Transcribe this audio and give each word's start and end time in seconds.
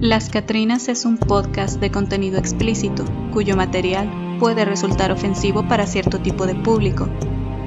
Las 0.00 0.30
Catrinas 0.30 0.88
es 0.88 1.04
un 1.04 1.18
podcast 1.18 1.78
de 1.78 1.90
contenido 1.90 2.38
explícito, 2.38 3.04
cuyo 3.34 3.54
material 3.54 4.38
puede 4.40 4.64
resultar 4.64 5.12
ofensivo 5.12 5.68
para 5.68 5.86
cierto 5.86 6.20
tipo 6.20 6.46
de 6.46 6.54
público. 6.54 7.06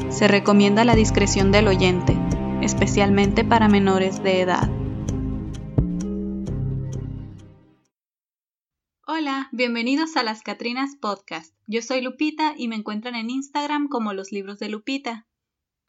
Se 0.10 0.28
recomienda 0.28 0.84
la 0.84 0.96
discreción 0.96 1.52
del 1.52 1.68
oyente, 1.68 2.18
especialmente 2.64 3.44
para 3.44 3.68
menores 3.68 4.24
de 4.24 4.42
edad. 4.42 4.68
Hola, 9.06 9.50
bienvenidos 9.52 10.18
a 10.18 10.24
Las 10.24 10.42
Catrinas 10.42 10.96
Podcast. 11.00 11.56
Yo 11.68 11.84
soy 11.84 12.02
Lupita 12.02 12.56
y 12.58 12.68
me 12.68 12.78
encuentran 12.78 13.13
en 13.13 13.29
Instagram 13.29 13.90
como 13.90 14.12
Los 14.13 14.31
Libros 14.31 14.58
de 14.58 14.70
Lupita. 14.70 15.28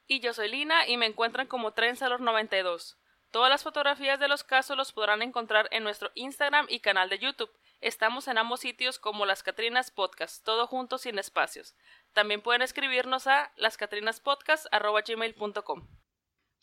Y 0.07 0.21
yo 0.21 0.35
soy 0.35 0.51
Lina 0.51 0.87
y 0.87 0.99
me 0.99 1.07
encuentran 1.07 1.47
como 1.47 1.73
Trenzalor92. 1.73 2.97
Todas 3.35 3.51
las 3.51 3.65
fotografías 3.65 4.21
de 4.21 4.29
los 4.29 4.45
casos 4.45 4.77
los 4.77 4.93
podrán 4.93 5.21
encontrar 5.21 5.67
en 5.73 5.83
nuestro 5.83 6.13
Instagram 6.15 6.67
y 6.69 6.79
canal 6.79 7.09
de 7.09 7.19
YouTube. 7.19 7.51
Estamos 7.81 8.29
en 8.29 8.39
ambos 8.39 8.61
sitios 8.61 9.01
como 9.01 9.27
Las 9.27 9.43
Catrinas 9.43 9.91
Podcast, 9.91 10.45
todo 10.45 10.69
junto 10.69 10.99
sin 10.99 11.19
espacios. 11.19 11.75
También 12.13 12.43
pueden 12.43 12.63
escribirnos 12.63 13.27
a 13.27 13.51
lascatrinaspodcast.gmail.com 13.57 15.89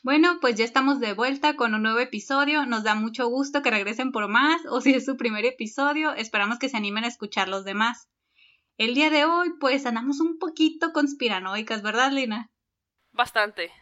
Bueno, 0.01 0.37
pues 0.39 0.55
ya 0.55 0.63
estamos 0.63 1.01
de 1.01 1.11
vuelta 1.11 1.57
con 1.57 1.75
un 1.75 1.83
nuevo 1.83 1.99
episodio. 1.99 2.65
Nos 2.65 2.85
da 2.85 2.95
mucho 2.95 3.27
gusto 3.27 3.61
que 3.61 3.69
regresen 3.69 4.13
por 4.13 4.29
más, 4.29 4.61
o 4.69 4.79
si 4.79 4.93
es 4.93 5.03
su 5.03 5.17
primer 5.17 5.43
episodio, 5.43 6.13
esperamos 6.13 6.57
que 6.57 6.69
se 6.69 6.77
animen 6.77 7.03
a 7.03 7.09
escuchar 7.09 7.49
los 7.49 7.65
demás. 7.65 8.07
El 8.77 8.95
día 8.95 9.09
de 9.09 9.25
hoy, 9.25 9.49
pues 9.59 9.85
andamos 9.85 10.21
un 10.21 10.39
poquito 10.39 10.93
conspiranoicas, 10.93 11.81
¿verdad, 11.81 12.13
Lina? 12.13 12.49
Bastante. 13.11 13.73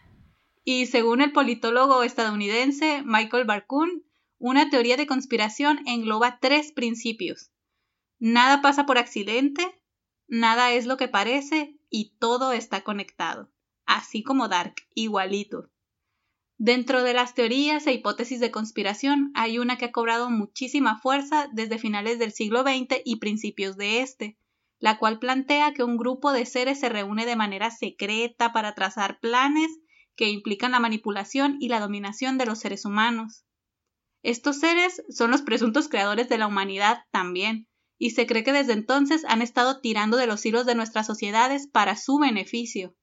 Y 0.71 0.85
según 0.85 1.21
el 1.21 1.31
politólogo 1.31 2.03
estadounidense 2.03 3.01
Michael 3.03 3.45
Barkun, 3.45 4.03
una 4.37 4.69
teoría 4.69 4.97
de 4.97 5.07
conspiración 5.07 5.79
engloba 5.87 6.37
tres 6.39 6.71
principios. 6.71 7.49
Nada 8.19 8.61
pasa 8.61 8.85
por 8.85 8.99
accidente, 8.99 9.65
nada 10.27 10.71
es 10.73 10.85
lo 10.85 10.95
que 10.95 11.07
parece 11.07 11.75
y 11.89 12.15
todo 12.19 12.51
está 12.51 12.81
conectado, 12.81 13.49
así 13.87 14.21
como 14.21 14.47
Dark, 14.47 14.75
igualito. 14.93 15.71
Dentro 16.59 17.01
de 17.01 17.13
las 17.15 17.33
teorías 17.33 17.87
e 17.87 17.93
hipótesis 17.93 18.39
de 18.39 18.51
conspiración 18.51 19.31
hay 19.33 19.57
una 19.57 19.79
que 19.79 19.85
ha 19.85 19.91
cobrado 19.91 20.29
muchísima 20.29 20.99
fuerza 20.99 21.49
desde 21.51 21.79
finales 21.79 22.19
del 22.19 22.31
siglo 22.31 22.61
XX 22.61 23.01
y 23.03 23.15
principios 23.15 23.75
de 23.75 24.01
este, 24.01 24.37
la 24.77 24.99
cual 24.99 25.17
plantea 25.17 25.73
que 25.73 25.83
un 25.83 25.97
grupo 25.97 26.31
de 26.31 26.45
seres 26.45 26.79
se 26.79 26.89
reúne 26.89 27.25
de 27.25 27.35
manera 27.35 27.71
secreta 27.71 28.53
para 28.53 28.75
trazar 28.75 29.19
planes 29.19 29.79
que 30.19 30.27
implican 30.27 30.73
la 30.73 30.81
manipulación 30.81 31.55
y 31.61 31.69
la 31.69 31.79
dominación 31.79 32.37
de 32.37 32.45
los 32.45 32.59
seres 32.59 32.83
humanos. 32.83 33.45
Estos 34.21 34.59
seres 34.59 35.01
son 35.07 35.31
los 35.31 35.41
presuntos 35.41 35.87
creadores 35.87 36.27
de 36.27 36.37
la 36.37 36.45
humanidad 36.45 37.05
también, 37.09 37.69
y 37.97 38.09
se 38.09 38.27
cree 38.27 38.43
que 38.43 38.51
desde 38.51 38.73
entonces 38.73 39.23
han 39.29 39.41
estado 39.41 39.79
tirando 39.79 40.17
de 40.17 40.27
los 40.27 40.45
hilos 40.45 40.65
de 40.65 40.75
nuestras 40.75 41.07
sociedades 41.07 41.67
para 41.67 41.95
su 41.95 42.19
beneficio. 42.19 42.97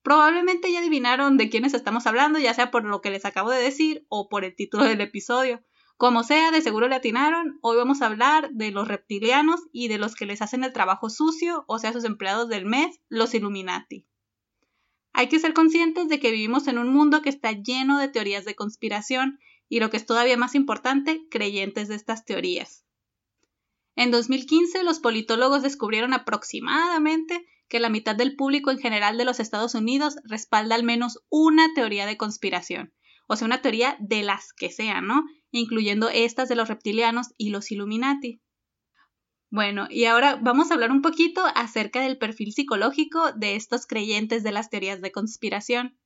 Probablemente 0.00 0.72
ya 0.72 0.78
adivinaron 0.78 1.36
de 1.36 1.50
quiénes 1.50 1.74
estamos 1.74 2.06
hablando, 2.06 2.38
ya 2.38 2.54
sea 2.54 2.70
por 2.70 2.84
lo 2.84 3.02
que 3.02 3.10
les 3.10 3.26
acabo 3.26 3.50
de 3.50 3.60
decir 3.60 4.06
o 4.08 4.30
por 4.30 4.42
el 4.42 4.56
título 4.56 4.84
del 4.84 5.02
episodio. 5.02 5.62
Como 5.98 6.22
sea, 6.22 6.52
de 6.52 6.62
seguro 6.62 6.88
le 6.88 6.94
atinaron, 6.94 7.58
hoy 7.60 7.76
vamos 7.76 8.00
a 8.00 8.06
hablar 8.06 8.48
de 8.52 8.70
los 8.70 8.88
reptilianos 8.88 9.60
y 9.72 9.88
de 9.88 9.98
los 9.98 10.14
que 10.14 10.24
les 10.24 10.40
hacen 10.40 10.64
el 10.64 10.72
trabajo 10.72 11.10
sucio, 11.10 11.66
o 11.68 11.78
sea, 11.78 11.92
sus 11.92 12.04
empleados 12.04 12.48
del 12.48 12.64
mes, 12.64 12.98
los 13.10 13.34
Illuminati. 13.34 14.06
Hay 15.18 15.30
que 15.30 15.38
ser 15.38 15.54
conscientes 15.54 16.10
de 16.10 16.20
que 16.20 16.30
vivimos 16.30 16.68
en 16.68 16.76
un 16.76 16.92
mundo 16.92 17.22
que 17.22 17.30
está 17.30 17.50
lleno 17.52 17.98
de 17.98 18.08
teorías 18.08 18.44
de 18.44 18.54
conspiración 18.54 19.40
y 19.66 19.80
lo 19.80 19.88
que 19.88 19.96
es 19.96 20.04
todavía 20.04 20.36
más 20.36 20.54
importante, 20.54 21.26
creyentes 21.30 21.88
de 21.88 21.94
estas 21.94 22.26
teorías. 22.26 22.84
En 23.94 24.10
2015, 24.10 24.82
los 24.82 25.00
politólogos 25.00 25.62
descubrieron 25.62 26.12
aproximadamente 26.12 27.46
que 27.66 27.80
la 27.80 27.88
mitad 27.88 28.14
del 28.14 28.36
público 28.36 28.70
en 28.70 28.78
general 28.78 29.16
de 29.16 29.24
los 29.24 29.40
Estados 29.40 29.74
Unidos 29.74 30.16
respalda 30.24 30.74
al 30.74 30.84
menos 30.84 31.24
una 31.30 31.72
teoría 31.74 32.04
de 32.04 32.18
conspiración, 32.18 32.92
o 33.26 33.36
sea, 33.36 33.46
una 33.46 33.62
teoría 33.62 33.96
de 33.98 34.22
las 34.22 34.52
que 34.52 34.70
sean, 34.70 35.06
¿no? 35.06 35.24
Incluyendo 35.50 36.10
estas 36.10 36.50
de 36.50 36.56
los 36.56 36.68
reptilianos 36.68 37.28
y 37.38 37.48
los 37.48 37.72
Illuminati. 37.72 38.42
Bueno, 39.56 39.86
y 39.88 40.04
ahora 40.04 40.36
vamos 40.36 40.70
a 40.70 40.74
hablar 40.74 40.92
un 40.92 41.00
poquito 41.00 41.42
acerca 41.54 42.02
del 42.02 42.18
perfil 42.18 42.52
psicológico 42.52 43.32
de 43.32 43.56
estos 43.56 43.86
creyentes 43.86 44.42
de 44.42 44.52
las 44.52 44.68
teorías 44.68 45.00
de 45.00 45.12
conspiración. 45.12 45.98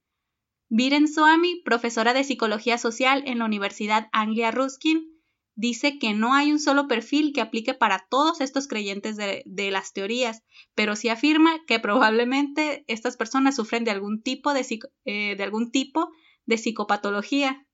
Viren 0.69 1.09
Swami, 1.09 1.61
profesora 1.65 2.15
de 2.15 2.23
psicología 2.23 2.79
social 2.79 3.25
en 3.27 3.41
la 3.41 3.47
Universidad 3.47 4.09
Anglia 4.13 4.53
Ruskin, 4.53 5.21
dice 5.57 5.99
que 5.99 6.15
no 6.15 6.33
hay 6.33 6.53
un 6.53 6.61
solo 6.61 6.87
perfil 6.87 7.33
que 7.33 7.41
aplique 7.41 7.75
para 7.75 8.07
todos 8.09 8.41
estos 8.41 8.69
creyentes 8.69 9.17
de, 9.17 9.71
las 9.73 9.93
teorías, 9.93 10.45
pero 10.77 10.95
sí 10.95 11.09
afirma 11.09 11.59
que 11.67 11.81
probablemente 11.81 12.85
estas 12.87 13.17
personas 13.17 13.57
sufren 13.57 13.83
de 13.83 13.91
algún 13.91 14.23
tipo 14.23 14.55
de, 14.55 14.65
eh, 15.07 15.35
de 15.35 15.43
algún 15.43 15.73
tipo 15.73 16.13
de 16.47 16.57
psicopatología. 16.57 17.67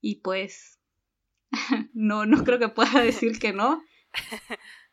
Y 0.00 0.16
pues 0.22 0.80
no, 1.92 2.26
no 2.26 2.42
creo 2.42 2.58
que 2.58 2.68
pueda 2.68 3.00
decir 3.00 3.38
que 3.38 3.52
no. 3.52 3.80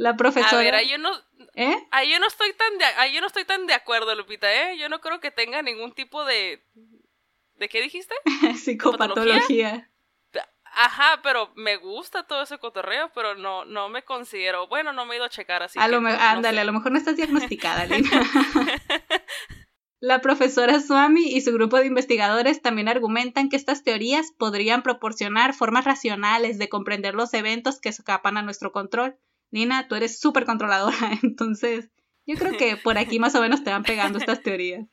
La 0.00 0.16
profesora. 0.16 0.62
A 0.62 0.64
ver, 0.64 0.74
ahí 0.74 0.88
yo 0.88 0.96
no. 0.96 1.10
¿Eh? 1.54 1.76
Ahí 1.90 2.10
yo 2.10 2.18
no 2.20 2.26
estoy 2.26 2.54
tan 2.54 2.78
de, 2.78 2.86
ahí 2.86 3.12
yo 3.12 3.20
no 3.20 3.26
estoy 3.26 3.44
tan 3.44 3.66
de 3.66 3.74
acuerdo, 3.74 4.14
Lupita, 4.14 4.50
¿eh? 4.50 4.78
Yo 4.78 4.88
no 4.88 5.02
creo 5.02 5.20
que 5.20 5.30
tenga 5.30 5.60
ningún 5.60 5.92
tipo 5.92 6.24
de. 6.24 6.64
¿De 7.56 7.68
qué 7.68 7.82
dijiste? 7.82 8.14
Psicopatología. 8.56 9.90
Ajá, 10.72 11.20
pero 11.22 11.52
me 11.54 11.76
gusta 11.76 12.26
todo 12.26 12.44
ese 12.44 12.56
cotorreo, 12.56 13.10
pero 13.14 13.34
no, 13.34 13.66
no 13.66 13.90
me 13.90 14.02
considero. 14.02 14.68
Bueno, 14.68 14.94
no 14.94 15.04
me 15.04 15.12
he 15.12 15.16
ido 15.18 15.26
a 15.26 15.28
checar 15.28 15.62
así. 15.62 15.78
A 15.78 15.86
lo 15.86 15.98
ándale, 15.98 16.62
a 16.62 16.64
lo 16.64 16.72
mejor 16.72 16.92
no 16.92 16.98
estás 16.98 17.16
diagnosticada, 17.16 17.84
Lina. 17.84 18.22
La 19.98 20.22
profesora 20.22 20.80
Swami 20.80 21.24
y 21.24 21.42
su 21.42 21.52
grupo 21.52 21.76
de 21.76 21.84
investigadores 21.84 22.62
también 22.62 22.88
argumentan 22.88 23.50
que 23.50 23.56
estas 23.56 23.84
teorías 23.84 24.32
podrían 24.38 24.82
proporcionar 24.82 25.52
formas 25.52 25.84
racionales 25.84 26.56
de 26.56 26.70
comprender 26.70 27.14
los 27.14 27.34
eventos 27.34 27.82
que 27.82 27.90
escapan 27.90 28.38
a 28.38 28.42
nuestro 28.42 28.72
control 28.72 29.18
Nina, 29.50 29.88
tú 29.88 29.94
eres 29.94 30.18
súper 30.20 30.44
controladora, 30.44 31.18
entonces 31.22 31.90
yo 32.26 32.36
creo 32.36 32.56
que 32.56 32.76
por 32.76 32.98
aquí 32.98 33.18
más 33.18 33.34
o 33.34 33.40
menos 33.40 33.64
te 33.64 33.70
van 33.70 33.82
pegando 33.82 34.18
estas 34.18 34.42
teorías. 34.42 34.86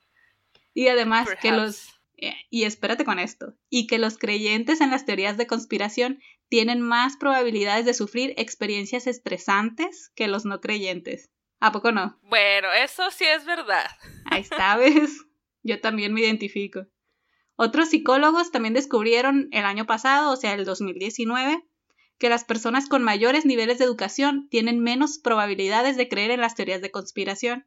Y 0.73 0.87
además 0.87 1.27
que 1.41 1.51
los... 1.51 1.93
Eh, 2.19 2.33
y 2.49 2.63
espérate 2.63 3.05
con 3.05 3.19
esto, 3.19 3.53
y 3.69 3.85
que 3.85 3.99
los 3.99 4.17
creyentes 4.17 4.81
en 4.81 4.89
las 4.89 5.05
teorías 5.05 5.37
de 5.37 5.45
conspiración 5.45 6.19
tienen 6.49 6.81
más 6.81 7.15
probabilidades 7.15 7.85
de 7.85 7.93
sufrir 7.93 8.33
experiencias 8.37 9.05
estresantes 9.05 10.11
que 10.15 10.27
los 10.27 10.43
no 10.43 10.59
creyentes. 10.59 11.29
¿A 11.59 11.71
poco 11.71 11.91
no? 11.91 12.19
Bueno, 12.23 12.69
eso 12.73 13.11
sí 13.11 13.23
es 13.25 13.45
verdad. 13.45 13.87
Ahí 14.25 14.41
está, 14.41 14.77
¿ves? 14.77 15.25
Yo 15.61 15.79
también 15.79 16.13
me 16.13 16.21
identifico. 16.21 16.87
Otros 17.55 17.89
psicólogos 17.89 18.51
también 18.51 18.73
descubrieron 18.73 19.49
el 19.51 19.65
año 19.65 19.85
pasado, 19.85 20.31
o 20.31 20.35
sea, 20.35 20.53
el 20.53 20.65
2019, 20.65 21.63
que 22.17 22.29
las 22.29 22.43
personas 22.43 22.89
con 22.89 23.03
mayores 23.03 23.45
niveles 23.45 23.77
de 23.77 23.85
educación 23.85 24.47
tienen 24.49 24.79
menos 24.79 25.19
probabilidades 25.19 25.97
de 25.97 26.07
creer 26.07 26.31
en 26.31 26.41
las 26.41 26.55
teorías 26.55 26.81
de 26.81 26.91
conspiración. 26.91 27.65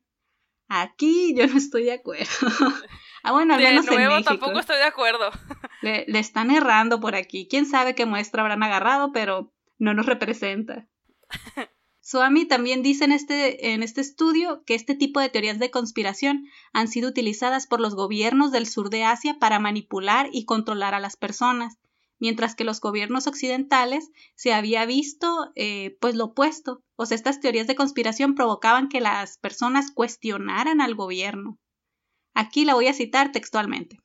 Aquí 0.68 1.34
yo 1.34 1.46
no 1.46 1.56
estoy 1.56 1.84
de 1.84 1.92
acuerdo. 1.92 2.30
ah, 3.22 3.32
bueno, 3.32 3.54
al 3.54 3.62
menos 3.62 3.86
de 3.86 3.96
nuevo, 3.96 4.12
en 4.12 4.18
México. 4.18 4.30
tampoco 4.30 4.60
estoy 4.60 4.76
de 4.76 4.84
acuerdo. 4.84 5.30
le, 5.82 6.04
le 6.06 6.18
están 6.18 6.50
errando 6.50 7.00
por 7.00 7.14
aquí. 7.14 7.48
Quién 7.48 7.66
sabe 7.66 7.94
qué 7.94 8.06
muestra 8.06 8.42
habrán 8.42 8.62
agarrado, 8.62 9.12
pero 9.12 9.52
no 9.78 9.94
nos 9.94 10.06
representa. 10.06 10.86
Swami 12.10 12.44
también 12.46 12.82
dice 12.82 13.04
en 13.04 13.12
este, 13.12 13.72
en 13.72 13.82
este 13.82 14.00
estudio 14.00 14.64
que 14.64 14.74
este 14.74 14.94
tipo 14.94 15.20
de 15.20 15.28
teorías 15.28 15.58
de 15.58 15.70
conspiración 15.70 16.46
han 16.72 16.88
sido 16.88 17.08
utilizadas 17.08 17.66
por 17.66 17.80
los 17.80 17.94
gobiernos 17.94 18.50
del 18.52 18.66
sur 18.66 18.90
de 18.90 19.04
Asia 19.04 19.38
para 19.38 19.60
manipular 19.60 20.28
y 20.32 20.44
controlar 20.44 20.94
a 20.94 21.00
las 21.00 21.16
personas, 21.16 21.78
mientras 22.20 22.54
que 22.54 22.64
los 22.64 22.80
gobiernos 22.80 23.26
occidentales 23.26 24.10
se 24.36 24.52
había 24.52 24.86
visto 24.86 25.50
eh, 25.56 25.96
pues 26.00 26.14
lo 26.14 26.26
opuesto. 26.26 26.84
O 26.94 27.06
sea, 27.06 27.16
estas 27.16 27.40
teorías 27.40 27.66
de 27.66 27.74
conspiración 27.74 28.34
provocaban 28.34 28.88
que 28.88 29.00
las 29.00 29.38
personas 29.38 29.90
cuestionaran 29.90 30.80
al 30.80 30.94
gobierno. 30.94 31.58
Aquí 32.34 32.64
la 32.64 32.74
voy 32.74 32.86
a 32.86 32.94
citar 32.94 33.32
textualmente. 33.32 33.98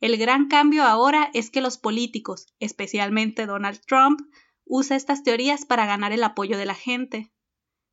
El 0.00 0.16
gran 0.16 0.48
cambio 0.48 0.84
ahora 0.84 1.30
es 1.32 1.50
que 1.50 1.60
los 1.60 1.78
políticos, 1.78 2.46
especialmente 2.58 3.46
Donald 3.46 3.80
Trump, 3.86 4.20
usa 4.64 4.96
estas 4.96 5.22
teorías 5.22 5.64
para 5.64 5.86
ganar 5.86 6.12
el 6.12 6.24
apoyo 6.24 6.58
de 6.58 6.66
la 6.66 6.74
gente. 6.74 7.32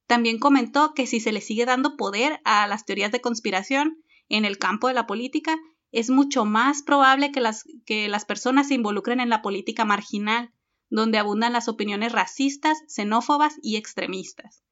También 0.08 0.40
comentó 0.40 0.94
que 0.94 1.06
si 1.06 1.20
se 1.20 1.32
le 1.32 1.42
sigue 1.42 1.66
dando 1.66 1.98
poder 1.98 2.40
a 2.46 2.66
las 2.68 2.86
teorías 2.86 3.12
de 3.12 3.22
conspiración 3.22 4.04
en 4.30 4.46
el 4.46 4.58
campo 4.58 4.88
de 4.88 4.94
la 4.94 5.06
política, 5.06 5.58
es 5.92 6.10
mucho 6.10 6.46
más 6.46 6.84
probable 6.84 7.32
que 7.32 7.40
las, 7.40 7.64
que 7.86 8.08
las 8.08 8.26
personas 8.26 8.68
se 8.68 8.74
involucren 8.74 9.20
en 9.20 9.30
la 9.30 9.42
política 9.42 9.86
marginal, 9.86 10.52
donde 10.90 11.18
abundan 11.18 11.54
las 11.54 11.68
opiniones 11.68 12.12
racistas, 12.12 12.78
xenófobas 12.88 13.56
y 13.62 13.78
extremistas. 13.78 14.64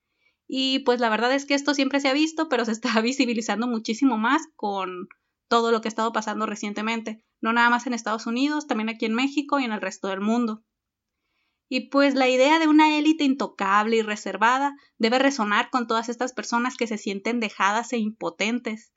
Y 0.48 0.80
pues 0.80 1.00
la 1.00 1.10
verdad 1.10 1.34
es 1.34 1.46
que 1.46 1.56
esto 1.56 1.74
siempre 1.74 2.00
se 2.00 2.08
ha 2.08 2.14
visto, 2.14 2.50
pero 2.50 2.66
se 2.66 2.72
está 2.72 2.90
visibilizando 3.02 3.68
muchísimo 3.68 4.18
más 4.18 4.44
con 4.56 5.08
todo 5.48 5.72
lo 5.72 5.82
que 5.82 5.88
ha 5.88 5.90
estado 5.90 6.12
pasando 6.12 6.46
recientemente, 6.46 7.24
no 7.40 7.54
nada 7.54 7.70
más 7.70 7.86
en 7.86 7.94
Estados 7.94 8.26
Unidos, 8.26 8.68
también 8.68 8.90
aquí 8.90 9.06
en 9.06 9.14
México 9.14 9.60
y 9.60 9.64
en 9.64 9.72
el 9.72 9.82
resto 9.82 10.08
del 10.08 10.22
mundo. 10.22 10.64
Y 11.68 11.90
pues 11.90 12.14
la 12.14 12.30
idea 12.30 12.60
de 12.60 12.68
una 12.68 12.98
élite 12.98 13.24
intocable 13.24 13.98
y 13.98 14.02
reservada 14.02 14.76
debe 14.98 15.20
resonar 15.20 15.70
con 15.72 15.88
todas 15.88 16.10
estas 16.10 16.34
personas 16.34 16.78
que 16.78 16.88
se 16.88 16.98
sienten 16.98 17.40
dejadas 17.40 17.92
e 17.94 17.98
impotentes. 17.98 18.92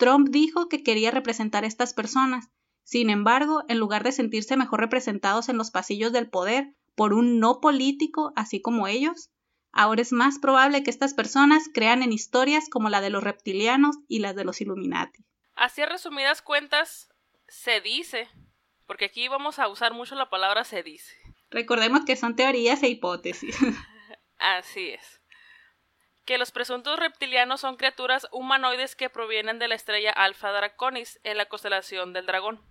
Trump 0.00 0.30
dijo 0.30 0.68
que 0.70 0.82
quería 0.82 1.10
representar 1.10 1.64
a 1.64 1.66
estas 1.66 1.92
personas. 1.92 2.48
Sin 2.84 3.10
embargo, 3.10 3.62
en 3.68 3.78
lugar 3.78 4.02
de 4.02 4.12
sentirse 4.12 4.56
mejor 4.56 4.80
representados 4.80 5.50
en 5.50 5.58
los 5.58 5.70
pasillos 5.70 6.10
del 6.10 6.30
poder 6.30 6.74
por 6.96 7.12
un 7.12 7.38
no 7.38 7.60
político 7.60 8.32
así 8.34 8.62
como 8.62 8.88
ellos, 8.88 9.30
ahora 9.72 10.00
es 10.00 10.10
más 10.12 10.38
probable 10.38 10.82
que 10.82 10.90
estas 10.90 11.12
personas 11.12 11.68
crean 11.72 12.02
en 12.02 12.12
historias 12.12 12.70
como 12.70 12.88
la 12.88 13.02
de 13.02 13.10
los 13.10 13.22
reptilianos 13.22 13.96
y 14.08 14.20
las 14.20 14.34
de 14.34 14.44
los 14.44 14.62
Illuminati. 14.62 15.22
Así 15.54 15.84
resumidas 15.84 16.40
cuentas, 16.40 17.10
se 17.46 17.82
dice, 17.82 18.26
porque 18.86 19.04
aquí 19.04 19.28
vamos 19.28 19.58
a 19.58 19.68
usar 19.68 19.92
mucho 19.92 20.14
la 20.14 20.30
palabra 20.30 20.64
se 20.64 20.82
dice, 20.82 21.12
Recordemos 21.50 22.04
que 22.06 22.16
son 22.16 22.36
teorías 22.36 22.82
e 22.82 22.88
hipótesis. 22.88 23.56
Así 24.38 24.88
es. 24.88 25.19
Que 26.30 26.38
los 26.38 26.52
presuntos 26.52 26.96
reptilianos 26.96 27.60
son 27.60 27.76
criaturas 27.76 28.28
humanoides 28.30 28.94
que 28.94 29.10
provienen 29.10 29.58
de 29.58 29.66
la 29.66 29.74
estrella 29.74 30.12
Alpha 30.12 30.52
Draconis 30.52 31.18
en 31.24 31.36
la 31.36 31.46
constelación 31.46 32.12
del 32.12 32.26
dragón. 32.26 32.64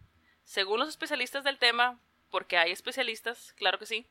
Según 0.45 0.79
los 0.79 0.87
especialistas 0.87 1.43
del 1.43 1.57
tema, 1.57 1.99
porque 2.31 2.57
hay 2.57 2.71
especialistas, 2.71 3.51
claro 3.57 3.77
que 3.77 3.85
sí, 3.85 4.07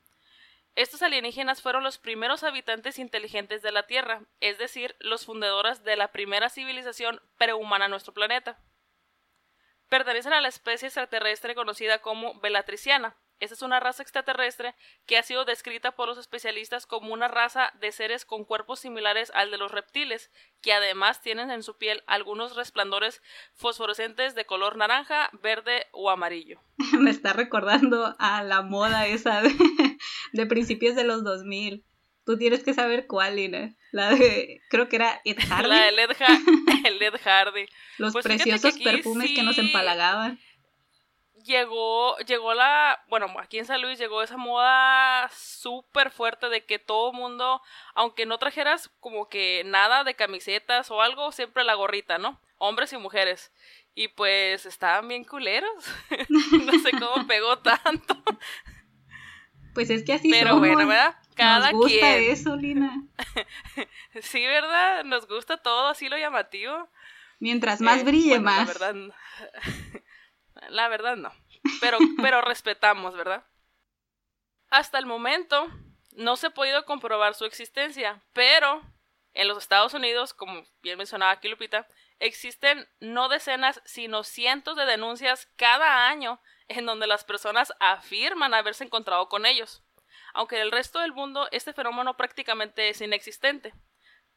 estos 0.74 1.00
alienígenas 1.00 1.62
fueron 1.62 1.82
los 1.82 1.96
primeros 1.96 2.44
habitantes 2.44 2.98
inteligentes 2.98 3.62
de 3.62 3.72
la 3.72 3.84
Tierra, 3.84 4.20
es 4.40 4.58
decir, 4.58 4.96
los 4.98 5.24
fundadores 5.24 5.82
de 5.82 5.96
la 5.96 6.12
primera 6.12 6.50
civilización 6.50 7.22
prehumana 7.38 7.86
en 7.86 7.92
nuestro 7.92 8.12
planeta. 8.12 8.58
Pertenecen 9.88 10.34
a 10.34 10.42
la 10.42 10.48
especie 10.48 10.88
extraterrestre 10.88 11.54
conocida 11.54 12.00
como 12.00 12.38
Belatriciana, 12.40 13.16
esta 13.40 13.54
es 13.54 13.62
una 13.62 13.78
raza 13.78 14.02
extraterrestre 14.02 14.74
que 15.06 15.16
ha 15.16 15.22
sido 15.22 15.44
descrita 15.44 15.92
por 15.92 16.08
los 16.08 16.18
especialistas 16.18 16.86
como 16.86 17.12
una 17.12 17.28
raza 17.28 17.72
de 17.80 17.92
seres 17.92 18.24
con 18.24 18.44
cuerpos 18.44 18.80
similares 18.80 19.30
al 19.34 19.50
de 19.50 19.58
los 19.58 19.70
reptiles, 19.70 20.30
que 20.60 20.72
además 20.72 21.22
tienen 21.22 21.50
en 21.50 21.62
su 21.62 21.76
piel 21.76 22.02
algunos 22.06 22.56
resplandores 22.56 23.22
fosforescentes 23.54 24.34
de 24.34 24.44
color 24.44 24.76
naranja, 24.76 25.30
verde 25.40 25.86
o 25.92 26.10
amarillo. 26.10 26.60
Me 26.98 27.10
está 27.10 27.32
recordando 27.32 28.16
a 28.18 28.42
la 28.42 28.62
moda 28.62 29.06
esa 29.06 29.42
de, 29.42 30.46
principios 30.48 30.96
de 30.96 31.04
los 31.04 31.22
2000. 31.22 31.84
Tú 32.24 32.36
tienes 32.36 32.62
que 32.62 32.74
saber 32.74 33.06
cuál, 33.06 33.36
Lina. 33.36 33.74
La 33.90 34.10
de, 34.10 34.60
creo 34.68 34.88
que 34.88 34.96
era 34.96 35.20
Ed 35.24 35.38
Hardy. 35.48 35.68
La 35.68 35.84
de 35.84 36.02
Ed, 37.06 37.14
Hardy. 37.24 37.66
Los 37.96 38.12
pues 38.12 38.24
preciosos 38.24 38.76
perfumes 38.78 39.30
que 39.34 39.42
nos 39.42 39.56
empalagaban 39.56 40.38
llegó, 41.44 42.16
llegó 42.18 42.54
la, 42.54 43.02
bueno, 43.08 43.26
aquí 43.38 43.58
en 43.58 43.66
San 43.66 43.82
Luis 43.82 43.98
llegó 43.98 44.22
esa 44.22 44.36
moda 44.36 45.30
súper 45.34 46.10
fuerte 46.10 46.48
de 46.48 46.64
que 46.64 46.78
todo 46.78 47.12
mundo, 47.12 47.62
aunque 47.94 48.26
no 48.26 48.38
trajeras 48.38 48.90
como 49.00 49.28
que 49.28 49.62
nada 49.64 50.04
de 50.04 50.14
camisetas 50.14 50.90
o 50.90 51.02
algo, 51.02 51.32
siempre 51.32 51.64
la 51.64 51.74
gorrita, 51.74 52.18
¿no? 52.18 52.40
Hombres 52.58 52.92
y 52.92 52.98
mujeres. 52.98 53.52
Y 53.94 54.08
pues 54.08 54.66
estaban 54.66 55.08
bien 55.08 55.24
culeros. 55.24 55.84
no 56.28 56.78
sé 56.78 56.90
cómo 56.92 57.26
pegó 57.26 57.58
tanto. 57.58 58.16
Pues 59.74 59.90
es 59.90 60.04
que 60.04 60.14
así 60.14 60.30
Pero 60.30 60.58
bueno, 60.58 60.86
¿verdad? 60.86 61.16
Cada 61.34 61.70
Nos 61.72 61.82
gusta 61.82 62.16
eso, 62.16 62.56
Lina. 62.56 63.04
sí, 64.22 64.44
¿verdad? 64.44 65.04
Nos 65.04 65.28
gusta 65.28 65.56
todo, 65.56 65.88
así 65.88 66.08
lo 66.08 66.18
llamativo. 66.18 66.88
Mientras 67.38 67.80
más 67.80 68.00
eh, 68.00 68.04
brille, 68.04 68.40
más. 68.40 68.66
La 68.66 68.88
verdad, 68.88 69.14
la 70.68 70.88
verdad 70.88 71.16
no. 71.16 71.32
Pero, 71.80 71.98
pero 72.22 72.40
respetamos, 72.40 73.14
¿verdad? 73.14 73.44
Hasta 74.70 74.98
el 74.98 75.06
momento 75.06 75.68
no 76.12 76.36
se 76.36 76.48
ha 76.48 76.50
podido 76.50 76.84
comprobar 76.84 77.34
su 77.34 77.44
existencia, 77.44 78.22
pero 78.32 78.82
en 79.34 79.48
los 79.48 79.58
Estados 79.58 79.94
Unidos, 79.94 80.34
como 80.34 80.64
bien 80.82 80.98
mencionaba 80.98 81.32
aquí 81.32 81.48
Lupita, 81.48 81.86
existen 82.18 82.88
no 83.00 83.28
decenas, 83.28 83.80
sino 83.84 84.24
cientos 84.24 84.76
de 84.76 84.84
denuncias 84.84 85.48
cada 85.56 86.08
año 86.08 86.40
en 86.66 86.86
donde 86.86 87.06
las 87.06 87.24
personas 87.24 87.72
afirman 87.80 88.52
haberse 88.52 88.84
encontrado 88.84 89.28
con 89.28 89.46
ellos. 89.46 89.82
Aunque 90.34 90.56
en 90.56 90.62
el 90.62 90.72
resto 90.72 90.98
del 90.98 91.12
mundo 91.12 91.48
este 91.52 91.72
fenómeno 91.72 92.16
prácticamente 92.16 92.88
es 92.88 93.00
inexistente 93.00 93.72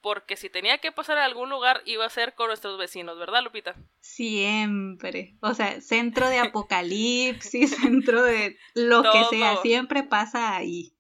porque 0.01 0.36
si 0.36 0.50
tenía 0.50 0.80
que 0.80 0.92
pasar 0.92 1.18
a 1.18 1.25
algún 1.25 1.50
lugar 1.50 1.81
iba 1.86 2.06
a 2.06 2.09
ser 2.09 2.33
con 2.33 2.48
nuestros 2.48 2.77
vecinos, 2.77 3.18
¿verdad, 3.18 3.44
Lupita? 3.44 3.75
Siempre. 4.00 5.36
O 5.42 5.53
sea, 5.53 5.80
centro 5.81 6.27
de 6.27 6.39
apocalipsis, 6.39 7.75
centro 7.81 8.24
de 8.24 8.57
lo 8.74 9.03
que 9.03 9.24
sea, 9.30 9.57
siempre 9.57 10.03
pasa 10.03 10.56
ahí. 10.56 10.94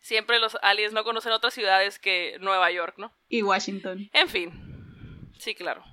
Siempre 0.00 0.38
los 0.38 0.56
aliens 0.62 0.92
no 0.92 1.04
conocen 1.04 1.32
otras 1.32 1.52
ciudades 1.52 1.98
que 1.98 2.38
Nueva 2.40 2.70
York, 2.70 2.94
¿no? 2.98 3.12
Y 3.28 3.42
Washington. 3.42 4.08
En 4.12 4.28
fin. 4.28 4.52
Sí, 5.38 5.54
claro. 5.54 5.84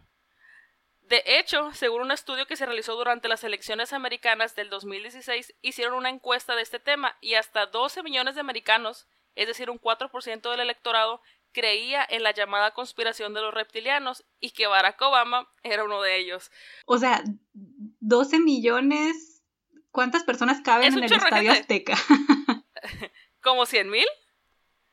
De 1.01 1.21
hecho, 1.25 1.71
según 1.73 2.01
un 2.01 2.11
estudio 2.11 2.47
que 2.47 2.55
se 2.55 2.65
realizó 2.65 2.95
durante 2.95 3.27
las 3.27 3.43
elecciones 3.43 3.93
americanas 3.93 4.55
del 4.55 4.69
2016, 4.69 5.53
hicieron 5.61 5.93
una 5.93 6.09
encuesta 6.09 6.55
de 6.55 6.63
este 6.63 6.79
tema 6.79 7.15
y 7.21 7.35
hasta 7.35 7.67
12 7.67 8.01
millones 8.01 8.35
de 8.35 8.41
americanos, 8.41 9.07
es 9.35 9.47
decir, 9.47 9.69
un 9.69 9.79
4% 9.79 10.49
del 10.49 10.59
electorado, 10.61 11.21
creía 11.55 12.05
en 12.09 12.21
la 12.21 12.31
llamada 12.31 12.71
conspiración 12.71 13.33
de 13.33 13.39
los 13.39 13.53
reptilianos 13.53 14.25
y 14.41 14.51
que 14.51 14.67
Barack 14.67 15.01
Obama 15.01 15.49
era 15.63 15.85
uno 15.85 16.01
de 16.01 16.19
ellos. 16.19 16.51
O 16.85 16.97
sea, 16.97 17.23
12 17.53 18.39
millones. 18.41 19.41
¿Cuántas 19.91 20.25
personas 20.25 20.59
caben 20.59 20.91
en 20.93 21.05
el 21.05 21.13
Estadio 21.13 21.53
Azteca? 21.53 21.95
¿Como 23.41 23.65
100 23.65 23.89
mil? 23.89 24.05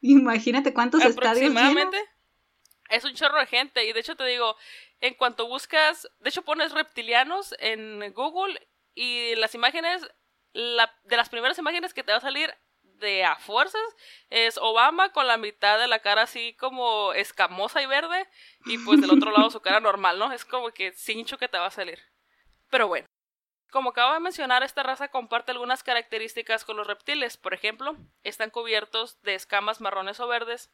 Imagínate 0.02 0.72
cuántos 0.72 1.04
estadios 1.04 1.52
llenos? 1.52 1.94
Es 2.88 3.04
un 3.04 3.14
chorro 3.14 3.40
de 3.40 3.46
gente. 3.46 3.84
Y 3.84 3.92
de 3.92 3.98
hecho 3.98 4.14
te 4.14 4.24
digo, 4.24 4.54
en 5.00 5.14
cuanto 5.14 5.48
buscas, 5.48 6.08
de 6.20 6.28
hecho 6.28 6.42
pones 6.42 6.70
reptilianos 6.70 7.56
en 7.58 8.12
Google 8.12 8.68
y 8.94 9.34
las 9.34 9.56
imágenes, 9.56 10.02
la, 10.52 10.94
de 11.02 11.16
las 11.16 11.28
primeras 11.28 11.58
imágenes 11.58 11.92
que 11.92 12.04
te 12.04 12.12
va 12.12 12.18
a 12.18 12.20
salir 12.20 12.54
de 13.02 13.24
a 13.24 13.36
fuerzas 13.36 13.82
es 14.30 14.56
Obama 14.56 15.12
con 15.12 15.26
la 15.26 15.36
mitad 15.36 15.78
de 15.78 15.88
la 15.88 15.98
cara 15.98 16.22
así 16.22 16.54
como 16.54 17.12
escamosa 17.12 17.82
y 17.82 17.86
verde 17.86 18.26
y 18.64 18.78
pues 18.78 19.02
del 19.02 19.10
otro 19.10 19.30
lado 19.30 19.50
su 19.50 19.60
cara 19.60 19.80
normal, 19.80 20.18
¿no? 20.18 20.32
Es 20.32 20.46
como 20.46 20.70
que 20.70 20.92
cincho 20.92 21.36
que 21.36 21.48
te 21.48 21.58
va 21.58 21.66
a 21.66 21.70
salir. 21.70 22.00
Pero 22.70 22.88
bueno. 22.88 23.06
Como 23.70 23.90
acabo 23.90 24.12
de 24.12 24.20
mencionar, 24.20 24.62
esta 24.62 24.82
raza 24.82 25.08
comparte 25.08 25.50
algunas 25.50 25.82
características 25.82 26.62
con 26.64 26.76
los 26.76 26.86
reptiles. 26.86 27.38
Por 27.38 27.54
ejemplo, 27.54 27.96
están 28.22 28.50
cubiertos 28.50 29.20
de 29.22 29.34
escamas 29.34 29.80
marrones 29.80 30.20
o 30.20 30.28
verdes, 30.28 30.70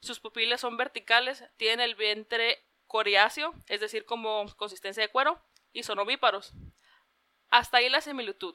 sus 0.00 0.20
pupilas 0.20 0.60
son 0.60 0.76
verticales, 0.76 1.44
tienen 1.56 1.80
el 1.80 1.94
vientre 1.94 2.62
coriáceo, 2.86 3.54
es 3.68 3.80
decir, 3.80 4.04
como 4.04 4.44
consistencia 4.56 5.02
de 5.02 5.08
cuero, 5.08 5.40
y 5.72 5.82
son 5.82 5.98
ovíparos. 5.98 6.52
Hasta 7.48 7.78
ahí 7.78 7.88
la 7.88 8.02
similitud. 8.02 8.54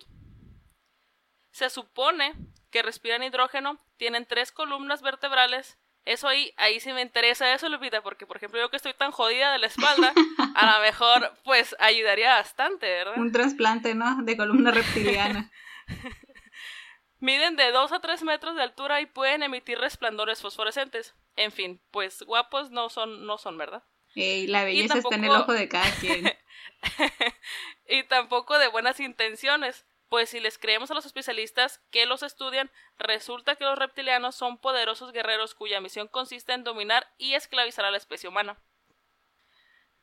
Se 1.52 1.72
supone 1.72 2.36
que 2.72 2.82
respiran 2.82 3.24
hidrógeno, 3.24 3.80
tienen 3.98 4.26
tres 4.26 4.52
columnas 4.52 5.02
vertebrales. 5.02 5.78
Eso 6.06 6.28
ahí, 6.28 6.54
ahí 6.58 6.80
sí 6.80 6.94
me 6.94 7.02
interesa 7.02 7.54
eso, 7.54 7.70
Lupita, 7.70 8.02
porque 8.02 8.26
por 8.26 8.38
ejemplo 8.38 8.60
yo 8.60 8.70
que 8.70 8.78
estoy 8.78 8.94
tan 8.94 9.12
jodida 9.12 9.52
de 9.52 9.60
la 9.60 9.68
espalda, 9.68 10.14
a 10.56 10.76
lo 10.76 10.82
mejor 10.82 11.34
pues 11.44 11.76
ayudaría 11.80 12.34
bastante, 12.36 12.88
¿verdad? 12.88 13.18
Un 13.18 13.32
trasplante, 13.32 13.94
¿no? 13.96 14.24
De 14.24 14.38
columna 14.38 14.72
reptiliana. 14.72 15.52
Miden 17.20 17.58
de 17.58 17.72
2 17.72 17.92
a 17.92 18.00
3 18.00 18.24
metros 18.24 18.56
de 18.56 18.64
altura 18.64 19.02
y 19.02 19.06
pueden 19.06 19.44
emitir 19.44 19.78
resplandores 19.78 20.42
fosforescentes. 20.42 21.16
En 21.36 21.52
fin, 21.52 21.82
pues 21.92 22.22
guapos 22.24 22.72
no 22.72 22.90
son, 22.90 23.26
no 23.26 23.38
son, 23.38 23.58
¿verdad? 23.58 23.84
Ey, 24.16 24.48
la 24.48 24.64
belleza 24.64 24.98
está 24.98 25.16
en 25.16 25.26
el 25.26 25.32
ojo 25.32 25.54
de 25.54 25.68
cada 25.68 25.92
quien. 26.00 26.32
y 27.88 28.04
tampoco 28.04 28.58
de 28.58 28.68
buenas 28.68 29.00
intenciones 29.00 29.86
pues 30.10 30.30
si 30.30 30.40
les 30.40 30.58
creemos 30.58 30.90
a 30.92 30.96
los 30.96 31.06
especialistas 31.06 31.80
que 31.92 32.06
los 32.06 32.24
estudian, 32.24 32.72
resulta 32.98 33.56
que 33.56 33.64
los 33.64 33.78
reptilianos 33.78 34.36
son 34.36 34.58
poderosos 34.58 35.14
guerreros 35.14 35.56
cuya 35.56 35.82
misión 35.82 36.08
consiste 36.08 36.54
en 36.54 36.64
dominar 36.64 37.08
y 37.18 37.36
esclavizar 37.36 37.86
a 37.86 37.92
la 37.92 37.98
especie 37.98 38.28
humana. 38.28 38.58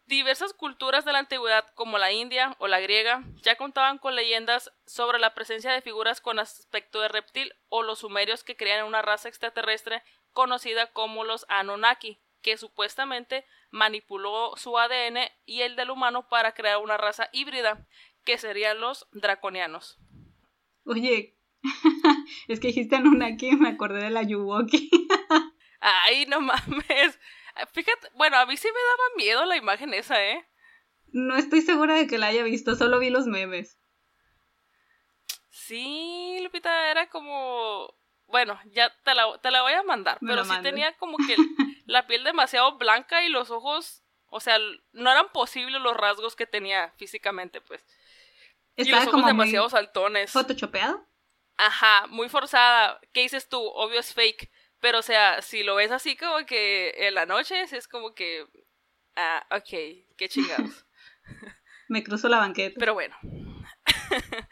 Diversas 0.06 0.52
culturas 0.52 1.04
de 1.04 1.12
la 1.12 1.18
antigüedad, 1.18 1.66
como 1.74 1.98
la 1.98 2.12
india 2.12 2.54
o 2.60 2.68
la 2.68 2.78
griega, 2.78 3.24
ya 3.42 3.56
contaban 3.56 3.98
con 3.98 4.14
leyendas 4.14 4.72
sobre 4.86 5.18
la 5.18 5.34
presencia 5.34 5.72
de 5.72 5.82
figuras 5.82 6.20
con 6.20 6.38
aspecto 6.38 7.00
de 7.00 7.08
reptil 7.08 7.52
o 7.68 7.82
los 7.82 7.98
sumerios 7.98 8.44
que 8.44 8.56
creían 8.56 8.86
una 8.86 9.02
raza 9.02 9.28
extraterrestre 9.28 10.04
conocida 10.32 10.92
como 10.92 11.24
los 11.24 11.44
Anunnaki, 11.48 12.20
que 12.40 12.56
supuestamente 12.56 13.44
manipuló 13.72 14.56
su 14.56 14.78
ADN 14.78 15.28
y 15.44 15.62
el 15.62 15.74
del 15.74 15.90
humano 15.90 16.28
para 16.28 16.52
crear 16.52 16.78
una 16.78 16.96
raza 16.96 17.28
híbrida, 17.32 17.84
que 18.26 18.36
serían 18.36 18.80
los 18.80 19.08
draconianos. 19.12 19.98
Oye, 20.84 21.38
es 22.48 22.60
que 22.60 22.68
dijiste 22.68 22.96
Anunnaki 22.96 23.48
y 23.48 23.56
me 23.56 23.70
acordé 23.70 24.02
de 24.02 24.10
la 24.10 24.22
Yuwoki. 24.22 24.90
Ay, 25.80 26.26
no 26.26 26.40
mames. 26.40 27.18
Fíjate, 27.72 28.08
bueno, 28.14 28.36
a 28.36 28.44
mí 28.44 28.56
sí 28.56 28.68
me 28.68 28.80
daba 28.80 29.16
miedo 29.16 29.44
la 29.46 29.56
imagen 29.56 29.94
esa, 29.94 30.22
¿eh? 30.22 30.46
No 31.06 31.36
estoy 31.36 31.62
segura 31.62 31.94
de 31.94 32.06
que 32.06 32.18
la 32.18 32.26
haya 32.26 32.42
visto, 32.42 32.74
solo 32.74 32.98
vi 32.98 33.08
los 33.08 33.26
memes. 33.26 33.78
Sí, 35.50 36.38
Lupita, 36.42 36.90
era 36.90 37.08
como... 37.08 37.94
bueno, 38.26 38.60
ya 38.66 38.92
te 39.04 39.14
la, 39.14 39.38
te 39.40 39.50
la 39.50 39.62
voy 39.62 39.72
a 39.72 39.82
mandar, 39.84 40.18
pero 40.20 40.44
sí 40.44 40.52
tenía 40.62 40.92
como 40.98 41.16
que 41.16 41.36
la 41.86 42.06
piel 42.06 42.24
demasiado 42.24 42.76
blanca 42.76 43.24
y 43.24 43.28
los 43.28 43.50
ojos, 43.50 44.02
o 44.26 44.40
sea, 44.40 44.58
no 44.92 45.10
eran 45.10 45.30
posibles 45.32 45.80
los 45.80 45.96
rasgos 45.96 46.36
que 46.36 46.46
tenía 46.46 46.92
físicamente, 46.98 47.60
pues. 47.60 47.84
Estaba 48.76 48.88
y 48.88 48.90
los 48.90 49.02
ojos 49.02 49.12
como 49.12 49.26
demasiado 49.26 49.68
saltones. 49.68 50.30
¿Photoshopeado? 50.30 51.06
Ajá, 51.56 52.06
muy 52.08 52.28
forzada. 52.28 53.00
¿Qué 53.12 53.22
dices 53.22 53.48
tú? 53.48 53.60
Obvio 53.60 54.00
es 54.00 54.12
fake. 54.12 54.50
Pero, 54.80 54.98
o 54.98 55.02
sea, 55.02 55.40
si 55.42 55.62
lo 55.62 55.74
ves 55.74 55.90
así 55.90 56.16
como 56.16 56.44
que 56.44 56.92
en 57.06 57.14
la 57.14 57.26
noche, 57.26 57.62
es 57.62 57.88
como 57.88 58.14
que. 58.14 58.46
Ah, 59.16 59.46
ok, 59.50 60.14
qué 60.16 60.28
chingados. 60.28 60.86
Me 61.88 62.04
cruzo 62.04 62.28
la 62.28 62.38
banqueta. 62.38 62.76
Pero 62.78 62.94
bueno. 62.94 63.16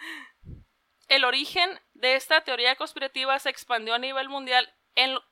El 1.08 1.24
origen 1.24 1.78
de 1.92 2.16
esta 2.16 2.40
teoría 2.42 2.76
conspirativa 2.76 3.38
se 3.38 3.50
expandió 3.50 3.94
a 3.94 3.98
nivel 3.98 4.28
mundial 4.28 4.72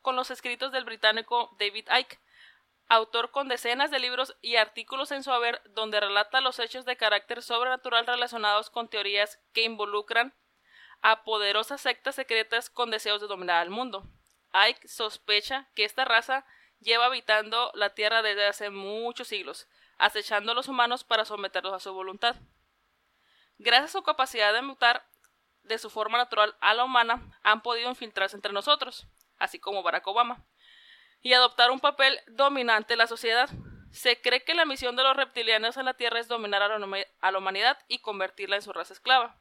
con 0.02 0.16
los 0.16 0.30
escritos 0.30 0.72
del 0.72 0.84
británico 0.84 1.56
David 1.58 1.88
Icke, 1.98 2.20
autor 2.88 3.30
con 3.30 3.48
decenas 3.48 3.90
de 3.90 3.98
libros 3.98 4.36
y 4.42 4.56
artículos 4.56 5.12
en 5.12 5.22
su 5.22 5.32
haber 5.32 5.62
donde 5.70 6.00
relata 6.00 6.40
los 6.40 6.58
hechos 6.58 6.84
de 6.84 6.96
carácter 6.96 7.42
sobrenatural 7.42 8.06
relacionados 8.06 8.70
con 8.70 8.88
teorías 8.88 9.40
que 9.52 9.62
involucran 9.62 10.34
a 11.00 11.24
poderosas 11.24 11.80
sectas 11.80 12.14
secretas 12.14 12.70
con 12.70 12.90
deseos 12.90 13.20
de 13.20 13.26
dominar 13.26 13.60
al 13.60 13.70
mundo. 13.70 14.04
Icke 14.68 14.86
sospecha 14.88 15.68
que 15.74 15.84
esta 15.84 16.04
raza 16.04 16.46
lleva 16.80 17.06
habitando 17.06 17.72
la 17.74 17.94
Tierra 17.94 18.22
desde 18.22 18.46
hace 18.46 18.70
muchos 18.70 19.28
siglos, 19.28 19.68
acechando 19.98 20.52
a 20.52 20.54
los 20.54 20.68
humanos 20.68 21.04
para 21.04 21.24
someterlos 21.24 21.72
a 21.72 21.80
su 21.80 21.92
voluntad. 21.92 22.36
Gracias 23.58 23.90
a 23.90 23.98
su 23.98 24.02
capacidad 24.02 24.52
de 24.52 24.62
mutar 24.62 25.06
de 25.62 25.78
su 25.78 25.90
forma 25.90 26.18
natural 26.18 26.56
a 26.60 26.74
la 26.74 26.84
humana, 26.84 27.38
han 27.42 27.62
podido 27.62 27.88
infiltrarse 27.88 28.36
entre 28.36 28.52
nosotros, 28.52 29.06
así 29.38 29.58
como 29.58 29.82
Barack 29.82 30.06
Obama, 30.06 30.44
y 31.22 31.32
adoptar 31.32 31.70
un 31.70 31.80
papel 31.80 32.20
dominante 32.26 32.94
en 32.94 32.98
la 32.98 33.06
sociedad. 33.06 33.48
Se 33.90 34.20
cree 34.20 34.44
que 34.44 34.54
la 34.54 34.64
misión 34.64 34.96
de 34.96 35.02
los 35.02 35.16
reptilianos 35.16 35.76
en 35.76 35.84
la 35.84 35.94
Tierra 35.94 36.18
es 36.18 36.28
dominar 36.28 36.62
a 36.62 36.78
la, 36.78 37.38
humanidad 37.38 37.78
y 37.88 37.98
convertirla 37.98 38.56
en 38.56 38.62
su 38.62 38.72
raza 38.72 38.92
esclava. 38.92 39.38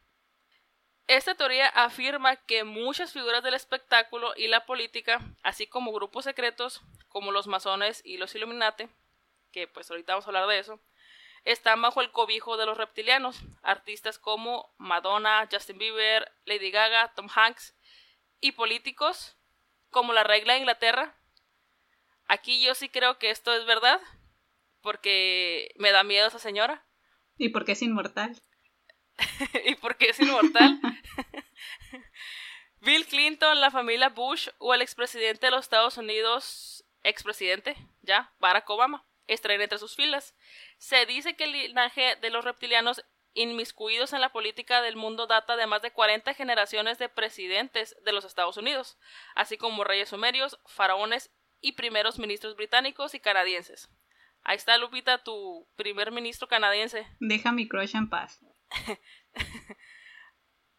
Esta 1.08 1.36
teoría 1.36 1.68
afirma 1.68 2.36
que 2.36 2.64
muchas 2.64 3.12
figuras 3.12 3.44
del 3.44 3.54
espectáculo 3.54 4.34
y 4.36 4.48
la 4.48 4.66
política, 4.66 5.20
así 5.44 5.68
como 5.68 5.92
grupos 5.92 6.26
secretos 6.26 6.82
como 7.10 7.32
los 7.32 7.48
masones 7.48 8.02
y 8.06 8.18
los 8.18 8.36
Illuminati, 8.36 8.88
que 9.52 9.68
pues 9.68 9.90
ahorita 9.90 10.14
vamos 10.14 10.26
a 10.26 10.30
hablar 10.30 10.48
de 10.48 10.60
eso, 10.60 10.80
están 11.44 11.82
bajo 11.82 12.02
el 12.02 12.12
cobijo 12.12 12.56
de 12.58 12.66
los 12.66 12.78
reptilianos. 12.78 13.42
Artistas 13.64 14.20
como 14.20 14.74
Madonna, 14.78 15.48
Justin 15.52 15.78
Bieber, 15.78 16.32
Lady 16.46 16.72
Gaga, 16.72 17.14
Tom 17.16 17.28
Hanks 17.34 17.76
y 18.40 18.52
políticos 18.52 19.38
como 19.90 20.14
la 20.14 20.24
regla 20.24 20.54
de 20.54 20.60
Inglaterra. 20.60 21.16
Aquí 22.32 22.64
yo 22.64 22.76
sí 22.76 22.88
creo 22.88 23.18
que 23.18 23.30
esto 23.30 23.54
es 23.54 23.66
verdad, 23.66 24.00
porque 24.80 25.74
me 25.76 25.92
da 25.92 26.06
miedo 26.06 26.30
esa 26.30 26.40
señora. 26.40 26.82
Y 27.38 27.50
porque 27.50 27.74
es 27.74 27.82
inmortal. 27.82 28.42
y 29.66 29.76
porque 29.76 30.12
es 30.12 30.20
inmortal. 30.22 30.80
Bill 32.80 33.06
Clinton, 33.06 33.60
la 33.60 33.70
familia 33.70 34.08
Bush 34.08 34.48
o 34.60 34.74
el 34.74 34.82
expresidente 34.82 35.48
de 35.48 35.52
los 35.52 35.66
Estados 35.66 35.98
Unidos, 35.98 36.86
expresidente, 37.04 37.76
ya, 38.02 38.34
Barack 38.40 38.70
Obama, 38.70 39.06
extraen 39.28 39.62
entre 39.62 39.78
sus 39.78 39.98
filas. 39.98 40.34
Se 40.78 41.06
dice 41.06 41.36
que 41.36 41.44
el 41.44 41.52
linaje 41.52 42.16
de 42.16 42.30
los 42.30 42.46
reptilianos 42.46 43.04
inmiscuidos 43.34 44.14
en 44.14 44.22
la 44.22 44.32
política 44.32 44.82
del 44.82 44.96
mundo 44.96 45.28
data 45.28 45.58
de 45.58 45.68
más 45.68 45.82
de 45.82 45.92
40 45.92 46.34
generaciones 46.34 46.98
de 46.98 47.10
presidentes 47.10 47.94
de 48.06 48.14
los 48.14 48.24
Estados 48.24 48.56
Unidos, 48.56 48.98
así 49.36 49.58
como 49.58 49.84
reyes 49.84 50.08
sumerios, 50.08 50.60
faraones 50.66 51.30
y 51.62 51.74
primeros 51.74 52.20
ministros 52.20 52.56
británicos 52.56 53.14
y 53.14 53.20
canadienses. 53.20 53.90
Ahí 54.44 54.58
está, 54.58 54.78
Lupita, 54.78 55.24
tu 55.24 55.68
primer 55.76 56.12
ministro 56.12 56.48
canadiense. 56.48 57.08
Deja 57.20 57.52
mi 57.52 57.68
crush 57.68 57.96
en 57.96 58.10
paz. 58.10 58.40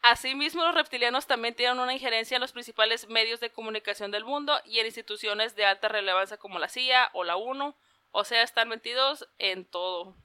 Asimismo, 0.03 0.65
los 0.65 0.75
reptilianos 0.75 1.29
también 1.29 1.55
tienen 1.55 1.79
una 1.79 1.95
injerencia 1.95 2.35
en 2.35 2.41
los 2.41 2.51
principales 2.51 3.09
medios 3.09 3.39
de 3.39 3.53
comunicación 3.53 4.11
del 4.11 4.25
mundo 4.25 4.61
y 4.65 4.81
en 4.81 4.87
instituciones 4.87 5.55
de 5.55 5.65
alta 5.65 5.87
relevancia 5.87 6.39
como 6.39 6.59
la 6.59 6.69
CIA 6.69 7.11
o 7.13 7.23
la 7.23 7.37
ONU, 7.37 7.77
o 8.11 8.25
sea, 8.25 8.43
están 8.43 8.69
metidos 8.69 9.29
en 9.39 9.65
todo, 9.65 10.17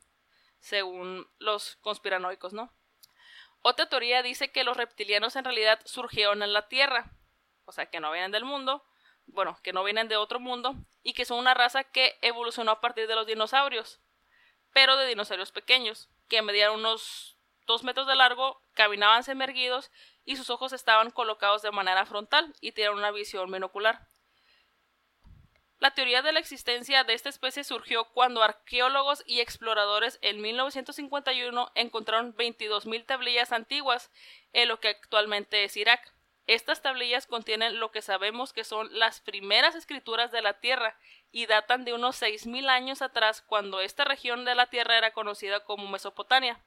según 0.60 1.28
los 1.38 1.76
conspiranoicos, 1.78 2.54
¿no? 2.54 2.74
Otra 3.62 3.88
teoría 3.88 4.24
dice 4.24 4.52
que 4.52 4.64
los 4.64 4.78
reptilianos 4.78 5.36
en 5.36 5.44
realidad 5.44 5.80
surgieron 5.86 6.42
en 6.42 6.54
la 6.54 6.68
Tierra, 6.68 7.12
o 7.66 7.72
sea, 7.72 7.86
que 7.86 8.00
no 8.00 8.12
vienen 8.12 8.32
del 8.32 8.46
mundo, 8.46 8.84
bueno, 9.28 9.60
que 9.64 9.74
no 9.74 9.84
vienen 9.84 10.08
de 10.08 10.18
otro 10.18 10.40
mundo, 10.40 10.76
y 11.04 11.14
que 11.14 11.26
son 11.26 11.40
una 11.40 11.54
raza 11.54 11.84
que 11.84 12.18
evolucionó 12.22 12.72
a 12.72 12.82
partir 12.82 13.08
de 13.08 13.16
los 13.16 13.28
dinosaurios, 13.28 14.00
pero 14.74 14.98
de 14.98 15.08
dinosaurios 15.08 15.52
pequeños, 15.52 16.10
que 16.28 16.42
medían 16.42 16.74
unos 16.74 17.38
dos 17.66 17.84
metros 17.84 18.08
de 18.08 18.16
largo, 18.16 18.62
caminaban 18.74 19.24
semerguidos 19.24 19.92
y 20.26 20.36
sus 20.38 20.50
ojos 20.50 20.74
estaban 20.74 21.12
colocados 21.12 21.62
de 21.62 21.72
manera 21.72 22.06
frontal 22.06 22.54
y 22.62 22.72
tenían 22.72 22.94
una 22.94 23.12
visión 23.12 23.52
binocular. 23.52 24.08
La 25.80 25.92
teoría 25.92 26.24
de 26.24 26.32
la 26.32 26.40
existencia 26.40 27.04
de 27.04 27.14
esta 27.14 27.30
especie 27.30 27.64
surgió 27.64 28.06
cuando 28.06 28.42
arqueólogos 28.42 29.24
y 29.28 29.42
exploradores 29.42 30.18
en 30.24 30.42
1951 30.42 31.72
encontraron 31.76 32.36
22.000 32.36 33.06
tablillas 33.06 33.52
antiguas 33.52 34.10
en 34.54 34.70
lo 34.70 34.80
que 34.80 34.88
actualmente 34.88 35.64
es 35.64 35.78
Irak. 35.78 36.17
Estas 36.48 36.82
tablillas 36.82 37.28
contienen 37.28 37.80
lo 37.80 37.92
que 37.92 38.02
sabemos 38.02 38.54
que 38.54 38.64
son 38.64 38.88
las 38.98 39.20
primeras 39.20 39.76
escrituras 39.76 40.32
de 40.32 40.42
la 40.42 40.54
Tierra 40.62 40.98
y 41.30 41.46
datan 41.46 41.84
de 41.84 41.94
unos 41.94 42.22
6.000 42.22 42.70
años 42.70 43.02
atrás 43.02 43.42
cuando 43.42 43.82
esta 43.82 44.06
región 44.06 44.46
de 44.46 44.56
la 44.56 44.68
Tierra 44.68 44.98
era 44.98 45.12
conocida 45.12 45.66
como 45.66 45.90
Mesopotamia. 45.90 46.64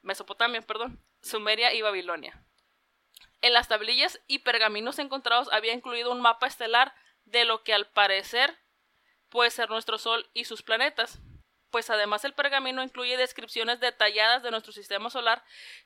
Mesopotamia, 0.00 0.62
perdón, 0.62 1.04
Sumeria 1.20 1.74
y 1.74 1.82
Babilonia. 1.82 2.42
En 3.42 3.52
las 3.52 3.68
tablillas 3.68 4.20
y 4.26 4.38
pergaminos 4.38 4.98
encontrados 4.98 5.48
había 5.52 5.74
incluido 5.74 6.10
un 6.10 6.22
mapa 6.22 6.46
estelar 6.46 6.94
de 7.26 7.44
lo 7.44 7.62
que 7.62 7.74
al 7.74 7.86
parecer 7.90 8.56
puede 9.28 9.50
ser 9.50 9.68
nuestro 9.68 9.98
Sol 9.98 10.30
y 10.32 10.46
sus 10.46 10.62
planetas, 10.62 11.20
pues 11.70 11.90
además 11.90 12.24
el 12.24 12.32
pergamino 12.32 12.82
incluye 12.82 13.18
descripciones 13.18 13.80
detalladas 13.80 14.42
de 14.42 14.50
nuestro 14.50 14.72
sistema 14.72 15.10
solar 15.10 15.44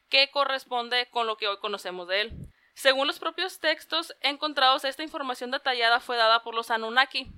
que 0.08 0.30
corresponde 0.30 1.08
con 1.10 1.26
lo 1.26 1.36
que 1.36 1.48
hoy 1.48 1.58
conocemos 1.58 2.06
de 2.06 2.20
él. 2.20 2.51
Según 2.74 3.06
los 3.06 3.18
propios 3.18 3.60
textos 3.60 4.14
encontrados, 4.20 4.84
esta 4.84 5.02
información 5.02 5.50
detallada 5.50 6.00
fue 6.00 6.16
dada 6.16 6.42
por 6.42 6.54
los 6.54 6.70
Anunnaki 6.70 7.30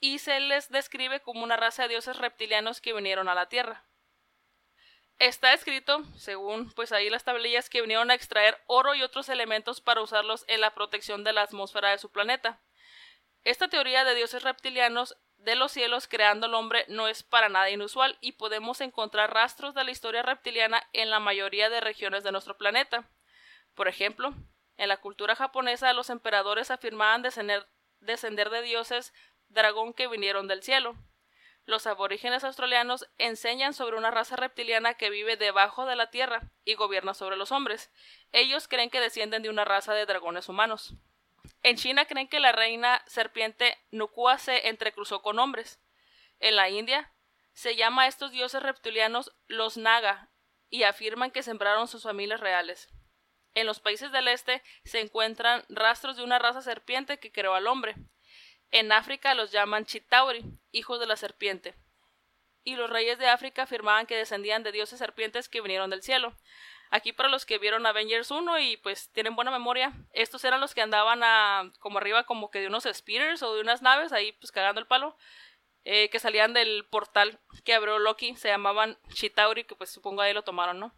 y 0.00 0.18
se 0.18 0.38
les 0.40 0.70
describe 0.70 1.20
como 1.20 1.42
una 1.42 1.56
raza 1.56 1.82
de 1.82 1.88
dioses 1.88 2.18
reptilianos 2.18 2.80
que 2.80 2.92
vinieron 2.92 3.28
a 3.28 3.34
la 3.34 3.48
Tierra. 3.48 3.84
Está 5.18 5.52
escrito, 5.52 6.04
según 6.16 6.70
pues 6.74 6.92
ahí 6.92 7.10
las 7.10 7.24
tablillas, 7.24 7.68
que 7.68 7.80
vinieron 7.80 8.10
a 8.10 8.14
extraer 8.14 8.62
oro 8.66 8.94
y 8.94 9.02
otros 9.02 9.28
elementos 9.28 9.80
para 9.80 10.00
usarlos 10.00 10.44
en 10.46 10.60
la 10.60 10.74
protección 10.74 11.24
de 11.24 11.32
la 11.32 11.42
atmósfera 11.42 11.90
de 11.90 11.98
su 11.98 12.12
planeta. 12.12 12.60
Esta 13.42 13.68
teoría 13.68 14.04
de 14.04 14.14
dioses 14.14 14.44
reptilianos 14.44 15.16
de 15.38 15.56
los 15.56 15.72
cielos 15.72 16.06
creando 16.06 16.46
al 16.46 16.54
hombre 16.54 16.84
no 16.88 17.08
es 17.08 17.24
para 17.24 17.48
nada 17.48 17.70
inusual 17.70 18.16
y 18.20 18.32
podemos 18.32 18.80
encontrar 18.80 19.32
rastros 19.32 19.74
de 19.74 19.82
la 19.82 19.90
historia 19.90 20.22
reptiliana 20.22 20.82
en 20.92 21.10
la 21.10 21.18
mayoría 21.18 21.68
de 21.68 21.80
regiones 21.80 22.22
de 22.22 22.30
nuestro 22.30 22.56
planeta. 22.56 23.08
Por 23.74 23.88
ejemplo, 23.88 24.34
en 24.78 24.88
la 24.88 24.96
cultura 24.96 25.36
japonesa 25.36 25.92
los 25.92 26.08
emperadores 26.08 26.70
afirmaban 26.70 27.20
descender, 27.20 27.68
descender 28.00 28.48
de 28.48 28.62
dioses 28.62 29.12
dragón 29.48 29.92
que 29.92 30.08
vinieron 30.08 30.48
del 30.48 30.62
cielo 30.62 30.96
los 31.68 31.86
aborígenes 31.86 32.44
australianos 32.44 33.06
enseñan 33.18 33.74
sobre 33.74 33.98
una 33.98 34.10
raza 34.10 34.36
reptiliana 34.36 34.94
que 34.94 35.10
vive 35.10 35.36
debajo 35.36 35.84
de 35.84 35.96
la 35.96 36.10
tierra 36.10 36.50
y 36.64 36.72
gobierna 36.76 37.12
sobre 37.12 37.36
los 37.36 37.52
hombres. 37.52 37.90
Ellos 38.32 38.68
creen 38.68 38.88
que 38.88 39.00
descienden 39.00 39.42
de 39.42 39.50
una 39.50 39.66
raza 39.66 39.92
de 39.92 40.06
dragones 40.06 40.48
humanos. 40.48 40.94
En 41.62 41.76
China 41.76 42.06
creen 42.06 42.26
que 42.26 42.40
la 42.40 42.52
reina 42.52 43.02
serpiente 43.06 43.76
Nukua 43.90 44.38
se 44.38 44.68
entrecruzó 44.68 45.20
con 45.20 45.38
hombres. 45.38 45.78
En 46.40 46.56
la 46.56 46.70
India 46.70 47.12
se 47.52 47.76
llama 47.76 48.04
a 48.04 48.06
estos 48.06 48.32
dioses 48.32 48.62
reptilianos 48.62 49.36
los 49.46 49.76
Naga 49.76 50.30
y 50.70 50.84
afirman 50.84 51.30
que 51.30 51.42
sembraron 51.42 51.86
sus 51.86 52.02
familias 52.02 52.40
reales. 52.40 52.88
En 53.58 53.66
los 53.66 53.80
países 53.80 54.12
del 54.12 54.28
este 54.28 54.62
se 54.84 55.00
encuentran 55.00 55.64
rastros 55.68 56.16
de 56.16 56.22
una 56.22 56.38
raza 56.38 56.62
serpiente 56.62 57.18
que 57.18 57.32
creó 57.32 57.56
al 57.56 57.66
hombre. 57.66 57.96
En 58.70 58.92
África 58.92 59.34
los 59.34 59.50
llaman 59.50 59.84
Chitauri, 59.84 60.44
hijos 60.70 61.00
de 61.00 61.06
la 61.06 61.16
serpiente. 61.16 61.74
Y 62.62 62.76
los 62.76 62.88
reyes 62.88 63.18
de 63.18 63.26
África 63.26 63.64
afirmaban 63.64 64.06
que 64.06 64.14
descendían 64.14 64.62
de 64.62 64.70
dioses 64.70 65.00
serpientes 65.00 65.48
que 65.48 65.60
vinieron 65.60 65.90
del 65.90 66.04
cielo. 66.04 66.36
Aquí 66.90 67.12
para 67.12 67.28
los 67.28 67.44
que 67.44 67.58
vieron 67.58 67.84
Avengers 67.84 68.30
1 68.30 68.60
y 68.60 68.76
pues 68.76 69.10
tienen 69.10 69.34
buena 69.34 69.50
memoria, 69.50 69.92
estos 70.12 70.44
eran 70.44 70.60
los 70.60 70.72
que 70.72 70.82
andaban 70.82 71.24
a, 71.24 71.72
como 71.80 71.98
arriba 71.98 72.26
como 72.26 72.52
que 72.52 72.60
de 72.60 72.68
unos 72.68 72.84
speeders 72.84 73.42
o 73.42 73.56
de 73.56 73.60
unas 73.60 73.82
naves 73.82 74.12
ahí 74.12 74.30
pues 74.34 74.52
cagando 74.52 74.80
el 74.80 74.86
palo, 74.86 75.16
eh, 75.82 76.10
que 76.10 76.20
salían 76.20 76.54
del 76.54 76.86
portal 76.88 77.40
que 77.64 77.74
abrió 77.74 77.98
Loki, 77.98 78.36
se 78.36 78.50
llamaban 78.50 79.00
Chitauri, 79.12 79.64
que 79.64 79.74
pues 79.74 79.90
supongo 79.90 80.22
ahí 80.22 80.32
lo 80.32 80.44
tomaron, 80.44 80.78
¿no? 80.78 80.94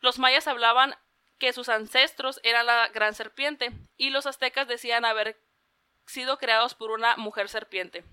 Los 0.00 0.18
mayas 0.18 0.48
hablaban 0.48 0.96
que 1.38 1.52
sus 1.52 1.68
ancestros 1.68 2.40
eran 2.42 2.66
la 2.66 2.88
gran 2.88 3.14
serpiente 3.14 3.72
y 3.96 4.10
los 4.10 4.26
aztecas 4.26 4.68
decían 4.68 5.04
haber 5.04 5.40
sido 6.06 6.38
creados 6.38 6.74
por 6.74 6.90
una 6.90 7.16
mujer 7.16 7.48
serpiente. 7.48 8.04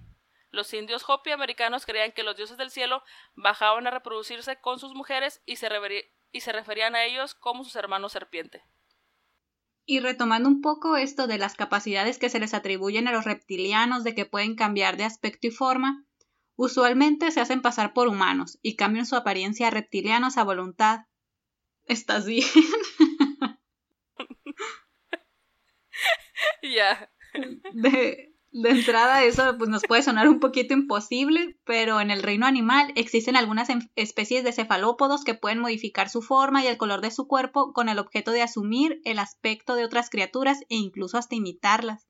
Los 0.52 0.74
indios 0.74 1.04
Hopi 1.08 1.32
americanos 1.32 1.86
creían 1.86 2.12
que 2.12 2.24
los 2.24 2.38
dioses 2.38 2.58
del 2.58 2.70
cielo 2.70 3.04
bajaban 3.34 3.88
a 3.88 3.92
reproducirse 3.92 4.58
con 4.58 4.80
sus 4.80 4.94
mujeres 4.94 5.42
y 5.46 5.56
se, 5.56 5.70
y 6.32 6.42
se 6.42 6.52
referían 6.52 6.96
a 6.96 7.06
ellos 7.06 7.34
como 7.34 7.64
sus 7.64 7.76
hermanos 7.76 8.12
serpiente. 8.12 8.64
Y 9.86 10.00
retomando 10.00 10.48
un 10.48 10.62
poco 10.62 10.96
esto 10.96 11.28
de 11.28 11.38
las 11.38 11.56
capacidades 11.56 12.18
que 12.18 12.30
se 12.30 12.40
les 12.40 12.54
atribuyen 12.54 13.08
a 13.08 13.12
los 13.12 13.26
reptilianos 13.26 14.04
de 14.04 14.16
que 14.16 14.26
pueden 14.26 14.56
cambiar 14.56 14.96
de 14.96 15.04
aspecto 15.06 15.48
y 15.48 15.52
forma, 15.52 16.06
usualmente 16.56 17.32
se 17.32 17.42
hacen 17.42 17.62
pasar 17.62 17.94
por 17.94 18.08
humanos 18.08 18.60
y 18.62 18.76
cambian 18.76 19.06
su 19.06 19.16
apariencia 19.16 19.68
a 19.68 19.72
reptilianos 19.72 20.38
a 20.38 20.44
voluntad. 20.44 21.08
¿Estás 21.86 22.26
bien? 22.26 22.48
Ya. 26.62 27.10
De, 27.74 28.34
de 28.54 28.70
entrada 28.70 29.24
eso 29.24 29.58
pues, 29.58 29.70
nos 29.70 29.82
puede 29.82 30.04
sonar 30.04 30.30
un 30.30 30.40
poquito 30.40 30.76
imposible, 30.76 31.58
pero 31.66 32.00
en 32.00 32.12
el 32.12 32.22
reino 32.22 32.46
animal 32.46 32.94
existen 32.96 33.36
algunas 33.36 33.70
em, 33.70 33.90
especies 33.96 34.44
de 34.44 34.54
cefalópodos 34.54 35.24
que 35.24 35.34
pueden 35.34 35.58
modificar 35.58 36.08
su 36.08 36.22
forma 36.22 36.64
y 36.64 36.68
el 36.68 36.78
color 36.78 37.02
de 37.02 37.10
su 37.10 37.28
cuerpo 37.28 37.74
con 37.74 37.90
el 37.90 37.98
objeto 37.98 38.32
de 38.32 38.44
asumir 38.44 39.02
el 39.06 39.18
aspecto 39.18 39.74
de 39.76 39.84
otras 39.84 40.12
criaturas 40.12 40.62
e 40.70 40.76
incluso 40.76 41.18
hasta 41.18 41.36
imitarlas. 41.36 42.08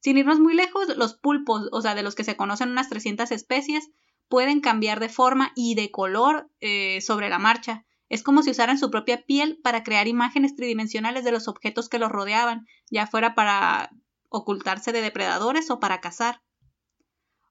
Sin 0.00 0.16
irnos 0.16 0.40
muy 0.40 0.54
lejos, 0.54 0.96
los 0.96 1.14
pulpos, 1.14 1.68
o 1.70 1.82
sea, 1.82 1.94
de 1.94 2.02
los 2.02 2.14
que 2.14 2.24
se 2.24 2.36
conocen 2.36 2.70
unas 2.70 2.88
300 2.88 3.30
especies, 3.30 3.90
pueden 4.28 4.60
cambiar 4.60 5.00
de 5.00 5.10
forma 5.10 5.52
y 5.54 5.74
de 5.74 5.90
color 5.90 6.50
eh, 6.60 7.02
sobre 7.02 7.28
la 7.28 7.38
marcha. 7.38 7.84
Es 8.08 8.22
como 8.22 8.42
si 8.42 8.50
usaran 8.50 8.78
su 8.78 8.90
propia 8.90 9.24
piel 9.24 9.58
para 9.62 9.82
crear 9.82 10.08
imágenes 10.08 10.54
tridimensionales 10.54 11.24
de 11.24 11.32
los 11.32 11.48
objetos 11.48 11.88
que 11.88 11.98
los 11.98 12.10
rodeaban, 12.10 12.66
ya 12.90 13.06
fuera 13.06 13.34
para 13.34 13.90
ocultarse 14.28 14.92
de 14.92 15.00
depredadores 15.00 15.70
o 15.70 15.80
para 15.80 16.00
cazar. 16.00 16.42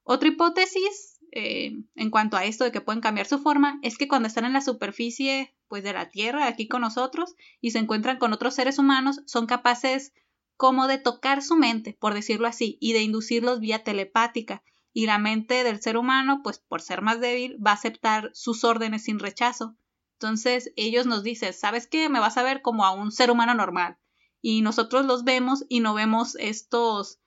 Otra 0.02 0.28
hipótesis 0.28 1.18
eh, 1.32 1.72
en 1.96 2.10
cuanto 2.10 2.36
a 2.36 2.44
esto 2.44 2.62
de 2.62 2.70
que 2.70 2.80
pueden 2.80 3.00
cambiar 3.00 3.26
su 3.26 3.40
forma 3.40 3.80
es 3.82 3.98
que 3.98 4.06
cuando 4.06 4.28
están 4.28 4.44
en 4.44 4.52
la 4.52 4.60
superficie 4.60 5.56
pues 5.66 5.82
de 5.82 5.92
la 5.92 6.08
Tierra, 6.08 6.46
aquí 6.46 6.68
con 6.68 6.82
nosotros, 6.82 7.34
y 7.60 7.72
se 7.72 7.80
encuentran 7.80 8.18
con 8.18 8.32
otros 8.32 8.54
seres 8.54 8.78
humanos, 8.78 9.22
son 9.26 9.46
capaces 9.46 10.12
como 10.56 10.86
de 10.86 10.98
tocar 10.98 11.42
su 11.42 11.56
mente, 11.56 11.96
por 11.98 12.14
decirlo 12.14 12.46
así, 12.46 12.78
y 12.80 12.92
de 12.92 13.02
inducirlos 13.02 13.58
vía 13.58 13.82
telepática. 13.82 14.62
Y 14.92 15.06
la 15.06 15.18
mente 15.18 15.64
del 15.64 15.82
ser 15.82 15.96
humano, 15.96 16.42
pues 16.44 16.60
por 16.60 16.80
ser 16.80 17.02
más 17.02 17.20
débil, 17.20 17.56
va 17.64 17.72
a 17.72 17.74
aceptar 17.74 18.30
sus 18.34 18.62
órdenes 18.62 19.02
sin 19.02 19.18
rechazo. 19.18 19.74
Entonces 20.14 20.72
ellos 20.76 21.06
nos 21.06 21.22
dicen, 21.22 21.52
¿sabes 21.52 21.86
qué? 21.86 22.08
Me 22.08 22.20
vas 22.20 22.36
a 22.36 22.42
ver 22.42 22.62
como 22.62 22.84
a 22.84 22.92
un 22.92 23.12
ser 23.12 23.30
humano 23.30 23.54
normal 23.54 23.98
y 24.40 24.62
nosotros 24.62 25.06
los 25.06 25.24
vemos 25.24 25.64
y 25.68 25.80
no 25.80 25.94
vemos 25.94 26.36
estos 26.36 27.20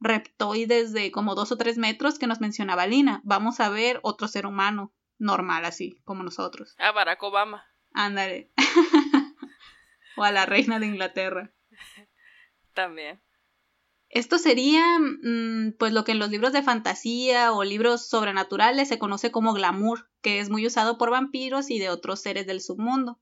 reptoides 0.00 0.92
de 0.92 1.10
como 1.10 1.34
dos 1.34 1.52
o 1.52 1.56
tres 1.56 1.78
metros 1.78 2.18
que 2.18 2.26
nos 2.26 2.40
mencionaba 2.40 2.86
Lina. 2.86 3.20
Vamos 3.24 3.60
a 3.60 3.68
ver 3.68 4.00
otro 4.02 4.28
ser 4.28 4.46
humano 4.46 4.92
normal 5.18 5.64
así, 5.64 6.00
como 6.04 6.22
nosotros. 6.22 6.74
A 6.78 6.92
Barack 6.92 7.22
Obama. 7.22 7.66
Ándale. 7.92 8.52
o 10.16 10.22
a 10.22 10.30
la 10.30 10.46
reina 10.46 10.78
de 10.78 10.86
Inglaterra. 10.86 11.52
También. 12.72 13.20
Esto 14.10 14.38
sería, 14.38 14.98
mm, 14.98 15.76
pues, 15.78 15.92
lo 15.92 16.02
que 16.02 16.12
en 16.12 16.18
los 16.18 16.30
libros 16.30 16.52
de 16.52 16.64
fantasía 16.64 17.52
o 17.52 17.62
libros 17.62 18.08
sobrenaturales 18.08 18.88
se 18.88 18.98
conoce 18.98 19.30
como 19.30 19.54
glamour, 19.54 20.10
que 20.20 20.40
es 20.40 20.50
muy 20.50 20.66
usado 20.66 20.98
por 20.98 21.10
vampiros 21.10 21.70
y 21.70 21.78
de 21.78 21.90
otros 21.90 22.20
seres 22.20 22.44
del 22.46 22.60
submundo. 22.60 23.20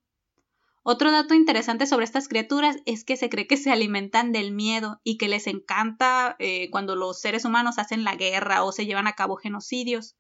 Otro 0.82 1.12
dato 1.12 1.34
interesante 1.34 1.86
sobre 1.86 2.06
estas 2.06 2.28
criaturas 2.28 2.78
es 2.86 3.04
que 3.04 3.18
se 3.18 3.28
cree 3.28 3.46
que 3.46 3.58
se 3.58 3.70
alimentan 3.70 4.32
del 4.32 4.52
miedo 4.52 5.02
y 5.04 5.18
que 5.18 5.28
les 5.28 5.46
encanta 5.46 6.36
eh, 6.38 6.70
cuando 6.70 6.96
los 6.96 7.20
seres 7.20 7.44
humanos 7.44 7.78
hacen 7.78 8.02
la 8.02 8.16
guerra 8.16 8.64
o 8.64 8.72
se 8.72 8.86
llevan 8.86 9.06
a 9.06 9.12
cabo 9.12 9.36
genocidios. 9.36 10.16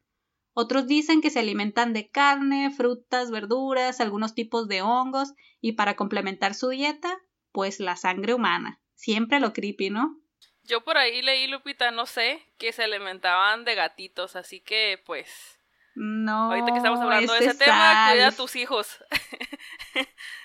Otros 0.52 0.86
dicen 0.86 1.22
que 1.22 1.30
se 1.30 1.38
alimentan 1.38 1.94
de 1.94 2.10
carne, 2.10 2.70
frutas, 2.70 3.30
verduras, 3.30 4.00
algunos 4.02 4.34
tipos 4.34 4.68
de 4.68 4.82
hongos 4.82 5.32
y 5.62 5.72
para 5.72 5.96
complementar 5.96 6.52
su 6.54 6.68
dieta, 6.68 7.16
pues 7.52 7.80
la 7.80 7.96
sangre 7.96 8.34
humana. 8.34 8.82
Siempre 8.94 9.40
lo 9.40 9.54
creepy, 9.54 9.88
¿no? 9.88 10.20
Yo 10.68 10.82
por 10.82 10.98
ahí 10.98 11.22
leí, 11.22 11.46
Lupita, 11.46 11.90
no 11.90 12.06
sé, 12.06 12.46
que 12.58 12.72
se 12.72 12.84
alimentaban 12.84 13.64
de 13.64 13.74
gatitos, 13.74 14.36
así 14.36 14.60
que 14.60 15.02
pues... 15.04 15.58
No. 15.94 16.52
Ahorita 16.52 16.70
que 16.70 16.76
estamos 16.76 17.00
hablando 17.00 17.32
de 17.32 17.38
ese 17.40 17.54
tema, 17.54 18.10
cuida 18.12 18.28
a 18.28 18.32
tus 18.32 18.54
hijos. 18.54 19.04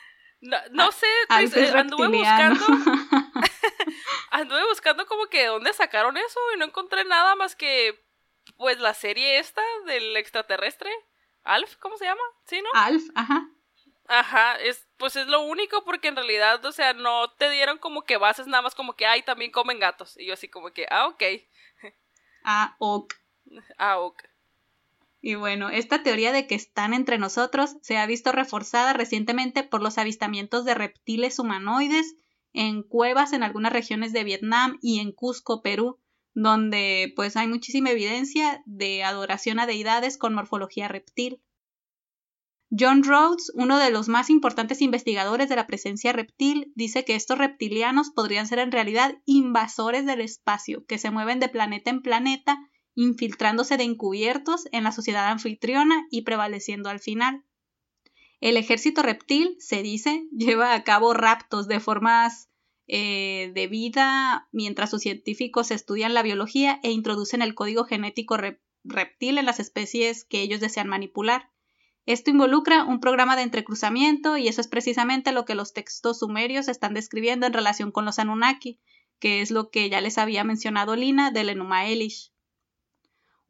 No, 0.45 0.57
no 0.71 0.91
sé, 0.91 1.07
pues, 1.29 1.55
eh, 1.55 1.71
anduve 1.73 2.09
buscando. 2.09 2.59
anduve 4.31 4.65
buscando 4.67 5.05
como 5.05 5.27
que 5.27 5.45
dónde 5.45 5.71
sacaron 5.71 6.17
eso 6.17 6.39
y 6.53 6.59
no 6.59 6.65
encontré 6.65 7.05
nada 7.05 7.35
más 7.35 7.55
que 7.55 8.05
pues 8.57 8.77
la 8.79 8.93
serie 8.93 9.39
esta 9.39 9.61
del 9.85 10.17
extraterrestre. 10.17 10.91
Alf, 11.45 11.77
¿cómo 11.77 11.97
se 11.97 12.03
llama? 12.03 12.21
¿Sí, 12.45 12.61
no? 12.61 12.67
Alf, 12.73 13.03
ajá. 13.15 13.47
Ajá, 14.07 14.55
es, 14.55 14.87
pues 14.97 15.15
es 15.15 15.27
lo 15.27 15.41
único 15.41 15.83
porque 15.85 16.09
en 16.09 16.15
realidad, 16.15 16.63
o 16.65 16.71
sea, 16.71 16.93
no 16.93 17.31
te 17.31 17.49
dieron 17.49 17.77
como 17.77 18.03
que 18.03 18.17
bases 18.17 18.47
nada 18.47 18.61
más 18.61 18.75
como 18.75 18.95
que, 18.95 19.05
ay, 19.05 19.23
también 19.23 19.51
comen 19.51 19.79
gatos. 19.79 20.17
Y 20.17 20.25
yo 20.25 20.33
así 20.33 20.49
como 20.49 20.71
que, 20.71 20.85
ah, 20.89 21.07
ok. 21.07 21.23
Ah, 22.43 22.75
ok. 22.79 23.13
Ah, 23.77 23.99
ok. 23.99 24.23
Y 25.21 25.35
bueno, 25.35 25.69
esta 25.69 26.03
teoría 26.03 26.31
de 26.31 26.47
que 26.47 26.55
están 26.55 26.93
entre 26.93 27.17
nosotros 27.17 27.77
se 27.81 27.97
ha 27.97 28.05
visto 28.05 28.31
reforzada 28.31 28.93
recientemente 28.93 29.63
por 29.63 29.81
los 29.81 29.97
avistamientos 29.97 30.65
de 30.65 30.73
reptiles 30.73 31.39
humanoides 31.39 32.15
en 32.51 32.83
cuevas 32.83 33.31
en 33.31 33.41
algunas 33.41 33.71
regiones 33.71 34.11
de 34.11 34.23
Vietnam 34.23 34.79
y 34.81 34.99
en 34.99 35.11
Cusco, 35.11 35.61
Perú, 35.61 35.97
donde 36.33 37.13
pues 37.15 37.37
hay 37.37 37.47
muchísima 37.47 37.91
evidencia 37.91 38.63
de 38.65 39.03
adoración 39.03 39.59
a 39.59 39.65
deidades 39.65 40.17
con 40.17 40.33
morfología 40.33 40.87
reptil. 40.87 41.41
John 42.77 43.03
Rhodes, 43.03 43.51
uno 43.53 43.77
de 43.77 43.91
los 43.91 44.07
más 44.07 44.31
importantes 44.31 44.81
investigadores 44.81 45.47
de 45.47 45.55
la 45.55 45.67
presencia 45.67 46.11
reptil, 46.11 46.71
dice 46.75 47.05
que 47.05 47.15
estos 47.15 47.37
reptilianos 47.37 48.09
podrían 48.09 48.47
ser 48.47 48.57
en 48.57 48.71
realidad 48.71 49.21
invasores 49.25 50.07
del 50.07 50.21
espacio, 50.21 50.83
que 50.87 50.97
se 50.97 51.11
mueven 51.11 51.39
de 51.39 51.49
planeta 51.49 51.91
en 51.91 52.01
planeta 52.01 52.57
infiltrándose 52.95 53.77
de 53.77 53.83
encubiertos 53.83 54.67
en 54.71 54.83
la 54.83 54.91
sociedad 54.91 55.27
anfitriona 55.27 56.07
y 56.09 56.23
prevaleciendo 56.23 56.89
al 56.89 56.99
final. 56.99 57.43
El 58.41 58.57
ejército 58.57 59.03
reptil, 59.03 59.55
se 59.59 59.83
dice, 59.83 60.27
lleva 60.31 60.73
a 60.73 60.83
cabo 60.83 61.13
raptos 61.13 61.67
de 61.67 61.79
formas 61.79 62.49
eh, 62.87 63.51
de 63.53 63.67
vida 63.67 64.49
mientras 64.51 64.89
sus 64.89 65.01
científicos 65.01 65.69
estudian 65.69 66.13
la 66.13 66.23
biología 66.23 66.79
e 66.81 66.91
introducen 66.91 67.41
el 67.41 67.55
código 67.55 67.85
genético 67.85 68.37
reptil 68.83 69.37
en 69.37 69.45
las 69.45 69.59
especies 69.59 70.25
que 70.25 70.41
ellos 70.41 70.59
desean 70.59 70.89
manipular. 70.89 71.52
Esto 72.05 72.31
involucra 72.31 72.83
un 72.83 72.99
programa 72.99 73.35
de 73.35 73.43
entrecruzamiento 73.43 74.37
y 74.37 74.47
eso 74.47 74.61
es 74.61 74.67
precisamente 74.67 75.31
lo 75.31 75.45
que 75.45 75.55
los 75.55 75.73
textos 75.73 76.19
sumerios 76.19 76.67
están 76.67 76.93
describiendo 76.93 77.45
en 77.47 77.53
relación 77.53 77.91
con 77.91 78.05
los 78.05 78.19
Anunnaki, 78.19 78.79
que 79.19 79.41
es 79.41 79.51
lo 79.51 79.69
que 79.69 79.89
ya 79.89 80.01
les 80.01 80.17
había 80.17 80.43
mencionado 80.43 80.95
Lina 80.95 81.31
del 81.31 81.49
Enuma 81.49 81.85
Elish 81.87 82.33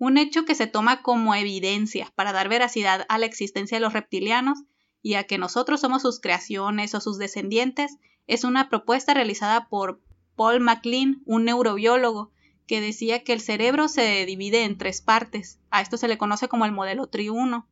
un 0.03 0.17
hecho 0.17 0.43
que 0.43 0.53
se 0.53 0.67
toma 0.67 1.01
como 1.01 1.33
evidencia 1.33 2.11
para 2.15 2.33
dar 2.33 2.49
veracidad 2.49 3.05
a 3.07 3.17
la 3.17 3.25
existencia 3.25 3.77
de 3.77 3.81
los 3.81 3.93
reptilianos 3.93 4.63
y 5.01 5.13
a 5.13 5.23
que 5.23 5.37
nosotros 5.37 5.79
somos 5.79 6.01
sus 6.01 6.19
creaciones 6.19 6.93
o 6.93 6.99
sus 6.99 7.17
descendientes, 7.17 7.97
es 8.27 8.43
una 8.43 8.67
propuesta 8.67 9.13
realizada 9.13 9.69
por 9.69 10.01
Paul 10.35 10.59
MacLean, 10.59 11.21
un 11.25 11.45
neurobiólogo, 11.45 12.31
que 12.67 12.81
decía 12.81 13.23
que 13.23 13.31
el 13.31 13.39
cerebro 13.39 13.87
se 13.87 14.25
divide 14.25 14.65
en 14.65 14.77
tres 14.77 15.01
partes. 15.01 15.59
A 15.69 15.79
esto 15.79 15.95
se 15.95 16.09
le 16.09 16.17
conoce 16.17 16.49
como 16.49 16.65
el 16.65 16.73
modelo 16.73 17.07
triuno. 17.07 17.69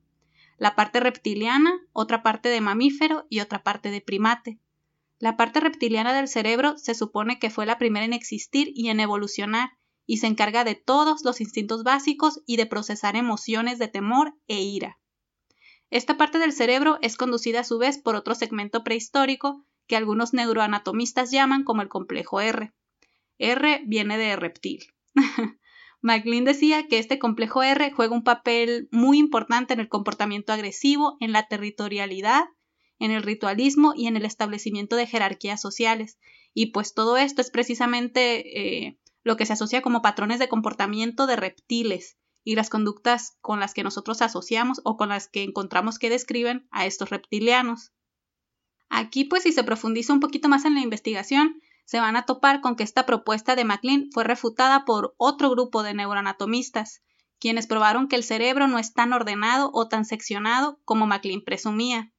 La 0.58 0.76
parte 0.76 1.00
reptiliana, 1.00 1.80
otra 1.94 2.24
parte 2.24 2.50
de 2.50 2.62
mamífero 2.62 3.26
y 3.30 3.40
otra 3.40 3.64
parte 3.64 3.90
de 3.90 4.02
primate. 4.02 4.60
La 5.20 5.38
parte 5.38 5.60
reptiliana 5.60 6.14
del 6.14 6.28
cerebro 6.28 6.78
se 6.78 6.96
supone 6.96 7.40
que 7.40 7.50
fue 7.50 7.66
la 7.66 7.78
primera 7.78 8.06
en 8.06 8.14
existir 8.14 8.72
y 8.76 8.90
en 8.90 9.00
evolucionar, 9.00 9.72
y 10.06 10.18
se 10.18 10.28
encarga 10.28 10.64
de 10.64 10.76
todos 10.76 11.24
los 11.24 11.42
instintos 11.42 11.84
básicos 11.84 12.42
y 12.46 12.58
de 12.58 12.66
procesar 12.66 13.16
emociones 13.16 13.80
de 13.80 13.88
temor 13.88 14.36
e 14.48 14.62
ira. 14.62 15.00
Esta 15.90 16.18
parte 16.18 16.40
del 16.40 16.54
cerebro 16.54 16.98
es 17.02 17.18
conducida 17.18 17.62
a 17.62 17.64
su 17.64 17.78
vez 17.78 17.98
por 17.98 18.16
otro 18.16 18.34
segmento 18.34 18.84
prehistórico 18.84 19.66
que 19.88 19.96
algunos 19.96 20.34
neuroanatomistas 20.34 21.32
llaman 21.32 21.64
como 21.64 21.82
el 21.82 21.90
complejo 21.90 22.42
R. 22.42 22.74
R 23.38 23.84
viene 23.86 24.18
de 24.18 24.36
reptil. 24.36 24.86
MacLean 26.02 26.46
decía 26.46 26.88
que 26.88 27.00
este 27.00 27.20
complejo 27.20 27.64
R 27.64 27.92
juega 27.92 28.14
un 28.14 28.24
papel 28.24 28.90
muy 28.92 29.20
importante 29.20 29.74
en 29.74 29.80
el 29.80 29.88
comportamiento 29.88 30.52
agresivo, 30.52 31.16
en 31.20 31.32
la 31.32 31.48
territorialidad, 31.48 32.46
en 33.00 33.12
el 33.12 33.24
ritualismo 33.24 33.94
y 33.96 34.08
en 34.08 34.18
el 34.18 34.26
establecimiento 34.26 34.96
de 34.96 35.08
jerarquías 35.08 35.62
sociales. 35.62 36.18
Y 36.54 36.68
pues 36.68 36.94
todo 36.94 37.18
esto 37.18 37.42
es 37.42 37.52
precisamente 37.52 38.86
eh, 38.86 39.00
lo 39.24 39.38
que 39.38 39.46
se 39.46 39.54
asocia 39.54 39.82
como 39.82 40.02
patrones 40.02 40.40
de 40.40 40.50
comportamiento 40.50 41.28
de 41.28 41.36
reptiles 41.36 42.18
y 42.44 42.56
las 42.56 42.70
conductas 42.70 43.38
con 43.42 43.60
las 43.60 43.74
que 43.74 43.84
nosotros 43.84 44.22
asociamos 44.22 44.82
o 44.84 44.98
con 44.98 45.10
las 45.10 45.28
que 45.28 45.44
encontramos 45.44 46.00
que 46.00 46.10
describen 46.10 46.68
a 46.72 46.86
estos 46.86 47.10
reptilianos. 47.10 47.92
Aquí, 48.90 49.24
pues, 49.26 49.44
si 49.44 49.52
se 49.52 49.64
profundiza 49.64 50.14
un 50.14 50.20
poquito 50.20 50.50
más 50.50 50.66
en 50.66 50.74
la 50.74 50.82
investigación, 50.82 51.62
se 51.86 52.00
van 52.00 52.16
a 52.16 52.26
topar 52.26 52.62
con 52.62 52.76
que 52.76 52.84
esta 52.84 53.06
propuesta 53.06 53.56
de 53.56 53.66
MacLean 53.66 54.10
fue 54.12 54.24
refutada 54.24 54.86
por 54.86 55.14
otro 55.18 55.50
grupo 55.50 55.84
de 55.84 55.94
neuroanatomistas, 55.94 57.02
quienes 57.40 57.68
probaron 57.68 58.08
que 58.08 58.16
el 58.16 58.24
cerebro 58.24 58.68
no 58.68 58.80
es 58.80 58.94
tan 58.94 59.14
ordenado 59.14 59.72
o 59.74 59.88
tan 59.88 60.06
seccionado 60.06 60.80
como 60.86 61.08
MacLean 61.08 61.42
presumía. 61.42 62.12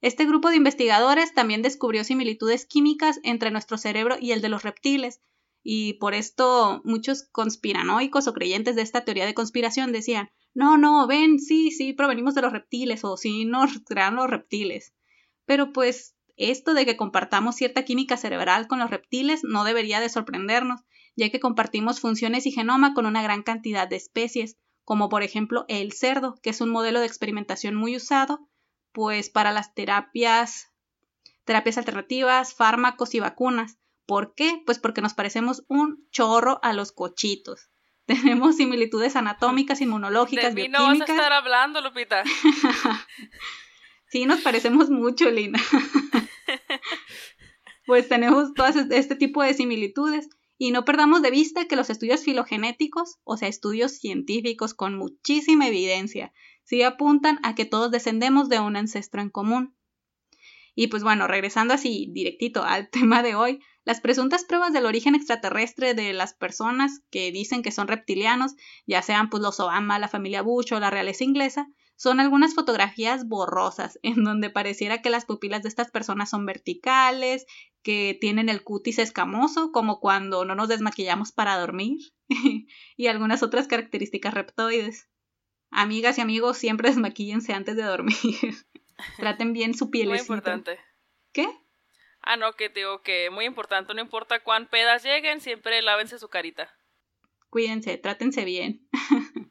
Este 0.00 0.26
grupo 0.26 0.50
de 0.50 0.56
investigadores 0.56 1.32
también 1.34 1.62
descubrió 1.62 2.04
similitudes 2.04 2.66
químicas 2.66 3.18
entre 3.22 3.50
nuestro 3.50 3.78
cerebro 3.78 4.16
y 4.20 4.32
el 4.32 4.42
de 4.42 4.50
los 4.50 4.62
reptiles, 4.62 5.20
y 5.62 5.94
por 5.94 6.14
esto 6.14 6.80
muchos 6.84 7.24
conspiranoicos 7.32 8.28
o 8.28 8.32
creyentes 8.32 8.76
de 8.76 8.82
esta 8.82 9.04
teoría 9.04 9.26
de 9.26 9.34
conspiración 9.34 9.90
decían, 9.92 10.30
no, 10.54 10.78
no, 10.78 11.06
ven, 11.06 11.38
sí, 11.38 11.70
sí, 11.70 11.92
provenimos 11.92 12.34
de 12.34 12.42
los 12.42 12.52
reptiles 12.52 13.04
o 13.04 13.16
sí, 13.16 13.44
nos 13.44 13.80
crean 13.84 14.16
los 14.16 14.28
reptiles. 14.30 14.94
Pero 15.44 15.72
pues 15.72 16.15
esto 16.36 16.74
de 16.74 16.84
que 16.84 16.96
compartamos 16.96 17.56
cierta 17.56 17.84
química 17.84 18.16
cerebral 18.16 18.66
con 18.66 18.78
los 18.78 18.90
reptiles 18.90 19.42
no 19.42 19.64
debería 19.64 20.00
de 20.00 20.08
sorprendernos, 20.08 20.82
ya 21.16 21.30
que 21.30 21.40
compartimos 21.40 22.00
funciones 22.00 22.46
y 22.46 22.52
genoma 22.52 22.94
con 22.94 23.06
una 23.06 23.22
gran 23.22 23.42
cantidad 23.42 23.88
de 23.88 23.96
especies, 23.96 24.56
como 24.84 25.08
por 25.08 25.22
ejemplo 25.22 25.64
el 25.68 25.92
cerdo, 25.92 26.36
que 26.42 26.50
es 26.50 26.60
un 26.60 26.70
modelo 26.70 27.00
de 27.00 27.06
experimentación 27.06 27.74
muy 27.74 27.96
usado, 27.96 28.48
pues 28.92 29.30
para 29.30 29.52
las 29.52 29.74
terapias, 29.74 30.72
terapias 31.44 31.78
alternativas, 31.78 32.54
fármacos 32.54 33.14
y 33.14 33.20
vacunas. 33.20 33.78
¿Por 34.06 34.34
qué? 34.34 34.62
Pues 34.64 34.78
porque 34.78 35.02
nos 35.02 35.14
parecemos 35.14 35.64
un 35.68 36.06
chorro 36.10 36.60
a 36.62 36.72
los 36.72 36.92
cochitos. 36.92 37.68
Tenemos 38.06 38.56
similitudes 38.56 39.16
anatómicas, 39.16 39.80
inmunológicas, 39.80 40.54
de 40.54 40.62
mí 40.62 40.68
no 40.68 40.84
vas 40.84 41.00
a 41.00 41.04
estar 41.04 41.32
hablando, 41.32 41.80
Lupita. 41.80 42.22
sí, 44.08 44.26
nos 44.26 44.40
parecemos 44.42 44.90
mucho, 44.90 45.30
Lina. 45.30 45.60
pues 47.86 48.08
tenemos 48.08 48.52
todas 48.54 48.76
este 48.76 49.16
tipo 49.16 49.42
de 49.42 49.54
similitudes 49.54 50.28
y 50.58 50.70
no 50.70 50.84
perdamos 50.84 51.22
de 51.22 51.30
vista 51.30 51.66
que 51.66 51.76
los 51.76 51.90
estudios 51.90 52.22
filogenéticos, 52.22 53.16
o 53.24 53.36
sea, 53.36 53.48
estudios 53.48 53.92
científicos 53.92 54.74
con 54.74 54.96
muchísima 54.96 55.68
evidencia, 55.68 56.32
sí 56.64 56.82
apuntan 56.82 57.38
a 57.42 57.54
que 57.54 57.64
todos 57.64 57.90
descendemos 57.90 58.48
de 58.48 58.60
un 58.60 58.76
ancestro 58.76 59.20
en 59.20 59.30
común. 59.30 59.76
Y 60.74 60.88
pues 60.88 61.02
bueno, 61.02 61.26
regresando 61.26 61.74
así 61.74 62.10
directito 62.12 62.64
al 62.64 62.90
tema 62.90 63.22
de 63.22 63.34
hoy, 63.34 63.60
las 63.84 64.00
presuntas 64.00 64.44
pruebas 64.44 64.72
del 64.72 64.86
origen 64.86 65.14
extraterrestre 65.14 65.94
de 65.94 66.12
las 66.12 66.34
personas 66.34 67.02
que 67.10 67.30
dicen 67.30 67.62
que 67.62 67.70
son 67.70 67.86
reptilianos, 67.86 68.56
ya 68.86 69.00
sean 69.00 69.30
pues 69.30 69.42
los 69.42 69.60
Obama, 69.60 69.98
la 69.98 70.08
familia 70.08 70.42
Bush 70.42 70.72
o 70.74 70.80
la 70.80 70.90
realeza 70.90 71.22
inglesa, 71.22 71.68
son 71.96 72.20
algunas 72.20 72.54
fotografías 72.54 73.26
borrosas 73.26 73.98
en 74.02 74.22
donde 74.22 74.50
pareciera 74.50 75.02
que 75.02 75.10
las 75.10 75.24
pupilas 75.24 75.62
de 75.62 75.68
estas 75.68 75.90
personas 75.90 76.30
son 76.30 76.44
verticales, 76.46 77.46
que 77.82 78.16
tienen 78.20 78.48
el 78.48 78.62
cutis 78.62 78.98
escamoso, 78.98 79.72
como 79.72 80.00
cuando 80.00 80.44
no 80.44 80.54
nos 80.54 80.68
desmaquillamos 80.68 81.32
para 81.32 81.58
dormir, 81.58 81.98
y 82.96 83.06
algunas 83.06 83.42
otras 83.42 83.66
características 83.66 84.34
reptoides. 84.34 85.08
Amigas 85.70 86.18
y 86.18 86.20
amigos, 86.20 86.58
siempre 86.58 86.90
desmaquíllense 86.90 87.52
antes 87.52 87.76
de 87.76 87.82
dormir. 87.82 88.14
Traten 89.18 89.52
bien 89.52 89.74
su 89.74 89.90
piel. 89.90 90.08
Muy 90.08 90.18
importante. 90.18 90.78
¿Qué? 91.32 91.48
Ah, 92.22 92.36
no, 92.36 92.52
que 92.54 92.68
digo 92.68 93.02
que 93.02 93.30
muy 93.30 93.44
importante, 93.44 93.94
no 93.94 94.00
importa 94.00 94.42
cuán 94.42 94.68
pedas 94.68 95.04
lleguen, 95.04 95.40
siempre 95.40 95.80
lávense 95.80 96.18
su 96.18 96.28
carita. 96.28 96.68
Cuídense, 97.50 97.96
trátense 97.98 98.44
bien. 98.44 98.88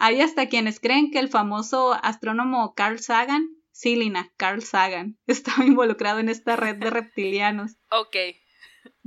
Hay 0.00 0.20
hasta 0.20 0.48
quienes 0.48 0.78
creen 0.78 1.10
que 1.10 1.18
el 1.18 1.28
famoso 1.28 1.92
astrónomo 1.92 2.72
Carl 2.76 3.00
Sagan, 3.00 3.48
sí, 3.72 3.96
Lina, 3.96 4.32
Carl 4.36 4.62
Sagan, 4.62 5.18
estaba 5.26 5.66
involucrado 5.66 6.20
en 6.20 6.28
esta 6.28 6.54
red 6.54 6.76
de 6.76 6.88
reptilianos. 6.88 7.76
Ok. 7.90 8.16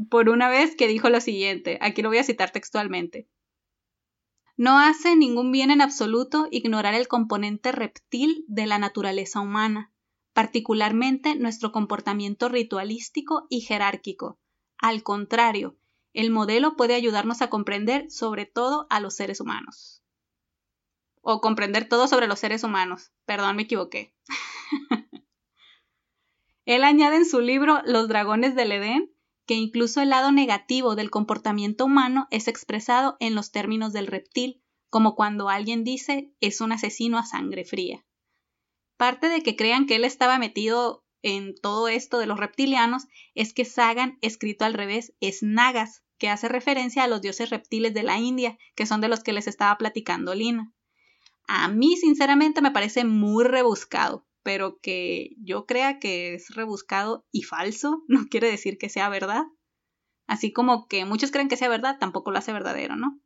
Por 0.10 0.28
una 0.28 0.50
vez 0.50 0.76
que 0.76 0.90
dijo 0.90 1.10
lo 1.10 1.22
siguiente, 1.22 1.78
aquí 1.80 2.02
lo 2.02 2.10
voy 2.10 2.18
a 2.18 2.26
citar 2.26 2.52
textualmente. 2.52 3.30
No 4.58 4.80
hace 4.80 5.16
ningún 5.16 5.54
bien 5.54 5.72
en 5.72 5.82
absoluto 5.82 6.50
ignorar 6.52 6.94
el 6.94 7.08
componente 7.08 7.72
reptil 7.72 8.44
de 8.50 8.66
la 8.66 8.78
naturaleza 8.78 9.40
humana, 9.40 9.94
particularmente 10.34 11.36
nuestro 11.36 11.72
comportamiento 11.72 12.50
ritualístico 12.50 13.48
y 13.50 13.62
jerárquico. 13.62 14.42
Al 14.78 15.04
contrario, 15.04 15.78
el 16.12 16.32
modelo 16.32 16.76
puede 16.76 16.96
ayudarnos 16.96 17.42
a 17.42 17.50
comprender 17.50 18.12
sobre 18.12 18.46
todo 18.46 18.88
a 18.90 19.00
los 19.00 19.16
seres 19.16 19.40
humanos 19.40 20.01
o 21.22 21.42
comprender 21.42 21.88
todo 21.88 22.08
sobre 22.08 22.28
los 22.28 22.40
seres 22.40 22.64
humanos. 22.64 23.12
Perdón, 23.26 23.56
me 23.56 23.64
equivoqué. 23.64 24.14
Él 26.66 26.84
añade 26.84 27.16
en 27.16 27.26
su 27.26 27.40
libro 27.40 27.82
Los 27.86 28.08
dragones 28.08 28.56
del 28.56 28.72
Edén 28.72 29.12
que 29.52 29.56
incluso 29.56 30.02
el 30.02 30.10
lado 30.10 30.32
negativo 30.32 30.96
del 30.96 31.10
comportamiento 31.10 31.86
humano 31.86 32.28
es 32.32 32.48
expresado 32.48 33.18
en 33.20 33.36
los 33.36 33.52
términos 33.52 33.92
del 33.92 34.08
reptil, 34.08 34.64
como 34.90 35.16
cuando 35.16 35.50
alguien 35.50 35.84
dice 35.84 36.32
es 36.40 36.62
un 36.62 36.72
asesino 36.72 37.18
a 37.18 37.26
sangre 37.26 37.66
fría. 37.66 38.06
Parte 38.98 39.30
de 39.30 39.42
que 39.42 39.56
crean 39.56 39.88
que 39.88 39.96
él 39.96 40.06
estaba 40.06 40.38
metido 40.38 41.04
en 41.24 41.56
todo 41.56 41.88
esto 41.88 42.18
de 42.18 42.28
los 42.28 42.40
reptilianos 42.40 43.08
es 43.36 43.54
que 43.54 43.66
Sagan, 43.66 44.18
escrito 44.22 44.66
al 44.66 44.74
revés, 44.74 45.14
es 45.20 45.44
Nagas, 45.44 46.04
que 46.18 46.30
hace 46.30 46.48
referencia 46.48 47.04
a 47.04 47.08
los 47.08 47.22
dioses 47.22 47.50
reptiles 47.50 47.94
de 47.94 48.04
la 48.04 48.20
India, 48.20 48.58
que 48.76 48.86
son 48.86 49.02
de 49.02 49.08
los 49.08 49.22
que 49.22 49.34
les 49.34 49.48
estaba 49.48 49.78
platicando 49.78 50.34
Lina. 50.34 50.72
A 51.54 51.68
mí, 51.68 51.98
sinceramente, 51.98 52.62
me 52.62 52.72
parece 52.72 53.04
muy 53.04 53.44
rebuscado, 53.44 54.26
pero 54.42 54.80
que 54.80 55.36
yo 55.44 55.66
crea 55.66 56.00
que 56.00 56.34
es 56.34 56.56
rebuscado 56.56 57.26
y 57.30 57.44
falso 57.44 58.06
no 58.08 58.28
quiere 58.30 58.50
decir 58.50 58.78
que 58.78 58.88
sea 58.88 59.10
verdad. 59.10 59.44
Así 60.28 60.54
como 60.54 60.88
que 60.88 61.04
muchos 61.04 61.30
creen 61.30 61.50
que 61.50 61.58
sea 61.58 61.68
verdad, 61.68 61.98
tampoco 62.00 62.32
lo 62.32 62.38
hace 62.38 62.54
verdadero, 62.54 62.96
¿no? 62.96 63.20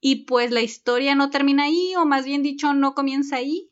Y 0.00 0.24
pues 0.24 0.50
la 0.50 0.62
historia 0.62 1.14
no 1.14 1.28
termina 1.28 1.64
ahí, 1.64 1.94
o 1.96 2.06
más 2.06 2.24
bien 2.24 2.42
dicho, 2.42 2.72
no 2.72 2.94
comienza 2.94 3.36
ahí. 3.36 3.70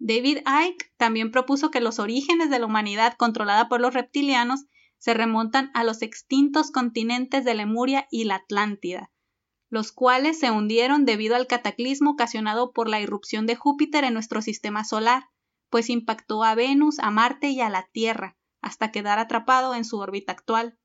David 0.00 0.38
Icke 0.38 0.92
también 0.96 1.30
propuso 1.30 1.70
que 1.70 1.80
los 1.80 2.00
orígenes 2.00 2.50
de 2.50 2.58
la 2.58 2.66
humanidad 2.66 3.14
controlada 3.16 3.68
por 3.68 3.80
los 3.80 3.94
reptilianos 3.94 4.64
se 4.98 5.14
remontan 5.14 5.70
a 5.72 5.84
los 5.84 6.02
extintos 6.02 6.72
continentes 6.72 7.44
de 7.44 7.54
Lemuria 7.54 8.08
y 8.10 8.24
la 8.24 8.36
Atlántida, 8.36 9.12
los 9.70 9.92
cuales 9.92 10.38
se 10.38 10.50
hundieron 10.50 11.04
debido 11.04 11.36
al 11.36 11.46
cataclismo 11.46 12.10
ocasionado 12.10 12.72
por 12.72 12.88
la 12.88 13.00
irrupción 13.00 13.46
de 13.46 13.56
Júpiter 13.56 14.04
en 14.04 14.14
nuestro 14.14 14.42
sistema 14.42 14.84
solar, 14.84 15.30
pues 15.70 15.88
impactó 15.88 16.42
a 16.42 16.56
Venus, 16.56 16.98
a 16.98 17.10
Marte 17.10 17.50
y 17.50 17.60
a 17.60 17.70
la 17.70 17.88
Tierra, 17.92 18.36
hasta 18.60 18.90
quedar 18.90 19.20
atrapado 19.20 19.74
en 19.74 19.84
su 19.84 19.98
órbita 19.98 20.32
actual. 20.32 20.76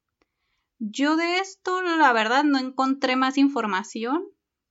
Yo 0.78 1.16
de 1.16 1.40
esto, 1.40 1.82
la 1.82 2.14
verdad, 2.14 2.44
no 2.44 2.60
encontré 2.60 3.16
más 3.16 3.38
información. 3.38 4.24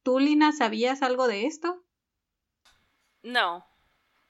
¿Tú, 0.05 0.20
Lina, 0.20 0.53
sabías 0.53 1.03
algo 1.03 1.27
de 1.27 1.46
esto? 1.46 1.83
No. 3.22 3.64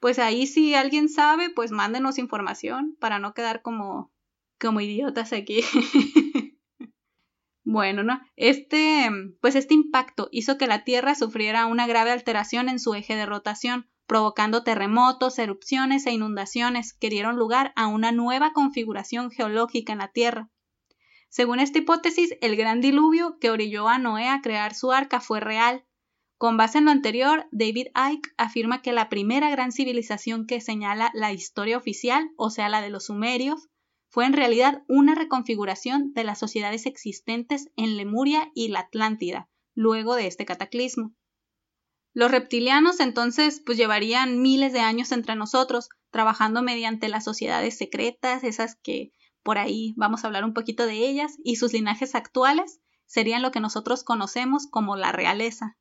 Pues 0.00 0.18
ahí 0.18 0.46
si 0.46 0.74
alguien 0.74 1.08
sabe, 1.10 1.50
pues 1.50 1.72
mándenos 1.72 2.18
información 2.18 2.96
para 3.00 3.18
no 3.18 3.34
quedar 3.34 3.60
como, 3.60 4.12
como 4.58 4.80
idiotas 4.80 5.32
aquí. 5.32 5.62
Bueno, 7.64 8.02
¿no? 8.02 8.20
Este, 8.36 9.08
pues 9.40 9.54
este 9.54 9.72
impacto 9.72 10.28
hizo 10.30 10.58
que 10.58 10.66
la 10.66 10.84
Tierra 10.84 11.14
sufriera 11.14 11.64
una 11.64 11.86
grave 11.86 12.10
alteración 12.10 12.68
en 12.68 12.78
su 12.78 12.94
eje 12.94 13.16
de 13.16 13.24
rotación, 13.24 13.88
provocando 14.06 14.62
terremotos, 14.62 15.38
erupciones 15.38 16.06
e 16.06 16.12
inundaciones 16.12 16.92
que 16.92 17.08
dieron 17.08 17.36
lugar 17.36 17.72
a 17.74 17.86
una 17.86 18.12
nueva 18.12 18.52
configuración 18.52 19.30
geológica 19.30 19.94
en 19.94 19.98
la 19.98 20.08
Tierra. 20.08 20.50
Según 21.30 21.58
esta 21.58 21.78
hipótesis, 21.78 22.36
el 22.42 22.54
gran 22.54 22.82
diluvio 22.82 23.38
que 23.40 23.50
orilló 23.50 23.88
a 23.88 23.98
Noé 23.98 24.28
a 24.28 24.42
crear 24.42 24.74
su 24.74 24.92
arca 24.92 25.20
fue 25.20 25.40
real. 25.40 25.86
Con 26.36 26.58
base 26.58 26.78
en 26.78 26.84
lo 26.84 26.90
anterior, 26.90 27.48
David 27.50 27.86
Icke 27.96 28.30
afirma 28.36 28.82
que 28.82 28.92
la 28.92 29.08
primera 29.08 29.48
gran 29.48 29.72
civilización 29.72 30.46
que 30.46 30.60
señala 30.60 31.10
la 31.14 31.32
historia 31.32 31.78
oficial, 31.78 32.30
o 32.36 32.50
sea, 32.50 32.68
la 32.68 32.82
de 32.82 32.90
los 32.90 33.06
sumerios, 33.06 33.68
fue 34.14 34.26
en 34.26 34.32
realidad 34.32 34.84
una 34.86 35.16
reconfiguración 35.16 36.12
de 36.12 36.22
las 36.22 36.38
sociedades 36.38 36.86
existentes 36.86 37.72
en 37.74 37.96
Lemuria 37.96 38.48
y 38.54 38.68
la 38.68 38.78
Atlántida, 38.78 39.48
luego 39.74 40.14
de 40.14 40.28
este 40.28 40.44
cataclismo. 40.44 41.16
Los 42.12 42.30
reptilianos 42.30 43.00
entonces 43.00 43.60
pues 43.66 43.76
llevarían 43.76 44.40
miles 44.40 44.72
de 44.72 44.78
años 44.78 45.10
entre 45.10 45.34
nosotros, 45.34 45.88
trabajando 46.12 46.62
mediante 46.62 47.08
las 47.08 47.24
sociedades 47.24 47.76
secretas, 47.76 48.44
esas 48.44 48.76
que 48.76 49.10
por 49.42 49.58
ahí 49.58 49.94
vamos 49.96 50.22
a 50.22 50.28
hablar 50.28 50.44
un 50.44 50.54
poquito 50.54 50.86
de 50.86 51.08
ellas, 51.08 51.32
y 51.42 51.56
sus 51.56 51.72
linajes 51.72 52.14
actuales 52.14 52.78
serían 53.06 53.42
lo 53.42 53.50
que 53.50 53.58
nosotros 53.58 54.04
conocemos 54.04 54.68
como 54.68 54.94
la 54.94 55.10
realeza. 55.10 55.76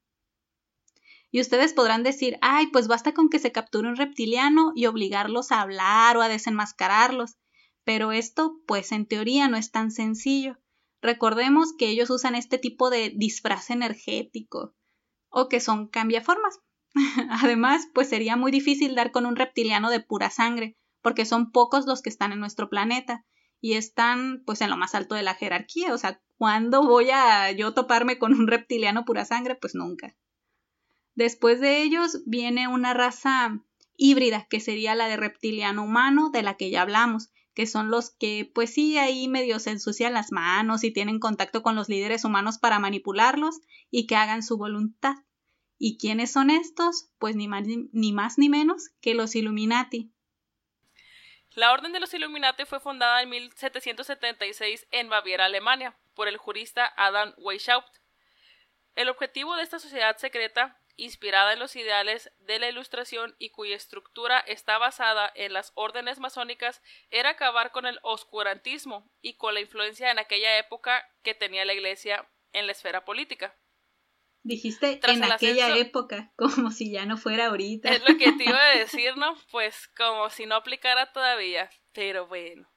Y 1.30 1.40
ustedes 1.40 1.74
podrán 1.74 2.02
decir, 2.02 2.40
ay, 2.42 2.66
pues 2.74 2.88
basta 2.88 3.14
con 3.14 3.30
que 3.30 3.38
se 3.38 3.52
capture 3.52 3.88
un 3.88 3.96
reptiliano 3.96 4.72
y 4.74 4.88
obligarlos 4.88 5.52
a 5.52 5.62
hablar 5.62 6.18
o 6.18 6.24
a 6.24 6.30
desenmascararlos. 6.30 7.36
Pero 7.84 8.12
esto, 8.12 8.62
pues 8.66 8.92
en 8.92 9.06
teoría 9.06 9.48
no 9.48 9.58
es 9.58 9.72
tan 9.72 9.92
sencillo. 9.92 10.58
Recordemos 11.02 11.74
que 11.78 11.90
ellos 11.90 12.10
usan 12.10 12.36
este 12.36 12.58
tipo 12.58 12.90
de 12.90 13.12
disfraz 13.16 13.70
energético 13.70 14.74
o 15.30 15.50
que 15.50 15.60
son 15.60 15.88
cambiaformas. 15.88 16.60
Además, 17.30 17.88
pues 17.94 18.10
sería 18.10 18.38
muy 18.38 18.52
difícil 18.52 18.96
dar 18.96 19.12
con 19.12 19.26
un 19.26 19.36
reptiliano 19.36 19.90
de 19.90 20.00
pura 20.00 20.30
sangre, 20.30 20.78
porque 21.02 21.26
son 21.26 21.52
pocos 21.52 21.86
los 21.86 22.02
que 22.02 22.10
están 22.10 22.32
en 22.32 22.40
nuestro 22.40 22.70
planeta 22.70 23.26
y 23.60 23.74
están 23.74 24.44
pues 24.46 24.62
en 24.62 24.70
lo 24.70 24.78
más 24.78 24.94
alto 24.94 25.16
de 25.16 25.24
la 25.24 25.36
jerarquía, 25.36 25.94
o 25.94 25.98
sea, 25.98 26.22
¿cuándo 26.38 26.84
voy 26.84 27.12
a 27.12 27.50
yo 27.52 27.74
toparme 27.74 28.20
con 28.20 28.34
un 28.34 28.48
reptiliano 28.48 29.06
pura 29.06 29.26
sangre? 29.26 29.56
Pues 29.56 29.74
nunca. 29.74 30.18
Después 31.16 31.62
de 31.62 31.82
ellos 31.82 32.24
viene 32.26 32.68
una 32.68 32.94
raza 32.94 33.60
híbrida, 33.96 34.48
que 34.50 34.60
sería 34.60 34.96
la 34.96 35.08
de 35.08 35.18
reptiliano 35.18 35.84
humano, 35.84 36.30
de 36.30 36.44
la 36.44 36.56
que 36.56 36.72
ya 36.72 36.82
hablamos, 36.82 37.30
que 37.54 37.68
son 37.68 37.90
los 37.90 38.12
que, 38.12 38.52
pues 38.54 38.74
sí, 38.74 38.98
ahí 38.98 39.28
medio 39.28 39.60
se 39.60 39.72
ensucian 39.72 40.14
las 40.14 40.32
manos 40.32 40.84
y 40.84 40.92
tienen 40.92 41.20
contacto 41.20 41.62
con 41.62 41.76
los 41.76 41.90
líderes 41.90 42.26
humanos 42.26 42.58
para 42.58 42.80
manipularlos 42.80 43.60
y 43.92 44.08
que 44.08 44.16
hagan 44.16 44.44
su 44.44 44.58
voluntad. 44.58 45.16
¿Y 45.78 45.98
quiénes 45.98 46.32
son 46.32 46.50
estos? 46.50 47.10
Pues 47.20 47.36
ni 47.36 47.48
más 47.48 48.38
ni, 48.38 48.50
menos 48.50 48.90
que 49.02 49.14
los 49.14 49.36
Illuminati. 49.36 50.12
La 51.56 51.72
Orden 51.72 51.92
de 51.92 52.00
los 52.00 52.14
Illuminati 52.14 52.66
fue 52.66 52.80
fundada 52.80 53.22
en 53.22 53.30
1776 53.30 54.88
en 54.92 55.10
Baviera, 55.10 55.46
Alemania, 55.46 55.96
por 56.16 56.28
el 56.28 56.38
jurista 56.38 56.92
Adam 56.98 57.34
Weishaupt. 57.38 57.98
El 58.96 59.10
objetivo 59.10 59.56
de 59.56 59.64
esta 59.64 59.78
sociedad 59.78 60.18
secreta 60.18 60.80
inspirada 60.96 61.54
en 61.54 61.60
los 61.60 61.76
ideales 61.76 62.32
de 62.40 62.60
la 62.60 62.70
Ilustración 62.70 63.36
y 63.40 63.50
cuya 63.50 63.76
estructura 63.76 64.40
está 64.40 64.78
basada 64.78 65.32
en 65.36 65.54
las 65.54 65.72
órdenes 65.76 66.20
masónicas, 66.20 66.82
era 67.10 67.32
acabar 67.32 67.72
con 67.72 67.86
el 67.86 68.00
oscurantismo 68.04 69.10
y 69.22 69.36
con 69.36 69.54
la 69.54 69.62
influencia 69.62 70.12
en 70.12 70.20
aquella 70.20 70.58
época 70.58 71.08
que 71.24 71.34
tenía 71.34 71.66
la 71.66 71.74
Iglesia 71.74 72.30
en 72.52 72.68
la 72.68 72.72
esfera 72.72 73.06
política. 73.06 73.58
Dijiste 74.44 75.00
en 75.04 75.24
aquella 75.24 75.78
época, 75.78 76.34
como 76.38 76.72
si 76.72 76.92
ya 76.92 77.06
no 77.06 77.18
fuera 77.18 77.48
ahorita. 77.48 77.90
Es 77.90 78.02
lo 78.02 78.18
que 78.18 78.34
te 78.34 78.44
iba 78.44 78.62
a 78.62 78.76
decir, 78.78 79.16
¿no? 79.16 79.38
Pues 79.52 79.88
como 79.96 80.30
si 80.30 80.46
no 80.46 80.56
aplicara 80.56 81.12
todavía, 81.12 81.70
pero 81.94 82.28
bueno. 82.28 82.70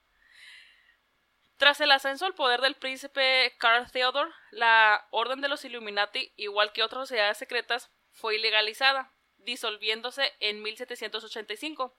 Tras 1.57 1.81
el 1.81 1.91
ascenso 1.91 2.27
al 2.27 2.35
poder 2.35 2.61
del 2.61 2.75
príncipe 2.75 3.55
Karl 3.59 3.91
Theodor, 3.91 4.33
la 4.51 5.07
Orden 5.11 5.41
de 5.41 5.49
los 5.49 5.65
Illuminati, 5.65 6.33
igual 6.37 6.73
que 6.73 6.83
otras 6.83 7.09
sociedades 7.09 7.39
secretas, 7.39 7.91
fue 8.17 8.37
ilegalizada, 8.37 9.13
disolviéndose 9.37 10.35
en 10.41 10.63
1785, 10.63 11.97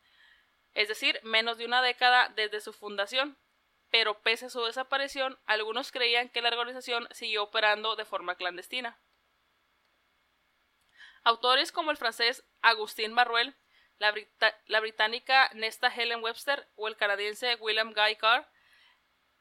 es 0.73 0.87
decir, 0.87 1.19
menos 1.23 1.57
de 1.57 1.65
una 1.65 1.81
década 1.81 2.29
desde 2.35 2.59
su 2.59 2.73
fundación. 2.73 3.37
Pero 3.89 4.21
pese 4.21 4.47
a 4.47 4.49
su 4.49 4.61
desaparición, 4.65 5.39
algunos 5.45 5.93
creían 5.93 6.27
que 6.27 6.41
la 6.41 6.49
organización 6.49 7.07
siguió 7.11 7.43
operando 7.43 7.95
de 7.95 8.03
forma 8.03 8.35
clandestina. 8.35 8.99
Autores 11.23 11.71
como 11.71 11.91
el 11.91 11.97
francés 11.97 12.43
Agustín 12.61 13.13
Marruel, 13.13 13.55
la, 13.97 14.13
la 14.65 14.79
británica 14.81 15.49
Nesta 15.53 15.87
Helen 15.87 16.21
Webster 16.21 16.67
o 16.75 16.87
el 16.87 16.97
canadiense 16.97 17.55
William 17.55 17.93
Guy 17.93 18.17
Carr 18.17 18.49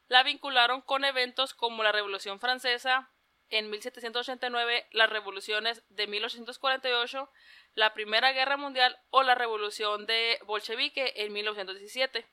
la 0.07 0.23
vincularon 0.23 0.81
con 0.81 1.03
eventos 1.03 1.53
como 1.53 1.83
la 1.83 1.91
Revolución 1.91 2.39
Francesa, 2.39 3.11
en 3.49 3.69
1789, 3.69 4.87
las 4.91 5.09
revoluciones 5.09 5.83
de 5.89 6.07
1848, 6.07 7.29
la 7.75 7.93
Primera 7.93 8.31
Guerra 8.31 8.57
Mundial 8.57 8.97
o 9.09 9.23
la 9.23 9.35
Revolución 9.35 10.05
de 10.05 10.39
Bolchevique 10.45 11.13
en 11.17 11.33
1917. 11.33 12.25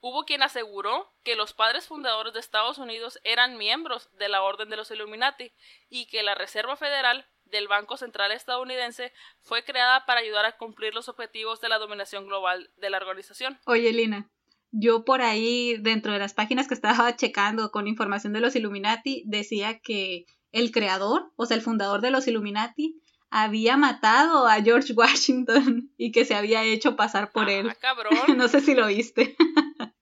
Hubo 0.00 0.24
quien 0.24 0.42
aseguró 0.42 1.12
que 1.24 1.36
los 1.36 1.54
padres 1.54 1.86
fundadores 1.86 2.34
de 2.34 2.40
Estados 2.40 2.78
Unidos 2.78 3.18
eran 3.24 3.56
miembros 3.56 4.10
de 4.18 4.28
la 4.28 4.42
Orden 4.42 4.68
de 4.68 4.76
los 4.76 4.90
Illuminati 4.90 5.52
y 5.88 6.06
que 6.06 6.22
la 6.22 6.34
Reserva 6.34 6.76
Federal 6.76 7.26
del 7.44 7.68
Banco 7.68 7.96
Central 7.96 8.32
estadounidense 8.32 9.12
fue 9.40 9.64
creada 9.64 10.04
para 10.04 10.20
ayudar 10.20 10.44
a 10.44 10.56
cumplir 10.56 10.94
los 10.94 11.08
objetivos 11.08 11.60
de 11.60 11.68
la 11.68 11.78
dominación 11.78 12.26
global 12.26 12.70
de 12.76 12.90
la 12.90 12.98
organización. 12.98 13.58
Oye, 13.66 13.92
Lina, 13.92 14.30
yo 14.70 15.04
por 15.04 15.22
ahí, 15.22 15.76
dentro 15.78 16.12
de 16.12 16.18
las 16.18 16.34
páginas 16.34 16.68
que 16.68 16.74
estaba 16.74 17.14
checando 17.16 17.70
con 17.70 17.86
información 17.86 18.32
de 18.32 18.40
los 18.40 18.56
Illuminati, 18.56 19.22
decía 19.26 19.80
que 19.80 20.26
el 20.52 20.70
creador, 20.70 21.32
o 21.36 21.46
sea, 21.46 21.56
el 21.56 21.62
fundador 21.62 22.00
de 22.00 22.10
los 22.10 22.26
Illuminati, 22.26 23.00
había 23.30 23.76
matado 23.76 24.46
a 24.46 24.62
George 24.62 24.92
Washington 24.96 25.92
y 25.96 26.12
que 26.12 26.24
se 26.24 26.34
había 26.34 26.62
hecho 26.62 26.96
pasar 26.96 27.32
por 27.32 27.50
él. 27.50 27.68
Ah, 27.70 27.74
cabrón. 27.74 28.14
no 28.36 28.48
sé 28.48 28.60
si 28.60 28.74
lo 28.74 28.86
viste. 28.86 29.36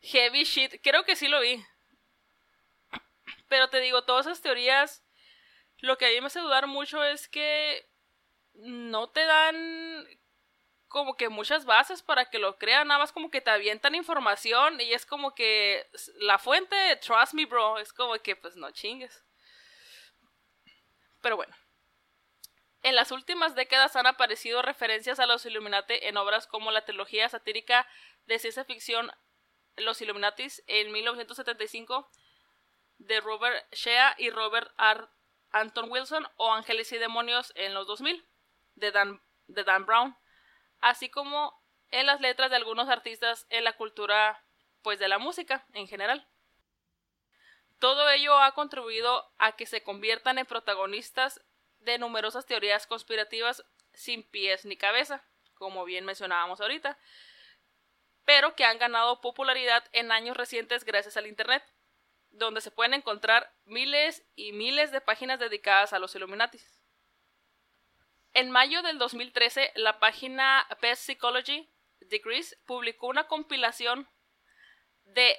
Heavy 0.00 0.44
shit. 0.44 0.80
Creo 0.82 1.04
que 1.04 1.16
sí 1.16 1.28
lo 1.28 1.40
vi. 1.40 1.64
Pero 3.48 3.68
te 3.68 3.80
digo, 3.80 4.04
todas 4.04 4.26
esas 4.26 4.42
teorías, 4.42 5.04
lo 5.78 5.96
que 5.96 6.06
a 6.06 6.08
mí 6.10 6.20
me 6.20 6.26
hace 6.26 6.40
dudar 6.40 6.66
mucho 6.66 7.02
es 7.02 7.28
que 7.28 7.88
no 8.54 9.10
te 9.10 9.24
dan 9.24 10.06
como 10.88 11.16
que 11.16 11.28
muchas 11.28 11.64
bases 11.64 12.02
para 12.02 12.30
que 12.30 12.38
lo 12.38 12.56
crean, 12.56 12.86
nada 12.86 13.00
más 13.00 13.12
como 13.12 13.30
que 13.30 13.40
te 13.40 13.50
avientan 13.50 13.96
información 13.96 14.80
y 14.80 14.92
es 14.92 15.04
como 15.04 15.34
que 15.34 15.84
la 16.20 16.38
fuente, 16.38 16.76
trust 17.04 17.34
me 17.34 17.46
bro, 17.46 17.78
es 17.78 17.92
como 17.92 18.14
que 18.18 18.36
pues 18.36 18.54
no 18.56 18.70
chingues. 18.70 19.23
Pero 21.24 21.36
bueno. 21.36 21.56
En 22.82 22.96
las 22.96 23.10
últimas 23.10 23.54
décadas 23.54 23.96
han 23.96 24.06
aparecido 24.06 24.60
referencias 24.60 25.18
a 25.18 25.24
los 25.24 25.46
Illuminati 25.46 25.94
en 26.02 26.18
obras 26.18 26.46
como 26.46 26.70
la 26.70 26.84
trilogía 26.84 27.30
satírica 27.30 27.88
de 28.26 28.38
ciencia 28.38 28.66
ficción 28.66 29.10
Los 29.76 30.02
Illuminatis 30.02 30.62
en 30.66 30.92
1975 30.92 32.10
de 32.98 33.20
Robert 33.22 33.72
Shea 33.72 34.14
y 34.18 34.28
Robert 34.28 34.70
R. 34.78 35.08
Anton 35.50 35.90
Wilson 35.90 36.26
o 36.36 36.52
Ángeles 36.52 36.92
y 36.92 36.98
Demonios 36.98 37.54
en 37.56 37.72
los 37.72 37.86
2000 37.86 38.22
de 38.74 38.90
Dan, 38.90 39.22
de 39.46 39.64
Dan 39.64 39.86
Brown, 39.86 40.14
así 40.80 41.08
como 41.08 41.58
en 41.90 42.04
las 42.04 42.20
letras 42.20 42.50
de 42.50 42.56
algunos 42.56 42.90
artistas 42.90 43.46
en 43.48 43.64
la 43.64 43.78
cultura 43.78 44.44
pues 44.82 44.98
de 44.98 45.08
la 45.08 45.16
música 45.16 45.64
en 45.72 45.88
general. 45.88 46.28
Todo 47.84 48.08
ello 48.08 48.38
ha 48.38 48.52
contribuido 48.52 49.30
a 49.36 49.56
que 49.56 49.66
se 49.66 49.82
conviertan 49.82 50.38
en 50.38 50.46
protagonistas 50.46 51.42
de 51.80 51.98
numerosas 51.98 52.46
teorías 52.46 52.86
conspirativas 52.86 53.62
sin 53.92 54.22
pies 54.22 54.64
ni 54.64 54.78
cabeza, 54.78 55.22
como 55.52 55.84
bien 55.84 56.06
mencionábamos 56.06 56.62
ahorita, 56.62 56.96
pero 58.24 58.56
que 58.56 58.64
han 58.64 58.78
ganado 58.78 59.20
popularidad 59.20 59.84
en 59.92 60.12
años 60.12 60.34
recientes 60.34 60.84
gracias 60.84 61.18
al 61.18 61.26
Internet, 61.26 61.62
donde 62.30 62.62
se 62.62 62.70
pueden 62.70 62.94
encontrar 62.94 63.52
miles 63.66 64.24
y 64.34 64.52
miles 64.52 64.90
de 64.90 65.02
páginas 65.02 65.38
dedicadas 65.38 65.92
a 65.92 65.98
los 65.98 66.14
Illuminatis. 66.14 66.80
En 68.32 68.50
mayo 68.50 68.80
del 68.80 68.96
2013, 68.96 69.72
la 69.74 69.98
página 69.98 70.66
Best 70.80 71.02
Psychology 71.02 71.68
Degrees 72.00 72.58
publicó 72.64 73.08
una 73.08 73.26
compilación 73.26 74.08
de 75.04 75.36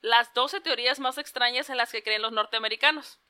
las 0.00 0.32
12 0.34 0.60
teorías 0.60 0.98
más 0.98 1.18
extrañas 1.18 1.70
en 1.70 1.76
las 1.76 1.92
que 1.92 2.02
creen 2.02 2.22
los 2.22 2.32
norteamericanos. 2.32 3.20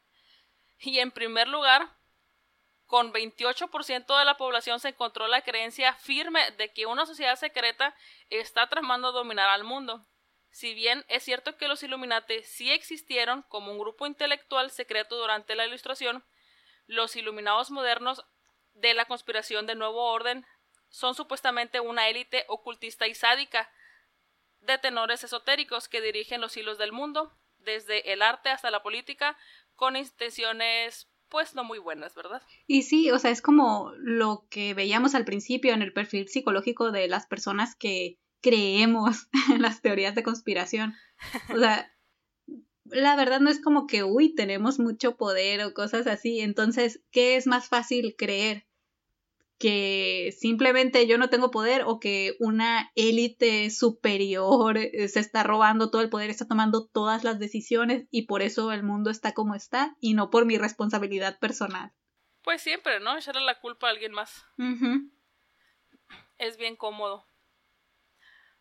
Y 0.79 0.99
en 1.01 1.11
primer 1.11 1.49
lugar, 1.49 1.91
con 2.87 3.13
28% 3.13 4.19
de 4.19 4.25
la 4.25 4.37
población 4.37 4.81
se 4.81 4.89
encontró 4.89 5.29
la 5.29 5.43
creencia 5.43 5.95
firme 5.95 6.51
de 6.53 6.73
que 6.73 6.87
una 6.87 7.07
sociedad 7.07 7.37
secreta 7.37 7.95
está 8.31 8.69
tramando 8.69 9.13
dominar 9.13 9.49
al 9.49 9.65
mundo. 9.65 10.07
Si 10.51 10.75
bien 10.75 11.05
es 11.09 11.23
cierto 11.23 11.57
que 11.57 11.69
los 11.69 11.83
Illuminati 11.83 12.43
sí 12.43 12.73
existieron 12.73 13.43
como 13.43 13.71
un 13.71 13.79
grupo 13.79 14.07
intelectual 14.07 14.71
secreto 14.71 15.17
durante 15.17 15.55
la 15.55 15.67
Ilustración, 15.67 16.25
los 16.87 17.15
iluminados 17.15 17.71
modernos 17.71 18.25
de 18.75 18.95
la 18.95 19.05
conspiración 19.05 19.67
del 19.67 19.79
nuevo 19.79 20.11
orden 20.11 20.45
son 20.89 21.15
supuestamente 21.15 21.79
una 21.79 22.09
élite 22.09 22.45
ocultista 22.49 23.07
y 23.07 23.15
sádica 23.15 23.71
de 24.61 24.79
tenores 24.79 25.25
esotéricos 25.25 25.89
que 25.89 26.01
dirigen 26.01 26.41
los 26.41 26.57
hilos 26.57 26.79
del 26.79 26.93
mundo, 26.93 27.33
desde 27.59 28.13
el 28.13 28.23
arte 28.23 28.51
hasta 28.51 28.71
la 28.71 28.83
política, 28.83 29.37
con 29.75 29.97
intenciones 29.97 31.09
pues 31.29 31.55
no 31.55 31.65
muy 31.65 31.79
buenas, 31.79 32.15
¿verdad? 32.15 32.43
Y 32.67 32.83
sí, 32.83 33.11
o 33.11 33.19
sea, 33.19 33.31
es 33.31 33.41
como 33.41 33.93
lo 33.99 34.47
que 34.51 34.75
veíamos 34.75 35.15
al 35.15 35.25
principio 35.25 35.73
en 35.73 35.81
el 35.81 35.93
perfil 35.93 36.29
psicológico 36.29 36.91
de 36.91 37.07
las 37.07 37.27
personas 37.27 37.77
que 37.77 38.19
creemos 38.43 39.29
en 39.55 39.63
las 39.63 39.81
teorías 39.81 40.15
de 40.15 40.25
conspiración. 40.25 40.95
O 41.55 41.59
sea, 41.59 41.95
la 42.85 43.17
verdad 43.17 43.41
no 43.41 43.49
es 43.49 43.61
como 43.61 43.87
que, 43.87 44.03
uy, 44.03 44.35
tenemos 44.35 44.79
mucho 44.79 45.17
poder 45.17 45.63
o 45.63 45.73
cosas 45.73 46.07
así. 46.07 46.41
Entonces, 46.41 47.01
¿qué 47.11 47.37
es 47.37 47.47
más 47.47 47.69
fácil 47.69 48.17
creer? 48.19 48.67
Que 49.61 50.35
simplemente 50.39 51.07
yo 51.07 51.19
no 51.19 51.29
tengo 51.29 51.51
poder 51.51 51.83
o 51.85 52.01
que 52.01 52.35
una 52.41 52.91
élite 52.95 53.69
superior 53.69 54.79
eh, 54.79 55.07
se 55.09 55.21
está 55.21 55.43
robando 55.43 55.91
todo 55.91 56.01
el 56.01 56.09
poder, 56.09 56.31
está 56.31 56.49
tomando 56.49 56.87
todas 56.87 57.25
las 57.25 57.39
decisiones 57.39 58.07
y 58.11 58.23
por 58.23 58.41
eso 58.41 58.73
el 58.73 58.83
mundo 58.83 59.11
está 59.11 59.35
como 59.35 59.55
está 59.55 59.95
y 60.01 60.15
no 60.15 60.31
por 60.31 60.47
mi 60.47 60.57
responsabilidad 60.57 61.39
personal. 61.39 61.93
Pues 62.43 62.63
siempre, 62.63 63.01
¿no? 63.01 63.19
Echarle 63.19 63.43
la 63.43 63.61
culpa 63.61 63.87
a 63.87 63.91
alguien 63.91 64.13
más. 64.13 64.47
Es 66.39 66.57
bien 66.57 66.75
cómodo. 66.75 67.29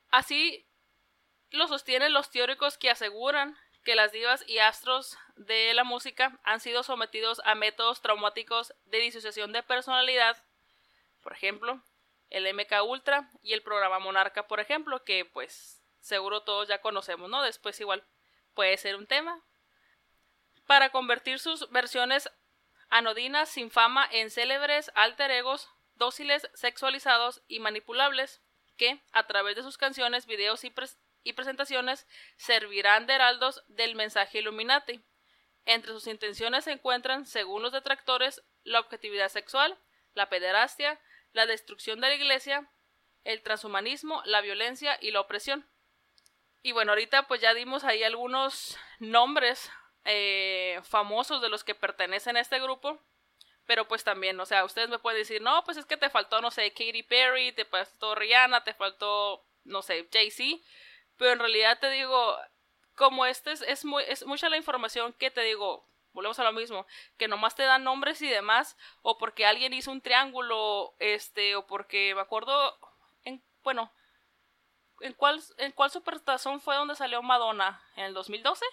Así 0.10 0.68
lo 1.50 1.70
sostienen 1.70 2.12
los 2.12 2.30
teóricos 2.30 2.78
que 2.78 2.90
aseguran 2.90 3.56
que 3.86 3.96
las 3.96 4.12
divas 4.12 4.44
y 4.50 4.58
astros 4.58 5.18
de 5.38 5.74
la 5.74 5.86
música 5.86 6.42
han 6.44 6.60
sido 6.60 6.84
sometidos 6.84 7.42
a 7.46 7.56
métodos 7.56 8.02
traumáticos 8.02 8.74
de 8.84 9.00
disociación 9.00 9.54
de 9.54 9.64
personalidad 9.64 10.36
por 11.22 11.34
ejemplo, 11.34 11.82
el 12.30 12.52
MK 12.54 12.84
Ultra 12.84 13.30
y 13.42 13.54
el 13.54 13.64
programa 13.64 14.00
Monarca, 14.00 14.48
por 14.48 14.60
ejemplo, 14.60 15.04
que 15.04 15.26
pues 15.26 15.82
seguro 16.00 16.44
todos 16.44 16.68
ya 16.68 16.82
conocemos, 16.82 17.30
¿no? 17.30 17.42
Después 17.42 17.80
igual 17.80 18.04
puede 18.54 18.78
ser 18.78 18.96
un 18.96 19.08
tema. 19.08 19.44
Para 20.66 20.92
convertir 20.92 21.40
sus 21.40 21.70
versiones 21.72 22.30
anodinas 22.90 23.50
sin 23.50 23.72
fama 23.72 24.08
en 24.12 24.30
célebres 24.30 24.92
alter 24.96 25.32
egos 25.32 25.70
dóciles, 26.00 26.50
sexualizados 26.56 27.44
y 27.48 27.60
manipulables, 27.60 28.42
que, 28.78 29.04
a 29.12 29.28
través 29.28 29.56
de 29.56 29.64
sus 29.64 29.78
canciones, 29.78 30.26
videos 30.26 30.64
y, 30.64 30.74
y 31.24 31.34
presentaciones, 31.34 32.08
servirán 32.38 33.06
de 33.06 33.14
heraldos 33.14 33.64
del 33.68 33.96
mensaje 33.96 34.40
Illuminati. 34.40 35.04
Entre 35.66 35.92
sus 35.92 36.08
intenciones 36.08 36.64
se 36.64 36.72
encuentran, 36.72 37.26
según 37.26 37.62
los 37.62 37.74
detractores, 37.74 38.42
la 38.64 38.80
objetividad 38.80 39.30
sexual, 39.30 39.78
la 40.14 40.30
pederastia, 40.30 41.00
la 41.34 41.46
destrucción 41.46 42.02
de 42.02 42.10
la 42.10 42.16
iglesia, 42.16 42.70
el 43.24 43.42
transhumanismo, 43.42 44.22
la 44.26 44.42
violencia 44.42 44.98
y 45.02 45.12
la 45.12 45.22
opresión. 45.22 45.68
Y 46.62 46.72
bueno, 46.72 46.92
ahorita 46.92 47.28
pues 47.28 47.42
ya 47.42 47.54
dimos 47.54 47.84
ahí 47.84 48.04
algunos 48.04 48.78
nombres 49.00 49.72
eh, 50.06 50.80
famosos 50.84 51.42
de 51.42 51.50
los 51.50 51.64
que 51.64 51.76
pertenecen 51.76 52.38
a 52.38 52.42
este 52.42 52.60
grupo. 52.60 53.00
Pero 53.66 53.88
pues 53.88 54.04
también, 54.04 54.40
o 54.40 54.46
sea, 54.48 54.66
ustedes 54.66 54.90
me 54.90 54.98
pueden 54.98 55.22
decir, 55.22 55.42
no, 55.42 55.64
pues 55.64 55.78
es 55.78 55.86
que 55.86 55.96
te 55.96 56.10
faltó, 56.10 56.42
no 56.42 56.50
sé, 56.50 56.72
Katy 56.72 57.04
Perry, 57.04 57.52
te 57.52 57.66
faltó 57.66 58.16
Rihanna, 58.16 58.64
te 58.64 58.74
faltó, 58.74 59.46
no 59.64 59.84
sé, 59.84 60.10
Jay-Z. 60.12 60.60
Pero 61.18 61.34
en 61.34 61.40
realidad 61.40 61.78
te 61.80 61.92
digo, 61.92 62.36
como 62.96 63.28
este 63.28 63.52
es, 63.52 63.62
es, 63.62 63.86
muy, 63.86 64.04
es 64.08 64.26
mucha 64.26 64.50
la 64.50 64.58
información 64.58 65.14
que 65.14 65.30
te 65.30 65.42
digo, 65.42 65.86
volvemos 66.20 66.40
a 66.40 66.44
lo 66.44 66.52
mismo, 66.52 66.86
que 67.18 67.30
nomás 67.30 67.56
te 67.56 67.64
dan 67.64 67.86
nombres 67.86 68.22
y 68.22 68.28
demás, 68.28 68.78
o 69.02 69.18
porque 69.18 69.46
alguien 69.46 69.74
hizo 69.74 69.92
un 69.92 70.02
triángulo, 70.02 70.94
este, 71.00 71.56
o 71.56 71.66
porque 71.66 72.14
me 72.14 72.22
acuerdo, 72.22 72.78
en, 73.24 73.42
bueno, 73.64 73.92
¿en 75.00 75.14
cuál, 75.14 75.42
en 75.58 75.72
cuál 75.72 75.92
supertazón 75.92 76.60
fue 76.60 76.76
donde 76.76 76.96
salió 76.96 77.22
Madonna? 77.22 77.82
¿En 77.96 78.06
el 78.06 78.14
2012? 78.14 78.66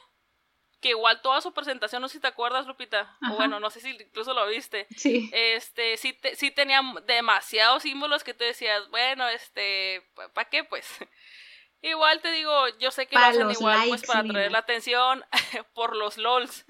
que 0.80 0.90
igual 0.90 1.22
toda 1.22 1.40
su 1.40 1.54
presentación, 1.54 2.02
no 2.02 2.08
sé 2.08 2.14
si 2.14 2.20
te 2.20 2.26
acuerdas, 2.26 2.66
Lupita, 2.66 3.16
o 3.30 3.36
bueno, 3.36 3.58
no 3.60 3.70
sé 3.70 3.80
si 3.80 3.90
incluso 3.90 4.34
lo 4.34 4.46
viste. 4.46 4.86
Sí. 4.94 5.30
Este, 5.32 5.96
sí, 5.96 6.18
sí 6.34 6.50
tenía 6.50 6.82
demasiados 7.06 7.82
símbolos 7.82 8.22
que 8.22 8.34
tú 8.34 8.44
decías, 8.44 8.86
bueno, 8.90 9.26
este, 9.28 10.06
¿para 10.34 10.50
qué 10.50 10.64
pues? 10.64 10.86
Igual 11.82 12.20
te 12.20 12.32
digo, 12.32 12.68
yo 12.78 12.90
sé 12.90 13.06
que 13.06 13.16
lo 13.16 13.24
hacen 13.24 13.50
igual 13.50 13.88
pues 13.88 14.02
para 14.04 14.20
atraer 14.20 14.50
la 14.50 14.58
atención 14.58 15.24
por 15.74 15.94
los 15.94 16.16
LOLs. 16.16 16.64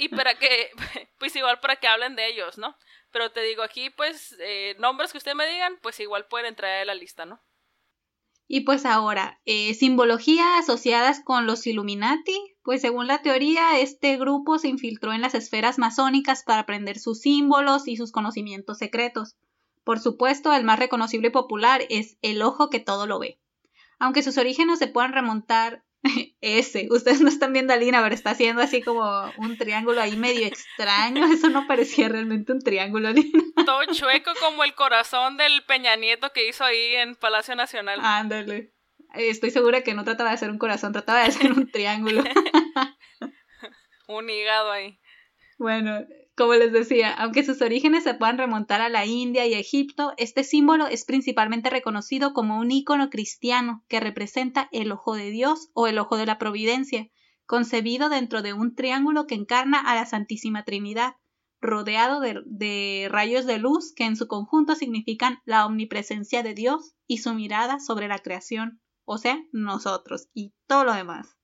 Y 0.00 0.08
para 0.08 0.34
que, 0.38 0.70
pues 1.18 1.36
igual 1.36 1.60
para 1.60 1.76
que 1.76 1.86
hablen 1.86 2.16
de 2.16 2.26
ellos, 2.26 2.56
¿no? 2.56 2.74
Pero 3.10 3.32
te 3.32 3.42
digo 3.42 3.62
aquí, 3.62 3.90
pues, 3.90 4.34
eh, 4.40 4.74
nombres 4.78 5.12
que 5.12 5.18
ustedes 5.18 5.36
me 5.36 5.46
digan, 5.46 5.78
pues 5.82 6.00
igual 6.00 6.26
pueden 6.26 6.46
entrar 6.46 6.72
a 6.72 6.84
la 6.86 6.94
lista, 6.94 7.26
¿no? 7.26 7.42
Y 8.48 8.62
pues 8.62 8.86
ahora, 8.86 9.42
eh, 9.44 9.74
simbología 9.74 10.56
asociadas 10.56 11.20
con 11.22 11.46
los 11.46 11.66
Illuminati, 11.66 12.56
pues 12.62 12.80
según 12.80 13.08
la 13.08 13.20
teoría, 13.20 13.78
este 13.78 14.16
grupo 14.16 14.58
se 14.58 14.68
infiltró 14.68 15.12
en 15.12 15.20
las 15.20 15.34
esferas 15.34 15.78
masónicas 15.78 16.44
para 16.44 16.60
aprender 16.60 16.98
sus 16.98 17.20
símbolos 17.20 17.86
y 17.86 17.98
sus 17.98 18.10
conocimientos 18.10 18.78
secretos. 18.78 19.36
Por 19.84 20.00
supuesto, 20.00 20.54
el 20.54 20.64
más 20.64 20.78
reconocible 20.78 21.28
y 21.28 21.32
popular 21.32 21.82
es 21.90 22.16
el 22.22 22.40
ojo 22.40 22.70
que 22.70 22.80
todo 22.80 23.06
lo 23.06 23.18
ve. 23.18 23.38
Aunque 23.98 24.22
sus 24.22 24.38
orígenes 24.38 24.78
se 24.78 24.88
puedan 24.88 25.12
remontar 25.12 25.84
ese. 26.40 26.88
Ustedes 26.90 27.20
no 27.20 27.28
están 27.28 27.52
viendo 27.52 27.72
a 27.72 27.76
Lina, 27.76 28.02
pero 28.02 28.14
está 28.14 28.30
haciendo 28.30 28.62
así 28.62 28.82
como 28.82 29.02
un 29.38 29.56
triángulo 29.56 30.00
ahí 30.00 30.16
medio 30.16 30.46
extraño. 30.46 31.24
Eso 31.32 31.48
no 31.48 31.66
parecía 31.66 32.08
realmente 32.08 32.52
un 32.52 32.60
triángulo, 32.60 33.10
Lina. 33.10 33.42
Todo 33.66 33.84
chueco 33.92 34.32
como 34.40 34.64
el 34.64 34.74
corazón 34.74 35.36
del 35.36 35.62
Peña 35.64 35.96
Nieto 35.96 36.32
que 36.32 36.48
hizo 36.48 36.64
ahí 36.64 36.96
en 36.96 37.14
Palacio 37.14 37.54
Nacional. 37.54 38.00
Ándale. 38.02 38.72
Estoy 39.14 39.50
segura 39.50 39.82
que 39.82 39.94
no 39.94 40.04
trataba 40.04 40.30
de 40.30 40.36
hacer 40.36 40.50
un 40.50 40.58
corazón, 40.58 40.92
trataba 40.92 41.20
de 41.20 41.28
hacer 41.28 41.52
un 41.52 41.70
triángulo. 41.70 42.22
un 44.08 44.30
hígado 44.30 44.70
ahí. 44.70 45.00
Bueno, 45.58 46.06
como 46.40 46.54
les 46.54 46.72
decía, 46.72 47.12
aunque 47.12 47.44
sus 47.44 47.60
orígenes 47.60 48.02
se 48.02 48.14
puedan 48.14 48.38
remontar 48.38 48.80
a 48.80 48.88
la 48.88 49.04
India 49.04 49.46
y 49.46 49.52
Egipto, 49.52 50.14
este 50.16 50.42
símbolo 50.42 50.86
es 50.86 51.04
principalmente 51.04 51.68
reconocido 51.68 52.32
como 52.32 52.58
un 52.58 52.70
ícono 52.70 53.10
cristiano 53.10 53.84
que 53.88 54.00
representa 54.00 54.70
el 54.72 54.90
ojo 54.90 55.14
de 55.14 55.30
Dios 55.30 55.68
o 55.74 55.86
el 55.86 55.98
ojo 55.98 56.16
de 56.16 56.24
la 56.24 56.38
providencia, 56.38 57.08
concebido 57.44 58.08
dentro 58.08 58.40
de 58.40 58.54
un 58.54 58.74
triángulo 58.74 59.26
que 59.26 59.34
encarna 59.34 59.80
a 59.80 59.94
la 59.94 60.06
Santísima 60.06 60.64
Trinidad, 60.64 61.12
rodeado 61.60 62.20
de, 62.20 62.40
de 62.46 63.08
rayos 63.10 63.44
de 63.44 63.58
luz 63.58 63.92
que 63.94 64.06
en 64.06 64.16
su 64.16 64.26
conjunto 64.26 64.74
significan 64.76 65.40
la 65.44 65.66
omnipresencia 65.66 66.42
de 66.42 66.54
Dios 66.54 66.94
y 67.06 67.18
su 67.18 67.34
mirada 67.34 67.80
sobre 67.80 68.08
la 68.08 68.18
creación, 68.18 68.80
o 69.04 69.18
sea, 69.18 69.38
nosotros 69.52 70.30
y 70.32 70.54
todo 70.66 70.84
lo 70.84 70.94
demás. 70.94 71.39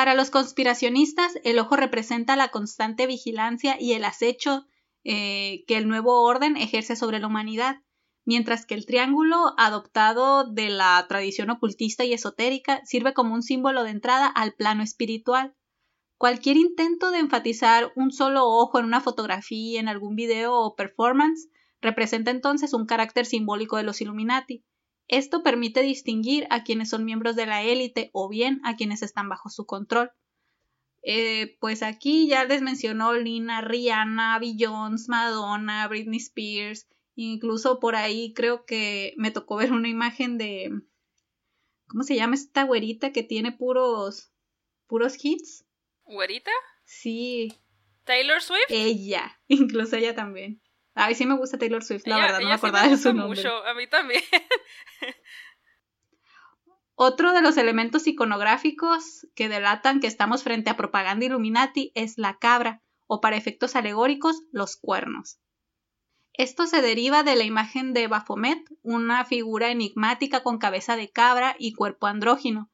Para 0.00 0.14
los 0.14 0.30
conspiracionistas, 0.30 1.38
el 1.44 1.58
ojo 1.58 1.76
representa 1.76 2.34
la 2.34 2.48
constante 2.48 3.06
vigilancia 3.06 3.76
y 3.78 3.92
el 3.92 4.06
acecho 4.06 4.64
eh, 5.04 5.62
que 5.66 5.76
el 5.76 5.88
nuevo 5.88 6.22
orden 6.22 6.56
ejerce 6.56 6.96
sobre 6.96 7.18
la 7.18 7.26
humanidad, 7.26 7.82
mientras 8.24 8.64
que 8.64 8.72
el 8.72 8.86
triángulo, 8.86 9.52
adoptado 9.58 10.50
de 10.50 10.70
la 10.70 11.04
tradición 11.06 11.50
ocultista 11.50 12.02
y 12.06 12.14
esotérica, 12.14 12.80
sirve 12.86 13.12
como 13.12 13.34
un 13.34 13.42
símbolo 13.42 13.84
de 13.84 13.90
entrada 13.90 14.26
al 14.26 14.54
plano 14.54 14.82
espiritual. 14.82 15.54
Cualquier 16.16 16.56
intento 16.56 17.10
de 17.10 17.18
enfatizar 17.18 17.92
un 17.94 18.10
solo 18.10 18.46
ojo 18.46 18.78
en 18.78 18.86
una 18.86 19.02
fotografía, 19.02 19.80
en 19.80 19.88
algún 19.88 20.16
video 20.16 20.54
o 20.54 20.76
performance, 20.76 21.50
representa 21.82 22.30
entonces 22.30 22.72
un 22.72 22.86
carácter 22.86 23.26
simbólico 23.26 23.76
de 23.76 23.82
los 23.82 24.00
Illuminati. 24.00 24.64
Esto 25.10 25.42
permite 25.42 25.82
distinguir 25.82 26.46
a 26.50 26.62
quienes 26.62 26.90
son 26.90 27.04
miembros 27.04 27.34
de 27.34 27.44
la 27.44 27.64
élite 27.64 28.10
o 28.12 28.28
bien 28.28 28.60
a 28.62 28.76
quienes 28.76 29.02
están 29.02 29.28
bajo 29.28 29.48
su 29.50 29.66
control. 29.66 30.12
Eh, 31.02 31.56
pues 31.58 31.82
aquí 31.82 32.28
ya 32.28 32.44
les 32.44 32.62
mencionó 32.62 33.14
Lina, 33.14 33.60
Rihanna, 33.60 34.38
Beyoncé, 34.38 35.06
Madonna, 35.08 35.88
Britney 35.88 36.18
Spears, 36.20 36.86
incluso 37.16 37.80
por 37.80 37.96
ahí 37.96 38.32
creo 38.34 38.64
que 38.64 39.14
me 39.16 39.32
tocó 39.32 39.56
ver 39.56 39.72
una 39.72 39.88
imagen 39.88 40.38
de 40.38 40.70
¿cómo 41.88 42.04
se 42.04 42.14
llama 42.14 42.36
esta 42.36 42.62
güerita 42.62 43.12
que 43.12 43.24
tiene 43.24 43.50
puros 43.50 44.30
puros 44.86 45.16
hits? 45.20 45.66
¿Güerita? 46.04 46.52
Sí. 46.84 47.52
Taylor 48.04 48.40
Swift? 48.40 48.66
Ella, 48.68 49.40
incluso 49.48 49.96
ella 49.96 50.14
también. 50.14 50.62
Ay, 51.02 51.14
sí 51.14 51.24
me 51.24 51.34
gusta 51.34 51.56
Taylor 51.56 51.82
Swift, 51.82 52.06
la 52.06 52.18
verdad, 52.18 52.40
no 52.40 52.48
me 52.48 52.54
acordaba 52.54 52.86
de 52.86 52.98
su 52.98 53.14
nombre. 53.14 53.40
Mucho. 53.40 53.64
A 53.64 53.72
mí 53.72 53.86
también. 53.86 54.22
Otro 56.94 57.32
de 57.32 57.40
los 57.40 57.56
elementos 57.56 58.06
iconográficos 58.06 59.26
que 59.34 59.48
delatan 59.48 60.00
que 60.00 60.06
estamos 60.06 60.42
frente 60.42 60.68
a 60.68 60.76
propaganda 60.76 61.24
Illuminati 61.24 61.90
es 61.94 62.18
la 62.18 62.36
cabra, 62.36 62.82
o 63.06 63.22
para 63.22 63.38
efectos 63.38 63.76
alegóricos, 63.76 64.42
los 64.52 64.76
cuernos. 64.76 65.40
Esto 66.34 66.66
se 66.66 66.82
deriva 66.82 67.22
de 67.22 67.34
la 67.34 67.44
imagen 67.44 67.94
de 67.94 68.06
Baphomet, 68.06 68.62
una 68.82 69.24
figura 69.24 69.70
enigmática 69.70 70.42
con 70.42 70.58
cabeza 70.58 70.96
de 70.96 71.10
cabra 71.10 71.56
y 71.58 71.72
cuerpo 71.72 72.08
andrógino, 72.08 72.70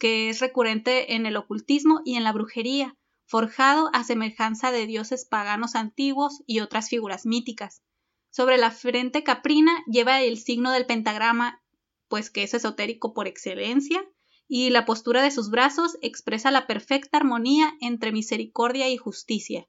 que 0.00 0.28
es 0.28 0.40
recurrente 0.40 1.14
en 1.14 1.26
el 1.26 1.36
ocultismo 1.36 2.00
y 2.04 2.16
en 2.16 2.24
la 2.24 2.32
brujería, 2.32 2.96
forjado 3.26 3.90
a 3.92 4.04
semejanza 4.04 4.70
de 4.70 4.86
dioses 4.86 5.24
paganos 5.24 5.74
antiguos 5.74 6.42
y 6.46 6.60
otras 6.60 6.88
figuras 6.88 7.26
míticas. 7.26 7.82
Sobre 8.30 8.58
la 8.58 8.70
frente 8.70 9.22
caprina 9.22 9.72
lleva 9.86 10.22
el 10.22 10.38
signo 10.38 10.70
del 10.72 10.86
pentagrama, 10.86 11.62
pues 12.08 12.30
que 12.30 12.42
es 12.42 12.54
esotérico 12.54 13.14
por 13.14 13.26
excelencia, 13.26 14.04
y 14.46 14.70
la 14.70 14.84
postura 14.84 15.22
de 15.22 15.30
sus 15.30 15.50
brazos 15.50 15.96
expresa 16.02 16.50
la 16.50 16.66
perfecta 16.66 17.16
armonía 17.16 17.74
entre 17.80 18.12
misericordia 18.12 18.90
y 18.90 18.96
justicia, 18.96 19.66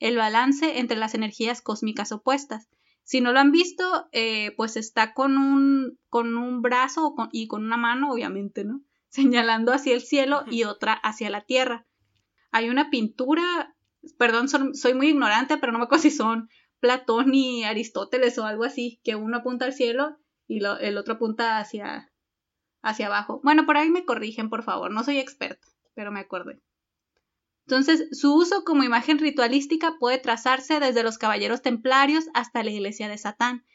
el 0.00 0.16
balance 0.16 0.78
entre 0.78 0.96
las 0.96 1.14
energías 1.14 1.62
cósmicas 1.62 2.10
opuestas. 2.10 2.68
Si 3.04 3.20
no 3.20 3.32
lo 3.32 3.38
han 3.38 3.52
visto, 3.52 4.08
eh, 4.10 4.52
pues 4.56 4.76
está 4.76 5.14
con 5.14 5.38
un, 5.38 5.98
con 6.08 6.36
un 6.36 6.60
brazo 6.60 7.14
y 7.30 7.46
con 7.46 7.64
una 7.64 7.76
mano, 7.76 8.10
obviamente, 8.10 8.64
¿no? 8.64 8.82
Señalando 9.08 9.72
hacia 9.72 9.94
el 9.94 10.00
cielo 10.00 10.42
y 10.50 10.64
otra 10.64 10.92
hacia 10.92 11.30
la 11.30 11.42
tierra 11.42 11.85
hay 12.56 12.70
una 12.70 12.88
pintura, 12.88 13.76
perdón, 14.16 14.48
soy 14.48 14.94
muy 14.94 15.08
ignorante, 15.08 15.58
pero 15.58 15.72
no 15.72 15.78
me 15.78 15.84
acuerdo 15.84 16.04
si 16.04 16.10
son 16.10 16.48
Platón 16.80 17.34
y 17.34 17.64
Aristóteles 17.64 18.38
o 18.38 18.46
algo 18.46 18.64
así, 18.64 18.98
que 19.04 19.14
uno 19.14 19.36
apunta 19.36 19.66
al 19.66 19.74
cielo 19.74 20.16
y 20.48 20.64
el 20.64 20.96
otro 20.96 21.14
apunta 21.14 21.58
hacia, 21.58 22.10
hacia 22.80 23.08
abajo. 23.08 23.42
Bueno, 23.44 23.66
por 23.66 23.76
ahí 23.76 23.90
me 23.90 24.06
corrigen, 24.06 24.48
por 24.48 24.62
favor, 24.62 24.90
no 24.90 25.04
soy 25.04 25.18
experto, 25.18 25.68
pero 25.94 26.10
me 26.12 26.20
acordé. 26.20 26.62
Entonces, 27.66 28.08
su 28.18 28.34
uso 28.34 28.64
como 28.64 28.84
imagen 28.84 29.18
ritualística 29.18 29.96
puede 30.00 30.16
trazarse 30.16 30.80
desde 30.80 31.02
los 31.02 31.18
caballeros 31.18 31.60
templarios 31.60 32.24
hasta 32.32 32.62
la 32.62 32.70
iglesia 32.70 33.10
de 33.10 33.18
Satán, 33.18 33.66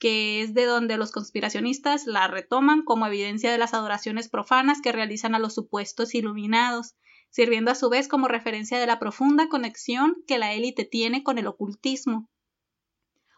que 0.00 0.42
es 0.42 0.54
de 0.54 0.64
donde 0.64 0.96
los 0.96 1.12
conspiracionistas 1.12 2.06
la 2.06 2.26
retoman 2.26 2.82
como 2.82 3.06
evidencia 3.06 3.52
de 3.52 3.58
las 3.58 3.74
adoraciones 3.74 4.28
profanas 4.28 4.80
que 4.80 4.90
realizan 4.90 5.36
a 5.36 5.38
los 5.38 5.54
supuestos 5.54 6.16
iluminados, 6.16 6.96
sirviendo 7.34 7.72
a 7.72 7.74
su 7.74 7.90
vez 7.90 8.06
como 8.06 8.28
referencia 8.28 8.78
de 8.78 8.86
la 8.86 9.00
profunda 9.00 9.48
conexión 9.48 10.22
que 10.28 10.38
la 10.38 10.52
élite 10.52 10.84
tiene 10.84 11.24
con 11.24 11.36
el 11.36 11.48
ocultismo. 11.48 12.28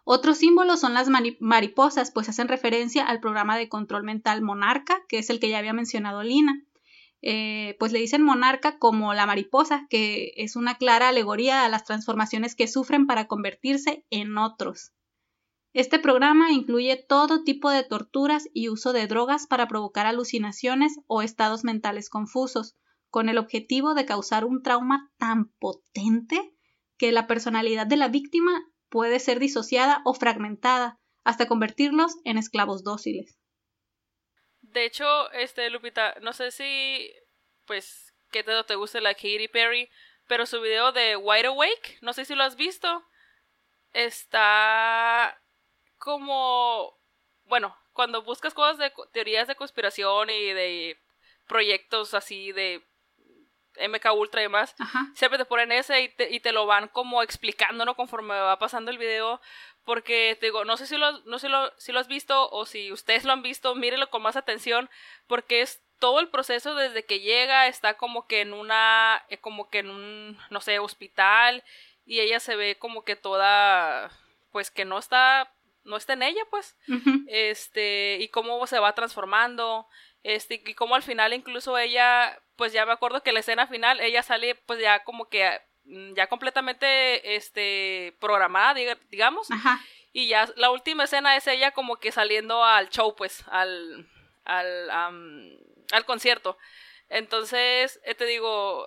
Otros 0.04 0.36
símbolos 0.36 0.80
son 0.80 0.92
las 0.92 1.08
mariposas, 1.40 2.10
pues 2.10 2.28
hacen 2.28 2.46
referencia 2.46 3.06
al 3.06 3.20
programa 3.20 3.56
de 3.56 3.70
control 3.70 4.04
mental 4.04 4.42
Monarca, 4.42 5.00
que 5.08 5.18
es 5.18 5.30
el 5.30 5.40
que 5.40 5.48
ya 5.48 5.56
había 5.56 5.72
mencionado 5.72 6.22
Lina. 6.22 6.62
Eh, 7.22 7.74
pues 7.78 7.90
le 7.90 7.98
dicen 7.98 8.20
monarca 8.20 8.78
como 8.78 9.14
la 9.14 9.24
mariposa, 9.24 9.86
que 9.88 10.34
es 10.36 10.56
una 10.56 10.76
clara 10.76 11.08
alegoría 11.08 11.64
a 11.64 11.68
las 11.70 11.84
transformaciones 11.84 12.54
que 12.54 12.68
sufren 12.68 13.06
para 13.06 13.26
convertirse 13.26 14.04
en 14.10 14.36
otros. 14.36 14.92
Este 15.72 15.98
programa 15.98 16.52
incluye 16.52 16.96
todo 16.96 17.44
tipo 17.44 17.70
de 17.70 17.82
torturas 17.82 18.46
y 18.52 18.68
uso 18.68 18.92
de 18.92 19.06
drogas 19.06 19.46
para 19.46 19.66
provocar 19.68 20.04
alucinaciones 20.04 21.00
o 21.06 21.22
estados 21.22 21.64
mentales 21.64 22.10
confusos, 22.10 22.76
con 23.16 23.30
el 23.30 23.38
objetivo 23.38 23.94
de 23.94 24.04
causar 24.04 24.44
un 24.44 24.62
trauma 24.62 25.10
tan 25.16 25.48
potente 25.58 26.52
que 26.98 27.12
la 27.12 27.26
personalidad 27.26 27.86
de 27.86 27.96
la 27.96 28.08
víctima 28.08 28.52
puede 28.90 29.20
ser 29.20 29.38
disociada 29.38 30.02
o 30.04 30.12
fragmentada 30.12 31.00
hasta 31.24 31.48
convertirlos 31.48 32.16
en 32.26 32.36
esclavos 32.36 32.84
dóciles. 32.84 33.38
De 34.60 34.84
hecho, 34.84 35.32
este 35.32 35.70
Lupita, 35.70 36.14
no 36.20 36.34
sé 36.34 36.50
si 36.50 37.10
pues 37.64 38.12
qué 38.32 38.42
te, 38.44 38.52
te 38.64 38.74
guste 38.74 39.00
la 39.00 39.14
Katy 39.14 39.48
Perry, 39.48 39.88
pero 40.28 40.44
su 40.44 40.60
video 40.60 40.92
de 40.92 41.16
Wide 41.16 41.46
Awake, 41.46 41.96
no 42.02 42.12
sé 42.12 42.26
si 42.26 42.34
lo 42.34 42.42
has 42.42 42.56
visto, 42.56 43.02
está 43.94 45.40
como 45.96 46.98
bueno, 47.44 47.74
cuando 47.94 48.20
buscas 48.20 48.52
cosas 48.52 48.76
de 48.76 48.92
teorías 49.14 49.48
de 49.48 49.56
conspiración 49.56 50.28
y 50.28 50.52
de 50.52 50.98
proyectos 51.46 52.12
así 52.12 52.52
de 52.52 52.84
MK 53.88 54.12
Ultra 54.14 54.40
y 54.40 54.44
demás, 54.44 54.74
siempre 55.14 55.38
te 55.38 55.44
ponen 55.44 55.72
ese 55.72 56.02
y 56.02 56.08
te, 56.08 56.32
y 56.34 56.40
te 56.40 56.52
lo 56.52 56.66
van 56.66 56.88
como 56.88 57.22
explicando, 57.22 57.84
¿no? 57.84 57.94
Conforme 57.94 58.34
va 58.34 58.58
pasando 58.58 58.90
el 58.90 58.98
video, 58.98 59.40
porque 59.84 60.36
te 60.40 60.46
digo, 60.46 60.64
no 60.64 60.76
sé 60.76 60.86
si 60.86 60.96
lo, 60.96 61.20
no 61.20 61.38
sé 61.38 61.48
lo, 61.48 61.72
si 61.78 61.92
lo 61.92 62.00
has 62.00 62.08
visto 62.08 62.50
o 62.50 62.66
si 62.66 62.92
ustedes 62.92 63.24
lo 63.24 63.32
han 63.32 63.42
visto, 63.42 63.74
mírenlo 63.74 64.10
con 64.10 64.22
más 64.22 64.36
atención, 64.36 64.90
porque 65.26 65.60
es 65.60 65.80
todo 65.98 66.20
el 66.20 66.28
proceso 66.28 66.74
desde 66.74 67.04
que 67.04 67.20
llega, 67.20 67.68
está 67.68 67.96
como 67.96 68.26
que 68.26 68.40
en 68.40 68.52
una, 68.52 69.24
eh, 69.28 69.38
como 69.38 69.70
que 69.70 69.78
en 69.78 69.90
un, 69.90 70.38
no 70.50 70.60
sé, 70.60 70.78
hospital, 70.78 71.62
y 72.04 72.20
ella 72.20 72.40
se 72.40 72.56
ve 72.56 72.76
como 72.78 73.04
que 73.04 73.16
toda, 73.16 74.10
pues 74.52 74.70
que 74.70 74.84
no 74.84 74.98
está, 74.98 75.52
no 75.84 75.96
está 75.96 76.12
en 76.14 76.22
ella, 76.22 76.42
pues, 76.50 76.76
este, 77.28 78.18
y 78.20 78.28
cómo 78.28 78.66
se 78.66 78.78
va 78.78 78.94
transformando, 78.94 79.86
este, 80.26 80.60
y 80.66 80.74
cómo 80.74 80.96
al 80.96 81.04
final 81.04 81.32
incluso 81.32 81.78
ella, 81.78 82.36
pues 82.56 82.72
ya 82.72 82.84
me 82.84 82.90
acuerdo 82.90 83.22
que 83.22 83.30
la 83.30 83.38
escena 83.38 83.68
final, 83.68 84.00
ella 84.00 84.24
sale 84.24 84.56
pues 84.56 84.80
ya 84.80 85.04
como 85.04 85.28
que 85.28 85.60
mm, 85.84 86.14
ya 86.14 86.26
completamente 86.26 87.36
este 87.36 88.16
programada, 88.18 88.74
digamos. 89.08 89.46
Y 90.12 90.26
ya 90.26 90.48
la 90.56 90.70
última 90.70 91.04
escena 91.04 91.36
es 91.36 91.46
ella 91.46 91.70
como 91.70 91.98
que 91.98 92.10
saliendo 92.10 92.64
al 92.64 92.88
show, 92.88 93.14
pues, 93.14 93.44
al 93.46 94.08
al, 94.44 94.90
al 95.92 96.04
concierto. 96.06 96.58
Entonces, 97.08 98.00
eh, 98.02 98.16
te 98.16 98.24
digo, 98.24 98.84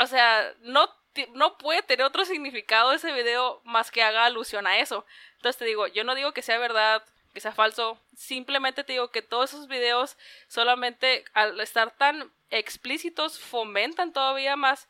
o 0.00 0.06
sea, 0.08 0.52
no 0.62 0.88
no 1.34 1.58
puede 1.58 1.82
tener 1.82 2.04
otro 2.04 2.24
significado 2.24 2.90
ese 2.90 3.12
video 3.12 3.60
más 3.64 3.92
que 3.92 4.02
haga 4.02 4.24
alusión 4.24 4.66
a 4.66 4.78
eso. 4.78 5.06
Entonces 5.36 5.58
te 5.58 5.64
digo, 5.64 5.86
yo 5.86 6.02
no 6.02 6.16
digo 6.16 6.32
que 6.32 6.42
sea 6.42 6.58
verdad, 6.58 7.04
que 7.32 7.40
sea 7.40 7.52
falso. 7.52 8.00
Simplemente 8.14 8.84
te 8.84 8.92
digo 8.92 9.10
que 9.10 9.22
todos 9.22 9.52
esos 9.52 9.68
videos 9.68 10.16
solamente 10.48 11.24
al 11.34 11.60
estar 11.60 11.96
tan 11.96 12.32
explícitos 12.50 13.38
fomentan 13.38 14.12
todavía 14.12 14.56
más 14.56 14.88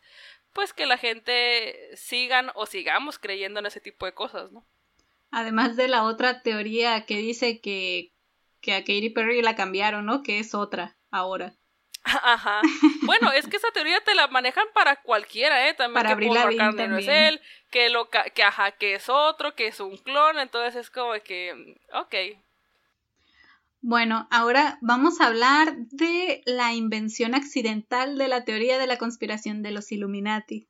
pues 0.53 0.72
que 0.72 0.86
la 0.86 0.99
gente 0.99 1.97
sigan 1.97 2.51
o 2.55 2.66
sigamos 2.66 3.18
creyendo 3.18 3.61
en 3.61 3.66
ese 3.66 3.80
tipo 3.80 4.07
de 4.07 4.12
cosas, 4.12 4.53
¿no? 4.53 4.66
Además 5.30 5.76
de 5.76 5.88
la 5.88 6.05
otra 6.05 6.43
teoría 6.43 7.07
que 7.07 7.16
dice 7.16 7.61
que, 7.61 8.12
que 8.61 8.74
a 8.74 8.80
Katy 8.80 9.11
Perry 9.11 9.40
la 9.40 9.57
cambiaron, 9.57 10.05
¿no? 10.05 10.22
Que 10.22 10.38
es 10.38 10.55
otra 10.55 10.99
ahora. 11.11 11.57
Ajá. 12.22 12.62
Bueno, 13.03 13.30
es 13.32 13.46
que 13.46 13.57
esa 13.57 13.70
teoría 13.72 14.03
te 14.05 14.14
la 14.14 14.26
manejan 14.28 14.66
para 14.74 14.96
cualquiera, 14.96 15.68
¿eh? 15.68 15.74
También 15.74 16.03
para 16.03 16.16
que 16.16 16.26
Paul 16.26 16.57
McCartney 16.57 16.88
no 16.88 16.98
es 16.98 17.09
él, 17.09 17.40
que 17.70 17.90
lo 17.90 18.09
que 18.11 18.42
ajá, 18.42 18.72
que 18.72 18.94
es 18.94 19.09
otro, 19.09 19.55
que 19.55 19.68
es 19.68 19.80
un 19.80 19.96
clon, 19.98 20.38
entonces 20.38 20.76
es 20.76 20.90
como 20.90 21.12
que 21.24 21.76
ok. 21.92 22.42
Bueno, 23.80 24.28
ahora 24.30 24.78
vamos 24.80 25.20
a 25.20 25.26
hablar 25.26 25.76
de 25.76 26.42
la 26.46 26.72
invención 26.72 27.34
accidental 27.34 28.16
de 28.16 28.28
la 28.28 28.44
teoría 28.44 28.78
de 28.78 28.86
la 28.86 28.96
conspiración 28.96 29.62
de 29.62 29.72
los 29.72 29.90
Illuminati. 29.90 30.68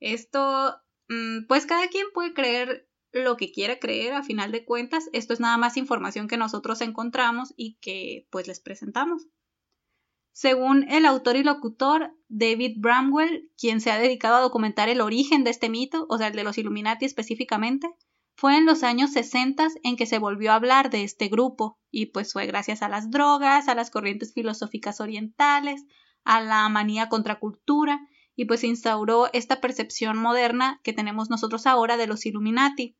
Esto, 0.00 0.80
mm, 1.08 1.46
pues 1.46 1.66
cada 1.66 1.88
quien 1.88 2.06
puede 2.14 2.32
creer 2.32 2.88
lo 3.12 3.36
que 3.36 3.52
quiera 3.52 3.78
creer, 3.78 4.14
a 4.14 4.22
final 4.22 4.52
de 4.52 4.64
cuentas, 4.64 5.08
esto 5.12 5.32
es 5.32 5.40
nada 5.40 5.56
más 5.56 5.76
información 5.76 6.28
que 6.28 6.36
nosotros 6.36 6.80
encontramos 6.80 7.52
y 7.56 7.74
que 7.80 8.26
pues 8.30 8.46
les 8.46 8.60
presentamos. 8.60 9.26
Según 10.40 10.88
el 10.88 11.04
autor 11.04 11.34
y 11.34 11.42
locutor 11.42 12.14
David 12.28 12.76
Bramwell, 12.78 13.50
quien 13.58 13.80
se 13.80 13.90
ha 13.90 13.98
dedicado 13.98 14.36
a 14.36 14.40
documentar 14.40 14.88
el 14.88 15.00
origen 15.00 15.42
de 15.42 15.50
este 15.50 15.68
mito, 15.68 16.06
o 16.08 16.16
sea, 16.16 16.28
el 16.28 16.36
de 16.36 16.44
los 16.44 16.58
Illuminati 16.58 17.04
específicamente, 17.06 17.88
fue 18.36 18.56
en 18.56 18.64
los 18.64 18.84
años 18.84 19.10
60 19.10 19.66
en 19.82 19.96
que 19.96 20.06
se 20.06 20.20
volvió 20.20 20.52
a 20.52 20.54
hablar 20.54 20.90
de 20.90 21.02
este 21.02 21.26
grupo, 21.26 21.80
y 21.90 22.06
pues 22.06 22.32
fue 22.32 22.46
gracias 22.46 22.82
a 22.82 22.88
las 22.88 23.10
drogas, 23.10 23.66
a 23.66 23.74
las 23.74 23.90
corrientes 23.90 24.32
filosóficas 24.32 25.00
orientales, 25.00 25.84
a 26.22 26.40
la 26.40 26.68
manía 26.68 27.08
contra 27.08 27.40
cultura, 27.40 27.98
y 28.36 28.44
pues 28.44 28.62
instauró 28.62 29.28
esta 29.32 29.60
percepción 29.60 30.18
moderna 30.18 30.80
que 30.84 30.92
tenemos 30.92 31.30
nosotros 31.30 31.66
ahora 31.66 31.96
de 31.96 32.06
los 32.06 32.26
Illuminati. 32.26 32.96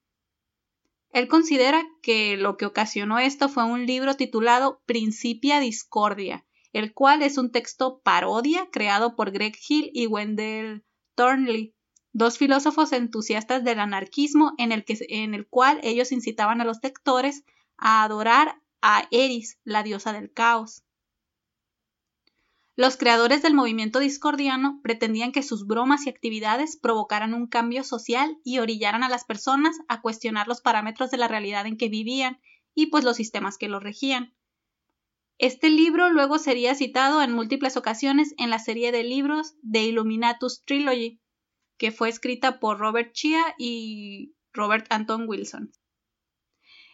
Él 1.13 1.29
considera 1.29 1.87
que 2.03 2.37
lo 2.37 2.57
que 2.57 2.67
ocasionó 2.67 3.21
esto 3.21 3.49
fue 3.49 3.63
un 3.63 3.87
libro 3.87 4.15
titulado 4.15 4.83
Principia 4.87 5.61
Discordia, 5.61 6.45
el 6.79 6.95
cual 6.95 7.23
es 7.23 7.39
un 7.39 7.51
texto 7.51 8.01
parodia 8.01 8.69
creado 8.71 9.17
por 9.17 9.31
Greg 9.33 9.57
Hill 9.69 9.91
y 9.93 10.07
Wendell 10.07 10.85
Thornley, 11.15 11.75
dos 12.13 12.39
filósofos 12.39 12.93
entusiastas 12.93 13.65
del 13.65 13.81
anarquismo 13.81 14.55
en 14.59 14.73
el, 14.73 14.85
que, 14.85 14.99
en 15.09 15.35
el 15.35 15.47
cual 15.47 15.81
ellos 15.83 16.13
incitaban 16.13 16.61
a 16.61 16.65
los 16.65 16.79
lectores 16.83 17.45
a 17.77 18.05
adorar 18.05 18.61
a 18.81 19.09
Eris, 19.11 19.59
la 19.65 19.83
diosa 19.83 20.13
del 20.13 20.33
caos. 20.33 20.85
Los 22.77 22.97
creadores 22.97 23.43
del 23.43 23.55
movimiento 23.55 23.99
discordiano 23.99 24.79
pretendían 24.85 25.33
que 25.33 25.43
sus 25.43 25.67
bromas 25.67 26.07
y 26.07 26.11
actividades 26.11 26.77
provocaran 26.77 27.35
un 27.35 27.49
cambio 27.49 27.83
social 27.83 28.39
y 28.45 28.61
orillaran 28.61 29.03
a 29.03 29.09
las 29.09 29.25
personas 29.25 29.77
a 29.89 30.01
cuestionar 30.01 30.47
los 30.47 30.61
parámetros 30.61 31.11
de 31.11 31.17
la 31.17 31.27
realidad 31.27 31.67
en 31.67 31.77
que 31.77 31.89
vivían 31.89 32.39
y 32.77 32.87
pues 32.87 33.03
los 33.03 33.17
sistemas 33.17 33.59
que 33.59 33.67
los 33.67 33.83
regían. 33.83 34.33
Este 35.39 35.71
libro 35.71 36.11
luego 36.11 36.39
sería 36.39 36.75
citado 36.75 37.23
en 37.23 37.33
múltiples 37.33 37.77
ocasiones 37.77 38.35
en 38.39 38.51
la 38.51 38.59
serie 38.59 38.91
de 38.91 39.05
libros 39.05 39.55
de 39.63 39.85
Illuminatus 39.85 40.65
Trilogy, 40.65 41.21
que 41.77 41.93
fue 41.93 42.09
escrita 42.09 42.59
por 42.59 42.79
Robert 42.79 43.13
Chia 43.13 43.55
y 43.57 44.35
Robert 44.53 44.87
Anton 44.91 45.29
Wilson. 45.29 45.71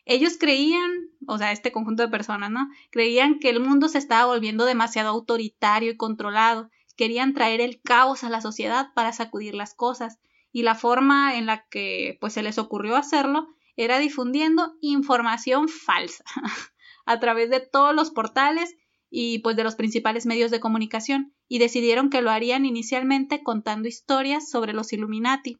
Ellos 0.05 0.36
creían, 0.38 0.90
o 1.26 1.38
sea, 1.38 1.53
este 1.53 1.72
conjunto 1.72 2.03
de 2.03 2.11
personas, 2.11 2.51
¿no? 2.51 2.68
Creían 2.90 3.38
que 3.38 3.49
el 3.49 3.61
mundo 3.61 3.88
se 3.88 3.97
estaba 3.97 4.26
volviendo 4.26 4.66
demasiado 4.66 5.09
autoritario 5.09 5.92
y 5.92 5.97
controlado. 5.97 6.70
Querían 6.97 7.32
traer 7.32 7.62
el 7.62 7.80
caos 7.80 8.24
a 8.24 8.28
la 8.28 8.42
sociedad 8.42 8.88
para 8.95 9.14
sacudir 9.14 9.55
las 9.55 9.74
cosas. 9.74 10.18
Y 10.53 10.62
la 10.62 10.74
forma 10.74 11.36
en 11.38 11.47
la 11.47 11.66
que 11.68 12.18
pues 12.20 12.34
se 12.34 12.42
les 12.42 12.59
ocurrió 12.59 12.97
hacerlo 12.97 13.49
era 13.76 13.99
difundiendo 13.99 14.74
información 14.82 15.70
falsa. 15.70 16.24
a 17.07 17.21
través 17.21 17.51
de 17.51 17.61
todos 17.61 17.95
los 17.95 18.11
portales 18.11 18.75
y 19.11 19.39
pues 19.41 19.57
de 19.57 19.65
los 19.65 19.77
principales 19.77 20.27
medios 20.27 20.51
de 20.51 20.61
comunicación, 20.61 21.35
y 21.47 21.59
decidieron 21.59 22.11
que 22.11 22.21
lo 22.21 22.31
harían 22.31 22.67
inicialmente 22.67 23.43
contando 23.43 23.87
historias 23.87 24.51
sobre 24.51 24.73
los 24.73 24.93
Illuminati. 24.93 25.59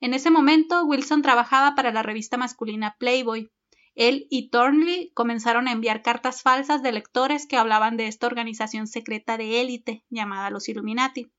En 0.00 0.14
ese 0.14 0.30
momento, 0.30 0.84
Wilson 0.84 1.22
trabajaba 1.22 1.74
para 1.74 1.92
la 1.92 2.02
revista 2.02 2.36
masculina 2.36 2.96
Playboy. 2.98 3.50
Él 3.94 4.26
y 4.30 4.50
Thornley 4.50 5.12
comenzaron 5.14 5.68
a 5.68 5.72
enviar 5.72 6.02
cartas 6.02 6.42
falsas 6.42 6.82
de 6.82 6.92
lectores 6.92 7.46
que 7.46 7.56
hablaban 7.56 7.96
de 7.96 8.08
esta 8.08 8.26
organización 8.26 8.86
secreta 8.86 9.38
de 9.38 9.60
élite 9.60 10.04
llamada 10.10 10.50
los 10.50 10.68
Illuminati. 10.68 11.30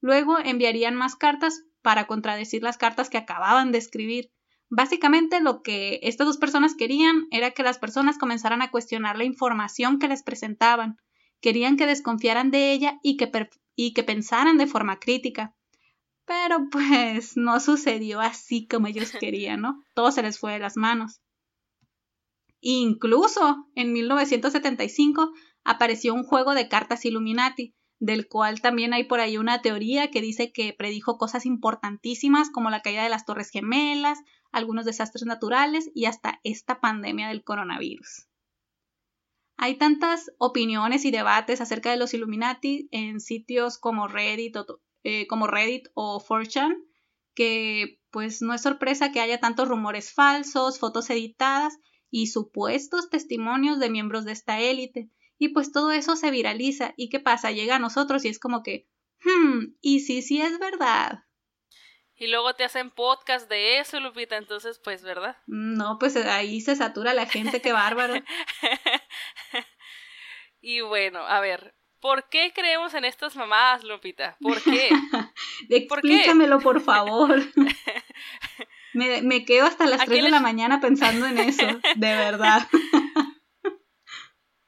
Luego 0.00 0.38
enviarían 0.38 0.96
más 0.96 1.14
cartas 1.14 1.62
para 1.82 2.06
contradecir 2.06 2.62
las 2.62 2.78
cartas 2.78 3.10
que 3.10 3.18
acababan 3.18 3.70
de 3.70 3.78
escribir, 3.78 4.30
Básicamente 4.70 5.40
lo 5.40 5.62
que 5.62 5.98
estas 6.04 6.28
dos 6.28 6.38
personas 6.38 6.76
querían 6.76 7.26
era 7.32 7.50
que 7.50 7.64
las 7.64 7.78
personas 7.78 8.18
comenzaran 8.18 8.62
a 8.62 8.70
cuestionar 8.70 9.18
la 9.18 9.24
información 9.24 9.98
que 9.98 10.06
les 10.06 10.22
presentaban. 10.22 10.96
Querían 11.40 11.76
que 11.76 11.86
desconfiaran 11.86 12.52
de 12.52 12.72
ella 12.72 13.00
y 13.02 13.16
que, 13.16 13.50
y 13.74 13.92
que 13.94 14.04
pensaran 14.04 14.58
de 14.58 14.68
forma 14.68 15.00
crítica. 15.00 15.56
Pero 16.24 16.68
pues 16.70 17.36
no 17.36 17.58
sucedió 17.58 18.20
así 18.20 18.68
como 18.68 18.86
ellos 18.86 19.10
querían, 19.20 19.60
¿no? 19.60 19.82
Todo 19.94 20.12
se 20.12 20.22
les 20.22 20.38
fue 20.38 20.52
de 20.52 20.60
las 20.60 20.76
manos. 20.76 21.20
Incluso 22.60 23.66
en 23.74 23.92
1975 23.92 25.32
apareció 25.64 26.14
un 26.14 26.22
juego 26.22 26.54
de 26.54 26.68
cartas 26.68 27.04
Illuminati, 27.04 27.74
del 27.98 28.28
cual 28.28 28.60
también 28.60 28.92
hay 28.94 29.04
por 29.04 29.18
ahí 29.18 29.36
una 29.36 29.62
teoría 29.62 30.10
que 30.12 30.20
dice 30.20 30.52
que 30.52 30.72
predijo 30.72 31.18
cosas 31.18 31.44
importantísimas 31.44 32.50
como 32.50 32.70
la 32.70 32.82
caída 32.82 33.02
de 33.02 33.08
las 33.08 33.24
Torres 33.24 33.50
Gemelas, 33.50 34.20
algunos 34.52 34.84
desastres 34.84 35.26
naturales 35.26 35.90
y 35.94 36.06
hasta 36.06 36.40
esta 36.44 36.80
pandemia 36.80 37.28
del 37.28 37.44
coronavirus. 37.44 38.26
Hay 39.56 39.76
tantas 39.76 40.30
opiniones 40.38 41.04
y 41.04 41.10
debates 41.10 41.60
acerca 41.60 41.90
de 41.90 41.98
los 41.98 42.14
Illuminati 42.14 42.88
en 42.92 43.20
sitios 43.20 43.76
como 43.76 44.08
Reddit 44.08 44.56
o, 44.56 44.80
eh, 45.04 45.26
o 45.94 46.20
4chan 46.20 46.76
que 47.34 48.00
pues 48.10 48.42
no 48.42 48.54
es 48.54 48.62
sorpresa 48.62 49.12
que 49.12 49.20
haya 49.20 49.38
tantos 49.38 49.68
rumores 49.68 50.12
falsos, 50.12 50.78
fotos 50.78 51.10
editadas 51.10 51.78
y 52.10 52.26
supuestos 52.26 53.08
testimonios 53.08 53.78
de 53.78 53.90
miembros 53.90 54.24
de 54.24 54.32
esta 54.32 54.60
élite. 54.60 55.10
Y 55.38 55.48
pues 55.48 55.72
todo 55.72 55.92
eso 55.92 56.16
se 56.16 56.30
viraliza. 56.30 56.92
¿Y 56.96 57.08
qué 57.08 57.20
pasa? 57.20 57.50
Llega 57.50 57.76
a 57.76 57.78
nosotros 57.78 58.24
y 58.24 58.28
es 58.28 58.38
como 58.38 58.62
que, 58.62 58.88
hmm, 59.24 59.74
y 59.80 60.00
si 60.00 60.22
sí 60.22 60.40
es 60.40 60.58
verdad. 60.58 61.24
Y 62.20 62.26
luego 62.26 62.52
te 62.52 62.64
hacen 62.64 62.90
podcast 62.90 63.48
de 63.48 63.78
eso, 63.78 63.98
Lupita, 63.98 64.36
entonces 64.36 64.78
pues, 64.78 65.02
¿verdad? 65.02 65.38
No, 65.46 65.98
pues 65.98 66.16
ahí 66.16 66.60
se 66.60 66.76
satura 66.76 67.14
la 67.14 67.24
gente, 67.24 67.62
qué 67.62 67.72
bárbaro. 67.72 68.12
y 70.60 70.82
bueno, 70.82 71.20
a 71.20 71.40
ver, 71.40 71.74
¿por 71.98 72.28
qué 72.28 72.52
creemos 72.54 72.92
en 72.92 73.06
estas 73.06 73.36
mamadas, 73.36 73.84
Lupita? 73.84 74.36
¿Por 74.38 74.62
qué? 74.62 74.90
Explícamelo, 75.70 76.60
por 76.60 76.82
favor. 76.82 77.42
me, 78.92 79.22
me, 79.22 79.46
quedo 79.46 79.64
hasta 79.64 79.86
las 79.86 80.04
3 80.04 80.24
de 80.24 80.30
la 80.30 80.40
mañana 80.40 80.78
pensando 80.78 81.24
en 81.24 81.38
eso, 81.38 81.66
de 81.96 82.16
verdad. 82.16 82.68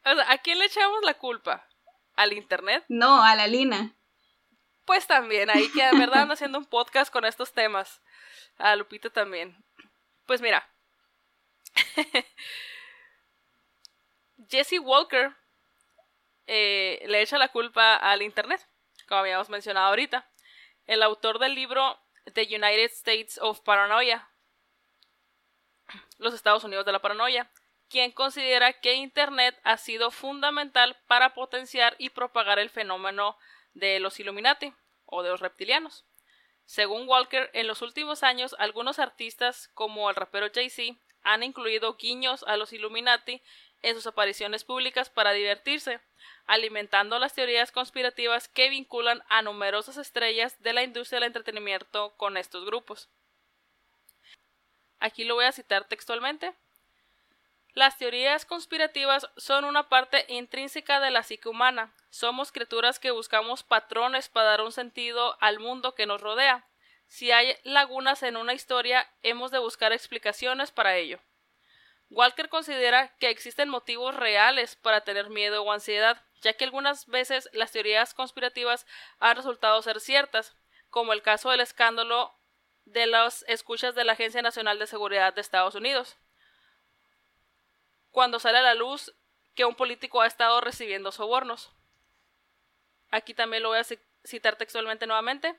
¿a 0.05 0.39
quién 0.39 0.59
le 0.59 0.65
echamos 0.65 1.05
la 1.05 1.19
culpa? 1.19 1.69
¿Al 2.15 2.33
internet? 2.33 2.83
No, 2.89 3.23
a 3.23 3.37
la 3.37 3.47
Lina. 3.47 3.95
Pues 4.85 5.07
también, 5.07 5.49
ahí 5.51 5.71
que 5.71 5.85
de 5.85 5.99
verdad 5.99 6.23
ando 6.23 6.35
haciendo 6.35 6.59
un 6.59 6.67
podcast 6.67 7.13
con 7.13 7.25
estos 7.25 7.53
temas. 7.53 8.01
A 8.59 8.77
Lupita 8.77 9.11
también. 9.11 9.57
Pues 10.27 10.41
mira. 10.41 10.69
Jesse 14.49 14.79
Walker 14.81 15.35
eh, 16.47 17.03
le 17.07 17.23
echa 17.23 17.39
la 17.39 17.49
culpa 17.49 17.97
al 17.97 18.23
Internet, 18.23 18.67
como 19.09 19.21
habíamos 19.21 19.49
mencionado 19.49 19.87
ahorita. 19.89 20.29
El 20.87 21.03
autor 21.03 21.39
del 21.39 21.55
libro 21.55 21.99
The 22.35 22.43
United 22.43 22.91
States 22.93 23.39
of 23.39 23.61
Paranoia, 23.61 24.29
los 26.19 26.35
Estados 26.35 26.65
Unidos 26.65 26.85
de 26.85 26.93
la 26.93 27.01
Paranoia, 27.01 27.51
quien 27.89 28.11
considera 28.11 28.73
que 28.73 28.95
Internet 28.95 29.59
ha 29.65 29.77
sido 29.77 30.11
fundamental 30.11 30.97
para 31.07 31.35
potenciar 31.35 31.95
y 31.99 32.11
propagar 32.11 32.59
el 32.59 32.71
fenómeno 32.71 33.37
de 33.75 34.01
los 34.01 34.21
Illuminati 34.21 34.73
o 35.07 35.23
de 35.23 35.31
los 35.31 35.41
reptilianos. 35.41 36.05
Según 36.67 37.09
Walker, 37.09 37.51
en 37.53 37.67
los 37.67 37.83
últimos 37.83 38.23
años 38.23 38.55
algunos 38.59 38.99
artistas 38.99 39.69
como 39.75 40.09
el 40.09 40.17
rapero 40.17 40.49
Jay-Z 40.53 40.99
han 41.23 41.43
incluido 41.43 41.97
guiños 41.97 42.45
a 42.45 42.57
los 42.57 42.73
Illuminati 42.73 43.43
en 43.83 43.95
sus 43.95 44.07
apariciones 44.07 44.65
públicas 44.65 45.11
para 45.11 45.33
divertirse, 45.33 46.01
alimentando 46.47 47.19
las 47.19 47.35
teorías 47.35 47.73
conspirativas 47.73 48.49
que 48.49 48.71
vinculan 48.71 49.23
a 49.29 49.43
numerosas 49.43 49.97
estrellas 49.97 50.61
de 50.63 50.73
la 50.73 50.83
industria 50.83 51.19
del 51.19 51.27
entretenimiento 51.27 52.15
con 52.17 52.37
estos 52.37 52.65
grupos. 52.65 53.09
Aquí 55.01 55.25
lo 55.25 55.35
voy 55.35 55.47
a 55.47 55.53
citar 55.53 55.89
textualmente. 55.89 56.55
Las 57.75 57.97
teorías 57.97 58.45
conspirativas 58.45 59.31
son 59.39 59.65
una 59.65 59.89
parte 59.89 60.27
intrínseca 60.29 61.01
de 61.01 61.11
la 61.11 61.23
psique 61.23 61.49
humana. 61.49 61.95
Somos 62.11 62.53
criaturas 62.53 62.99
que 62.99 63.13
buscamos 63.13 63.63
patrones 63.63 64.29
para 64.29 64.51
dar 64.51 64.61
un 64.61 64.73
sentido 64.73 65.39
al 65.41 65.59
mundo 65.59 65.95
que 65.95 66.05
nos 66.05 66.21
rodea. 66.21 66.67
Si 67.07 67.33
hay 67.33 67.57
lagunas 67.65 68.23
en 68.25 68.37
una 68.37 68.53
historia, 68.53 69.11
hemos 69.23 69.51
de 69.51 69.59
buscar 69.59 69.93
explicaciones 69.93 70.71
para 70.71 70.97
ello. 70.97 71.19
Walker 72.11 72.51
considera 72.51 73.09
que 73.17 73.31
existen 73.31 73.71
motivos 73.71 74.15
reales 74.15 74.77
para 74.77 75.01
tener 75.01 75.31
miedo 75.31 75.63
o 75.63 75.73
ansiedad, 75.73 76.23
ya 76.43 76.53
que 76.53 76.65
algunas 76.65 77.07
veces 77.07 77.49
las 77.55 77.73
teorías 77.73 78.13
conspirativas 78.13 78.87
han 79.19 79.37
resultado 79.37 79.81
ser 79.81 79.99
ciertas, 80.01 80.55
como 80.91 81.15
el 81.15 81.23
caso 81.23 81.49
del 81.49 81.61
escándalo 81.61 82.35
de 82.85 83.07
las 83.07 83.47
escuchas 83.49 83.95
de 83.95 84.05
la 84.05 84.13
Agencia 84.13 84.43
Nacional 84.43 84.79
de 84.79 84.87
Seguridad 84.87 85.33
de 85.33 85.41
Estados 85.41 85.75
Unidos 85.75 86.19
cuando 88.13 88.39
sale 88.39 88.59
a 88.59 88.63
la 88.63 88.75
luz 88.75 89.13
que 89.55 89.65
un 89.65 89.75
político 89.75 90.21
ha 90.21 90.27
estado 90.27 90.61
recibiendo 90.61 91.11
sobornos. 91.13 91.71
Aquí 93.11 93.35
también 93.35 93.63
lo 93.63 93.71
voy 93.71 93.79
a 93.79 93.87
citar 94.25 94.57
textualmente 94.57 95.07
nuevamente. 95.07 95.55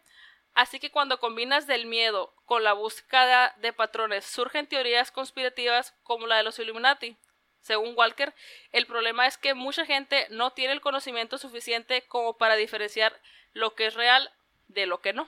Así 0.54 0.80
que 0.80 0.92
cuando 0.92 1.20
combinas 1.20 1.66
del 1.66 1.88
miedo 1.88 2.34
con 2.46 2.64
la 2.64 2.74
búsqueda 2.74 3.56
de 3.58 3.74
patrones, 3.74 4.26
surgen 4.26 4.68
teorías 4.68 5.12
conspirativas 5.12 5.96
como 6.04 6.28
la 6.28 6.38
de 6.38 6.44
los 6.44 6.60
Illuminati. 6.60 7.18
Según 7.62 7.94
Walker, 7.96 8.34
el 8.72 8.86
problema 8.86 9.26
es 9.26 9.38
que 9.38 9.54
mucha 9.54 9.86
gente 9.86 10.28
no 10.30 10.52
tiene 10.52 10.74
el 10.74 10.82
conocimiento 10.82 11.38
suficiente 11.38 12.04
como 12.08 12.38
para 12.38 12.56
diferenciar 12.56 13.20
lo 13.54 13.74
que 13.74 13.88
es 13.88 13.94
real 13.96 14.32
de 14.68 14.86
lo 14.86 15.02
que 15.02 15.14
no. 15.14 15.28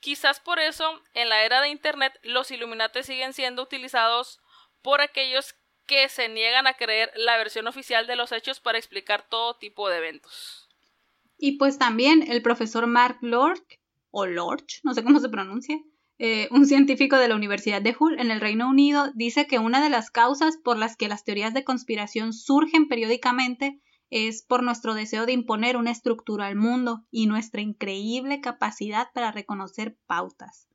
Quizás 0.00 0.40
por 0.40 0.58
eso, 0.58 1.00
en 1.12 1.28
la 1.28 1.44
era 1.44 1.60
de 1.60 1.68
Internet, 1.68 2.18
los 2.22 2.50
Illuminati 2.50 3.02
siguen 3.02 3.34
siendo 3.34 3.62
utilizados 3.62 4.40
por 4.82 5.00
aquellos 5.00 5.54
que 5.86 6.08
se 6.08 6.28
niegan 6.28 6.66
a 6.66 6.74
creer 6.74 7.10
la 7.16 7.36
versión 7.36 7.66
oficial 7.66 8.06
de 8.06 8.16
los 8.16 8.32
hechos 8.32 8.60
para 8.60 8.78
explicar 8.78 9.26
todo 9.28 9.56
tipo 9.56 9.88
de 9.88 9.98
eventos. 9.98 10.68
Y 11.36 11.52
pues 11.52 11.78
también 11.78 12.30
el 12.30 12.42
profesor 12.42 12.86
Mark 12.86 13.18
Lorch, 13.22 13.80
o 14.10 14.26
Lorch, 14.26 14.80
no 14.82 14.94
sé 14.94 15.02
cómo 15.02 15.20
se 15.20 15.28
pronuncia, 15.28 15.78
eh, 16.18 16.48
un 16.50 16.66
científico 16.66 17.16
de 17.16 17.28
la 17.28 17.34
Universidad 17.34 17.80
de 17.80 17.96
Hull 17.98 18.20
en 18.20 18.30
el 18.30 18.42
Reino 18.42 18.68
Unido, 18.68 19.10
dice 19.14 19.46
que 19.46 19.58
una 19.58 19.82
de 19.82 19.88
las 19.88 20.10
causas 20.10 20.58
por 20.58 20.76
las 20.76 20.96
que 20.96 21.08
las 21.08 21.24
teorías 21.24 21.54
de 21.54 21.64
conspiración 21.64 22.34
surgen 22.34 22.88
periódicamente 22.88 23.80
es 24.10 24.42
por 24.42 24.62
nuestro 24.62 24.92
deseo 24.92 25.24
de 25.24 25.32
imponer 25.32 25.76
una 25.76 25.92
estructura 25.92 26.48
al 26.48 26.56
mundo 26.56 27.06
y 27.10 27.26
nuestra 27.26 27.62
increíble 27.62 28.40
capacidad 28.40 29.08
para 29.14 29.32
reconocer 29.32 29.96
pautas. 30.06 30.69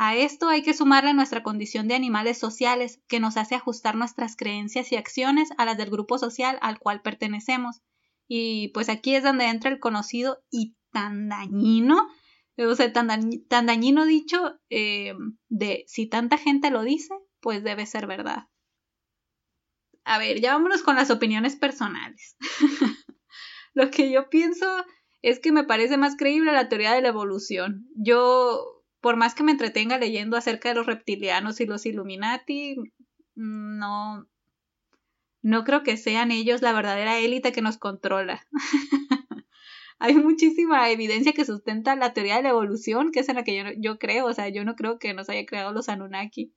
A 0.00 0.14
esto 0.14 0.48
hay 0.48 0.62
que 0.62 0.74
sumarle 0.74 1.12
nuestra 1.12 1.42
condición 1.42 1.88
de 1.88 1.96
animales 1.96 2.38
sociales, 2.38 3.02
que 3.08 3.18
nos 3.18 3.36
hace 3.36 3.56
ajustar 3.56 3.96
nuestras 3.96 4.36
creencias 4.36 4.92
y 4.92 4.96
acciones 4.96 5.48
a 5.58 5.64
las 5.64 5.76
del 5.76 5.90
grupo 5.90 6.18
social 6.18 6.56
al 6.62 6.78
cual 6.78 7.02
pertenecemos. 7.02 7.82
Y 8.28 8.68
pues 8.68 8.88
aquí 8.90 9.16
es 9.16 9.24
donde 9.24 9.46
entra 9.46 9.72
el 9.72 9.80
conocido 9.80 10.38
y 10.52 10.76
tan 10.92 11.28
dañino, 11.28 12.08
o 12.56 12.74
sea, 12.76 12.92
tan, 12.92 13.08
dañino 13.48 14.06
dicho 14.06 14.60
eh, 14.70 15.14
de 15.48 15.84
si 15.88 16.06
tanta 16.06 16.38
gente 16.38 16.70
lo 16.70 16.82
dice, 16.82 17.14
pues 17.40 17.64
debe 17.64 17.84
ser 17.84 18.06
verdad. 18.06 18.46
A 20.04 20.18
ver, 20.18 20.40
ya 20.40 20.52
vámonos 20.52 20.82
con 20.82 20.94
las 20.94 21.10
opiniones 21.10 21.56
personales. 21.56 22.36
lo 23.74 23.90
que 23.90 24.12
yo 24.12 24.30
pienso 24.30 24.66
es 25.22 25.40
que 25.40 25.50
me 25.50 25.64
parece 25.64 25.96
más 25.96 26.16
creíble 26.16 26.52
la 26.52 26.68
teoría 26.68 26.92
de 26.92 27.02
la 27.02 27.08
evolución. 27.08 27.88
Yo 27.96 28.77
por 29.00 29.16
más 29.16 29.34
que 29.34 29.42
me 29.42 29.52
entretenga 29.52 29.98
leyendo 29.98 30.36
acerca 30.36 30.68
de 30.68 30.74
los 30.74 30.86
reptilianos 30.86 31.60
y 31.60 31.66
los 31.66 31.86
Illuminati, 31.86 32.76
no, 33.34 34.26
no 35.42 35.64
creo 35.64 35.82
que 35.82 35.96
sean 35.96 36.30
ellos 36.30 36.62
la 36.62 36.72
verdadera 36.72 37.18
élite 37.18 37.52
que 37.52 37.62
nos 37.62 37.78
controla. 37.78 38.46
Hay 40.00 40.14
muchísima 40.14 40.90
evidencia 40.90 41.32
que 41.32 41.44
sustenta 41.44 41.96
la 41.96 42.12
teoría 42.12 42.36
de 42.36 42.42
la 42.42 42.50
evolución, 42.50 43.10
que 43.10 43.20
es 43.20 43.28
en 43.28 43.36
la 43.36 43.44
que 43.44 43.56
yo, 43.56 43.64
yo, 43.78 43.98
creo, 43.98 44.26
o 44.26 44.32
sea, 44.32 44.48
yo 44.48 44.64
no 44.64 44.76
creo 44.76 44.98
que 44.98 45.12
nos 45.12 45.28
haya 45.28 45.44
creado 45.44 45.72
los 45.72 45.88
Anunnaki. 45.88 46.52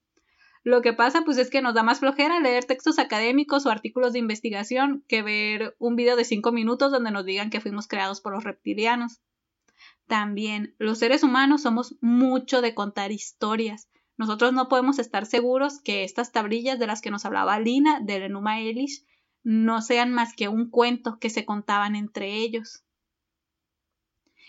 Lo 0.64 0.80
que 0.80 0.92
pasa, 0.92 1.22
pues, 1.24 1.38
es 1.38 1.50
que 1.50 1.60
nos 1.60 1.74
da 1.74 1.82
más 1.82 1.98
flojera 1.98 2.38
leer 2.38 2.64
textos 2.64 3.00
académicos 3.00 3.66
o 3.66 3.70
artículos 3.70 4.12
de 4.12 4.20
investigación 4.20 5.04
que 5.08 5.22
ver 5.22 5.74
un 5.80 5.96
video 5.96 6.14
de 6.14 6.24
cinco 6.24 6.52
minutos 6.52 6.92
donde 6.92 7.10
nos 7.10 7.24
digan 7.24 7.50
que 7.50 7.60
fuimos 7.60 7.88
creados 7.88 8.20
por 8.20 8.32
los 8.32 8.44
reptilianos. 8.44 9.20
También 10.06 10.74
los 10.78 10.98
seres 10.98 11.22
humanos 11.22 11.62
somos 11.62 11.96
mucho 12.00 12.60
de 12.60 12.74
contar 12.74 13.12
historias. 13.12 13.88
Nosotros 14.16 14.52
no 14.52 14.68
podemos 14.68 14.98
estar 14.98 15.26
seguros 15.26 15.80
que 15.80 16.04
estas 16.04 16.32
tablillas 16.32 16.78
de 16.78 16.86
las 16.86 17.00
que 17.00 17.10
nos 17.10 17.24
hablaba 17.24 17.58
Lina 17.58 18.00
del 18.00 18.24
Enuma 18.24 18.60
Elish 18.60 19.04
no 19.42 19.82
sean 19.82 20.12
más 20.12 20.34
que 20.34 20.48
un 20.48 20.70
cuento 20.70 21.18
que 21.18 21.30
se 21.30 21.44
contaban 21.44 21.96
entre 21.96 22.34
ellos. 22.34 22.84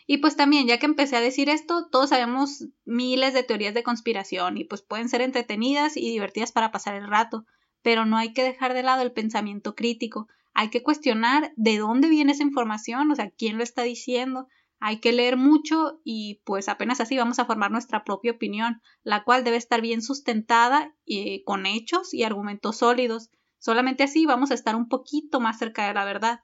Y 0.05 0.17
pues 0.17 0.35
también, 0.35 0.67
ya 0.67 0.79
que 0.79 0.85
empecé 0.85 1.15
a 1.15 1.21
decir 1.21 1.49
esto, 1.49 1.87
todos 1.89 2.09
sabemos 2.09 2.67
miles 2.83 3.33
de 3.33 3.43
teorías 3.43 3.73
de 3.73 3.83
conspiración 3.83 4.57
y 4.57 4.65
pues 4.65 4.81
pueden 4.81 5.07
ser 5.07 5.21
entretenidas 5.21 5.95
y 5.95 6.11
divertidas 6.11 6.51
para 6.51 6.71
pasar 6.71 6.95
el 6.95 7.07
rato, 7.07 7.45
pero 7.81 8.05
no 8.05 8.17
hay 8.17 8.33
que 8.33 8.43
dejar 8.43 8.73
de 8.73 8.83
lado 8.83 9.01
el 9.01 9.13
pensamiento 9.13 9.75
crítico. 9.75 10.27
Hay 10.53 10.69
que 10.69 10.83
cuestionar 10.83 11.53
de 11.55 11.77
dónde 11.77 12.09
viene 12.09 12.33
esa 12.33 12.43
información, 12.43 13.09
o 13.11 13.15
sea, 13.15 13.31
quién 13.31 13.57
lo 13.57 13.63
está 13.63 13.83
diciendo, 13.83 14.47
hay 14.85 14.99
que 14.99 15.13
leer 15.13 15.37
mucho 15.37 16.01
y 16.03 16.41
pues 16.43 16.67
apenas 16.67 16.99
así 16.99 17.15
vamos 17.15 17.39
a 17.39 17.45
formar 17.45 17.71
nuestra 17.71 18.03
propia 18.03 18.33
opinión, 18.33 18.81
la 19.01 19.23
cual 19.23 19.45
debe 19.45 19.55
estar 19.55 19.79
bien 19.79 20.01
sustentada 20.01 20.93
eh, 21.05 21.41
con 21.45 21.65
hechos 21.65 22.13
y 22.13 22.23
argumentos 22.23 22.79
sólidos. 22.79 23.29
Solamente 23.59 24.03
así 24.03 24.25
vamos 24.25 24.51
a 24.51 24.55
estar 24.55 24.75
un 24.75 24.89
poquito 24.89 25.39
más 25.39 25.57
cerca 25.57 25.87
de 25.87 25.93
la 25.93 26.03
verdad. 26.03 26.41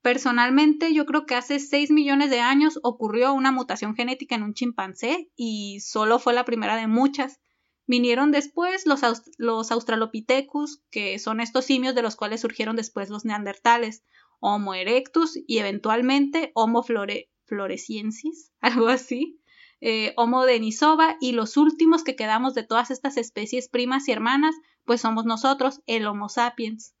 Personalmente, 0.00 0.94
yo 0.94 1.04
creo 1.04 1.26
que 1.26 1.34
hace 1.34 1.58
6 1.58 1.90
millones 1.90 2.30
de 2.30 2.40
años 2.40 2.80
ocurrió 2.82 3.34
una 3.34 3.52
mutación 3.52 3.94
genética 3.94 4.34
en 4.34 4.42
un 4.42 4.54
chimpancé 4.54 5.30
y 5.36 5.80
solo 5.80 6.18
fue 6.18 6.32
la 6.32 6.46
primera 6.46 6.76
de 6.76 6.86
muchas. 6.86 7.38
Vinieron 7.86 8.32
después 8.32 8.84
los 8.86 9.70
Australopithecus, 9.72 10.80
que 10.90 11.18
son 11.18 11.40
estos 11.40 11.66
simios 11.66 11.94
de 11.94 12.00
los 12.00 12.16
cuales 12.16 12.40
surgieron 12.40 12.76
después 12.76 13.10
los 13.10 13.26
neandertales, 13.26 14.04
Homo 14.40 14.74
erectus 14.74 15.38
y 15.46 15.58
eventualmente 15.58 16.52
Homo 16.54 16.82
flore 16.82 17.30
floresiensis, 17.44 18.52
algo 18.60 18.88
así, 18.88 19.40
eh, 19.80 20.14
Homo 20.16 20.44
denisova 20.44 21.16
y 21.20 21.32
los 21.32 21.56
últimos 21.56 22.02
que 22.02 22.16
quedamos 22.16 22.54
de 22.54 22.62
todas 22.62 22.90
estas 22.90 23.16
especies 23.16 23.68
primas 23.68 24.08
y 24.08 24.12
hermanas, 24.12 24.54
pues 24.84 25.00
somos 25.00 25.24
nosotros, 25.24 25.80
el 25.86 26.06
Homo 26.06 26.28
sapiens. 26.28 26.94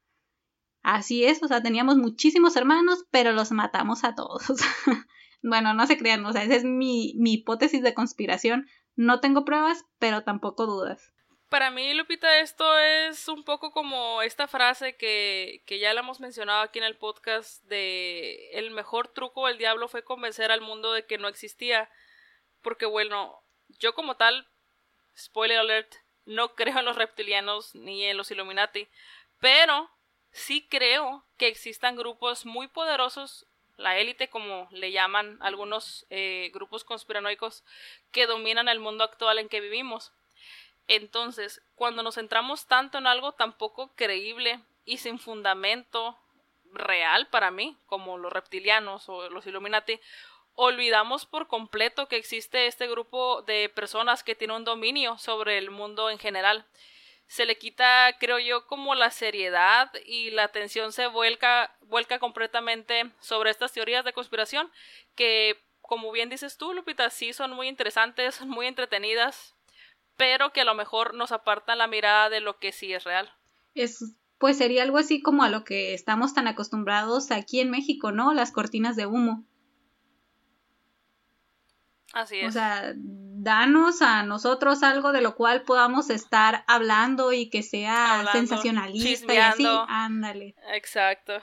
Así 0.82 1.24
es, 1.24 1.42
o 1.42 1.48
sea, 1.48 1.62
teníamos 1.62 1.96
muchísimos 1.96 2.54
hermanos, 2.54 3.06
pero 3.10 3.32
los 3.32 3.50
matamos 3.50 4.04
a 4.04 4.14
todos. 4.14 4.42
bueno, 5.42 5.74
no 5.74 5.86
se 5.86 5.98
crean, 5.98 6.24
o 6.24 6.32
sea, 6.32 6.44
esa 6.44 6.54
es 6.54 6.64
mi, 6.64 7.14
mi 7.16 7.34
hipótesis 7.34 7.82
de 7.82 7.94
conspiración. 7.94 8.66
No 8.94 9.20
tengo 9.20 9.44
pruebas, 9.44 9.84
pero 9.98 10.22
tampoco 10.22 10.66
dudas. 10.66 11.12
Para 11.48 11.70
mí, 11.70 11.94
Lupita, 11.94 12.40
esto 12.40 12.78
es 12.78 13.28
un 13.28 13.44
poco 13.44 13.70
como 13.70 14.20
esta 14.22 14.48
frase 14.48 14.96
que, 14.96 15.62
que, 15.64 15.78
ya 15.78 15.94
la 15.94 16.00
hemos 16.00 16.18
mencionado 16.18 16.62
aquí 16.62 16.80
en 16.80 16.84
el 16.84 16.96
podcast 16.96 17.62
de 17.64 18.50
el 18.52 18.72
mejor 18.72 19.08
truco 19.08 19.46
del 19.46 19.56
diablo 19.56 19.86
fue 19.86 20.02
convencer 20.02 20.50
al 20.50 20.60
mundo 20.60 20.92
de 20.92 21.06
que 21.06 21.18
no 21.18 21.28
existía. 21.28 21.88
Porque 22.62 22.84
bueno, 22.84 23.40
yo 23.78 23.94
como 23.94 24.16
tal, 24.16 24.48
spoiler 25.16 25.58
alert, 25.58 25.94
no 26.24 26.48
creo 26.56 26.78
en 26.80 26.84
los 26.84 26.96
reptilianos 26.96 27.74
ni 27.76 28.04
en 28.04 28.16
los 28.16 28.30
Illuminati, 28.32 28.88
pero 29.38 29.88
sí 30.32 30.66
creo 30.68 31.24
que 31.38 31.46
existan 31.46 31.96
grupos 31.96 32.44
muy 32.44 32.66
poderosos, 32.66 33.46
la 33.76 33.98
élite 33.98 34.28
como 34.28 34.68
le 34.72 34.90
llaman 34.90 35.38
algunos 35.40 36.06
eh, 36.10 36.50
grupos 36.52 36.82
conspiranoicos, 36.82 37.64
que 38.10 38.26
dominan 38.26 38.68
el 38.68 38.80
mundo 38.80 39.04
actual 39.04 39.38
en 39.38 39.48
que 39.48 39.60
vivimos. 39.60 40.12
Entonces, 40.88 41.62
cuando 41.74 42.02
nos 42.02 42.14
centramos 42.14 42.66
tanto 42.66 42.98
en 42.98 43.06
algo 43.06 43.32
tan 43.32 43.52
poco 43.52 43.92
creíble 43.94 44.60
y 44.84 44.98
sin 44.98 45.18
fundamento 45.18 46.18
real 46.72 47.28
para 47.28 47.50
mí, 47.50 47.76
como 47.86 48.18
los 48.18 48.32
reptilianos 48.32 49.08
o 49.08 49.28
los 49.30 49.46
Illuminati, 49.46 50.00
olvidamos 50.54 51.26
por 51.26 51.48
completo 51.48 52.08
que 52.08 52.16
existe 52.16 52.66
este 52.66 52.86
grupo 52.86 53.42
de 53.42 53.68
personas 53.68 54.22
que 54.22 54.34
tiene 54.34 54.54
un 54.54 54.64
dominio 54.64 55.18
sobre 55.18 55.58
el 55.58 55.70
mundo 55.70 56.08
en 56.10 56.18
general. 56.18 56.64
Se 57.26 57.44
le 57.44 57.58
quita, 57.58 58.16
creo 58.18 58.38
yo, 58.38 58.66
como 58.66 58.94
la 58.94 59.10
seriedad 59.10 59.92
y 60.06 60.30
la 60.30 60.44
atención 60.44 60.92
se 60.92 61.08
vuelca, 61.08 61.76
vuelca 61.80 62.18
completamente 62.20 63.10
sobre 63.20 63.50
estas 63.50 63.72
teorías 63.72 64.04
de 64.04 64.12
conspiración 64.12 64.70
que, 65.16 65.60
como 65.80 66.12
bien 66.12 66.30
dices 66.30 66.56
tú, 66.56 66.72
Lupita, 66.72 67.10
sí 67.10 67.32
son 67.32 67.52
muy 67.52 67.68
interesantes, 67.68 68.40
muy 68.42 68.66
entretenidas, 68.66 69.55
pero 70.16 70.52
que 70.52 70.62
a 70.62 70.64
lo 70.64 70.74
mejor 70.74 71.14
nos 71.14 71.32
apartan 71.32 71.78
la 71.78 71.86
mirada 71.86 72.30
de 72.30 72.40
lo 72.40 72.58
que 72.58 72.72
sí 72.72 72.92
es 72.92 73.04
real. 73.04 73.30
Es, 73.74 74.16
pues 74.38 74.58
sería 74.58 74.82
algo 74.82 74.98
así 74.98 75.22
como 75.22 75.42
a 75.42 75.48
lo 75.48 75.64
que 75.64 75.94
estamos 75.94 76.34
tan 76.34 76.46
acostumbrados 76.48 77.30
aquí 77.30 77.60
en 77.60 77.70
México, 77.70 78.12
¿no? 78.12 78.32
Las 78.34 78.52
cortinas 78.52 78.96
de 78.96 79.06
humo. 79.06 79.44
Así 82.12 82.40
es. 82.40 82.48
O 82.48 82.52
sea, 82.52 82.94
danos 82.96 84.00
a 84.00 84.22
nosotros 84.22 84.82
algo 84.82 85.12
de 85.12 85.20
lo 85.20 85.34
cual 85.34 85.62
podamos 85.62 86.08
estar 86.08 86.64
hablando 86.66 87.32
y 87.32 87.50
que 87.50 87.62
sea 87.62 88.24
sensacionalista 88.32 89.34
y 89.34 89.36
así, 89.36 89.66
ándale. 89.88 90.54
Exacto. 90.72 91.42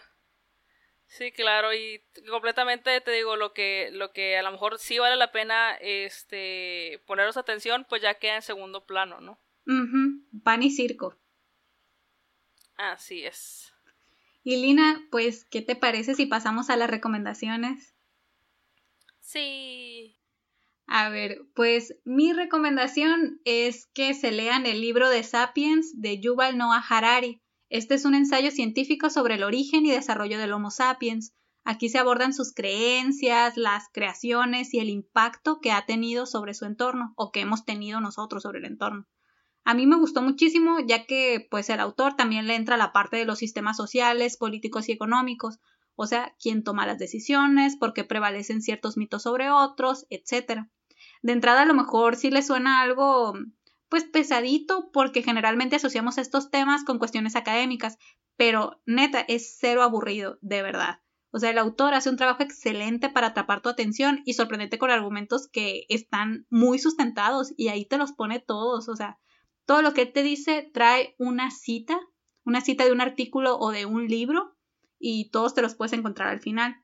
Sí, 1.08 1.32
claro, 1.32 1.74
y 1.74 2.01
completamente 2.30 2.99
te 3.01 3.12
digo 3.12 3.36
lo 3.36 3.54
que 3.54 3.89
lo 3.91 4.12
que 4.12 4.38
a 4.38 4.41
lo 4.41 4.51
mejor 4.51 4.80
sí 4.80 4.97
vale 4.97 5.16
la 5.16 5.32
pena 5.32 5.76
este 5.80 7.01
poneros 7.06 7.38
atención, 7.38 7.86
pues 7.88 8.01
ya 8.01 8.16
queda 8.16 8.36
en 8.36 8.41
segundo 8.41 8.86
plano, 8.86 9.22
¿no? 9.22 9.39
Pan 10.43 10.64
y 10.64 10.72
circo. 10.72 11.16
Así 12.76 13.26
es. 13.26 13.74
Y 14.43 14.58
Lina, 14.58 15.08
pues, 15.10 15.45
¿qué 15.45 15.62
te 15.62 15.76
parece 15.76 16.16
si 16.16 16.26
pasamos 16.26 16.70
a 16.70 16.76
las 16.76 16.89
recomendaciones? 16.89 17.95
Sí. 19.22 20.18
A 20.86 21.10
ver, 21.10 21.45
pues 21.56 21.95
mi 22.04 22.34
recomendación 22.34 23.39
es 23.45 23.86
que 23.88 24.14
se 24.14 24.32
lean 24.32 24.66
el 24.66 24.82
libro 24.82 25.10
de 25.10 25.24
Sapiens 25.24 26.01
de 26.01 26.20
Yuval 26.20 26.58
Noah 26.58 26.84
Harari. 26.88 27.41
Este 27.74 27.95
es 27.95 28.05
un 28.05 28.13
ensayo 28.13 28.51
científico 28.51 29.09
sobre 29.09 29.34
el 29.34 29.41
origen 29.41 29.84
y 29.88 29.89
desarrollo 29.89 30.38
del 30.38 30.53
Homo 30.53 30.69
sapiens. 30.69 31.34
Aquí 31.63 31.89
se 31.89 31.97
abordan 31.97 32.32
sus 32.32 32.53
creencias, 32.53 33.57
las 33.57 33.86
creaciones 33.91 34.76
y 34.76 34.80
el 34.80 34.89
impacto 34.89 35.59
que 35.59 35.71
ha 35.71 35.84
tenido 35.88 36.28
sobre 36.28 36.53
su 36.53 36.65
entorno 36.65 37.15
o 37.15 37.32
que 37.32 37.39
hemos 37.39 37.65
tenido 37.65 37.99
nosotros 37.99 38.43
sobre 38.43 38.59
el 38.59 38.65
entorno. 38.65 39.07
A 39.63 39.74
mí 39.74 39.88
me 39.88 39.97
gustó 39.97 40.21
muchísimo 40.21 40.82
ya 40.86 41.07
que 41.07 41.47
pues 41.49 41.67
el 41.71 41.80
autor 41.80 42.15
también 42.15 42.45
le 42.45 42.53
entra 42.53 42.78
la 42.78 42.93
parte 42.93 43.17
de 43.17 43.26
los 43.26 43.39
sistemas 43.39 43.76
sociales, 43.76 44.38
políticos 44.38 44.88
y 44.88 44.91
económicos, 44.91 45.57
o 45.95 46.05
sea, 46.05 46.36
quién 46.39 46.63
toma 46.63 46.86
las 46.86 46.99
decisiones, 46.99 47.76
por 47.76 47.93
qué 47.93 48.03
prevalecen 48.03 48.61
ciertos 48.61 48.97
mitos 48.97 49.24
sobre 49.24 49.49
otros, 49.49 50.05
etc. 50.11 50.67
De 51.24 51.34
entrada 51.34 51.63
a 51.63 51.65
lo 51.65 51.74
mejor 51.74 52.17
sí 52.17 52.30
le 52.30 52.43
suena 52.43 52.84
algo 52.84 53.34
pues 53.89 54.03
pesadito 54.03 54.91
porque 54.91 55.23
generalmente 55.23 55.75
asociamos 55.75 56.17
estos 56.17 56.49
temas 56.49 56.84
con 56.84 56.99
cuestiones 56.99 57.36
académicas, 57.36 57.97
pero 58.38 58.81
neta 58.86 59.21
es 59.21 59.57
cero 59.59 59.84
aburrido, 59.84 60.38
de 60.41 60.61
verdad. 60.61 60.99
O 61.31 61.39
sea, 61.39 61.49
el 61.49 61.57
autor 61.57 61.95
hace 61.95 62.11
un 62.11 62.17
trabajo 62.17 62.43
excelente 62.43 63.09
para 63.09 63.27
atrapar 63.27 63.61
tu 63.61 63.69
atención 63.69 64.21
y 64.23 64.34
sorprendente 64.34 64.77
con 64.77 64.91
argumentos 64.91 65.47
que 65.47 65.86
están 65.89 66.45
muy 66.51 66.77
sustentados 66.77 67.53
y 67.57 67.69
ahí 67.69 67.86
te 67.86 67.97
los 67.97 68.11
pone 68.11 68.39
todos. 68.39 68.88
O 68.88 68.95
sea, 68.95 69.19
todo 69.65 69.81
lo 69.81 69.93
que 69.93 70.05
te 70.05 70.21
dice 70.21 70.69
trae 70.73 71.15
una 71.17 71.49
cita, 71.49 71.99
una 72.43 72.61
cita 72.61 72.86
de 72.86 72.91
un 72.91 73.01
artículo 73.01 73.57
o 73.57 73.71
de 73.71 73.88
un 73.88 74.07
libro 74.07 74.55
y 74.99 75.31
todos 75.31 75.55
te 75.55 75.63
los 75.63 75.73
puedes 75.73 75.93
encontrar 75.93 76.29
al 76.29 76.39
final. 76.39 76.84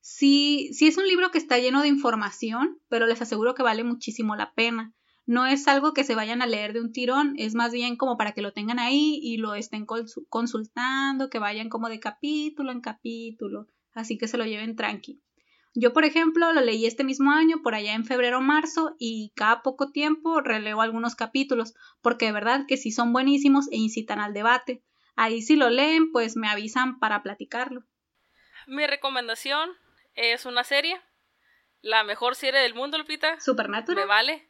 Sí, 0.00 0.70
sí 0.72 0.86
es 0.86 0.96
un 0.96 1.06
libro 1.06 1.30
que 1.32 1.38
está 1.38 1.58
lleno 1.58 1.82
de 1.82 1.88
información, 1.88 2.80
pero 2.88 3.06
les 3.06 3.20
aseguro 3.20 3.54
que 3.54 3.64
vale 3.64 3.82
muchísimo 3.82 4.36
la 4.36 4.54
pena. 4.54 4.92
No 5.24 5.46
es 5.46 5.68
algo 5.68 5.92
que 5.92 6.04
se 6.04 6.14
vayan 6.14 6.42
a 6.42 6.46
leer 6.46 6.72
de 6.72 6.80
un 6.80 6.92
tirón, 6.92 7.34
es 7.38 7.54
más 7.54 7.72
bien 7.72 7.96
como 7.96 8.16
para 8.16 8.32
que 8.32 8.42
lo 8.42 8.52
tengan 8.52 8.78
ahí 8.78 9.20
y 9.22 9.36
lo 9.36 9.54
estén 9.54 9.86
consultando, 10.28 11.30
que 11.30 11.38
vayan 11.38 11.68
como 11.68 11.88
de 11.88 12.00
capítulo 12.00 12.72
en 12.72 12.80
capítulo, 12.80 13.68
así 13.94 14.18
que 14.18 14.26
se 14.26 14.36
lo 14.36 14.44
lleven 14.44 14.74
tranqui. 14.74 15.22
Yo, 15.74 15.94
por 15.94 16.04
ejemplo, 16.04 16.52
lo 16.52 16.60
leí 16.60 16.84
este 16.84 17.02
mismo 17.02 17.30
año, 17.30 17.62
por 17.62 17.74
allá 17.74 17.94
en 17.94 18.04
febrero 18.04 18.38
o 18.38 18.42
marzo, 18.42 18.94
y 18.98 19.32
cada 19.34 19.62
poco 19.62 19.90
tiempo 19.90 20.40
releo 20.40 20.82
algunos 20.82 21.14
capítulos, 21.14 21.74
porque 22.02 22.26
de 22.26 22.32
verdad 22.32 22.66
que 22.68 22.76
sí 22.76 22.90
son 22.90 23.12
buenísimos 23.12 23.70
e 23.70 23.76
incitan 23.76 24.18
al 24.20 24.34
debate. 24.34 24.82
Ahí 25.16 25.40
si 25.40 25.56
lo 25.56 25.70
leen, 25.70 26.10
pues 26.12 26.36
me 26.36 26.48
avisan 26.48 26.98
para 26.98 27.22
platicarlo. 27.22 27.84
Mi 28.66 28.86
recomendación 28.86 29.70
es 30.14 30.44
una 30.44 30.64
serie. 30.64 31.00
La 31.80 32.04
mejor 32.04 32.34
serie 32.34 32.60
del 32.60 32.74
mundo, 32.74 32.98
Lupita. 32.98 33.40
Supernatural. 33.40 34.04
¿Me 34.04 34.08
vale? 34.08 34.48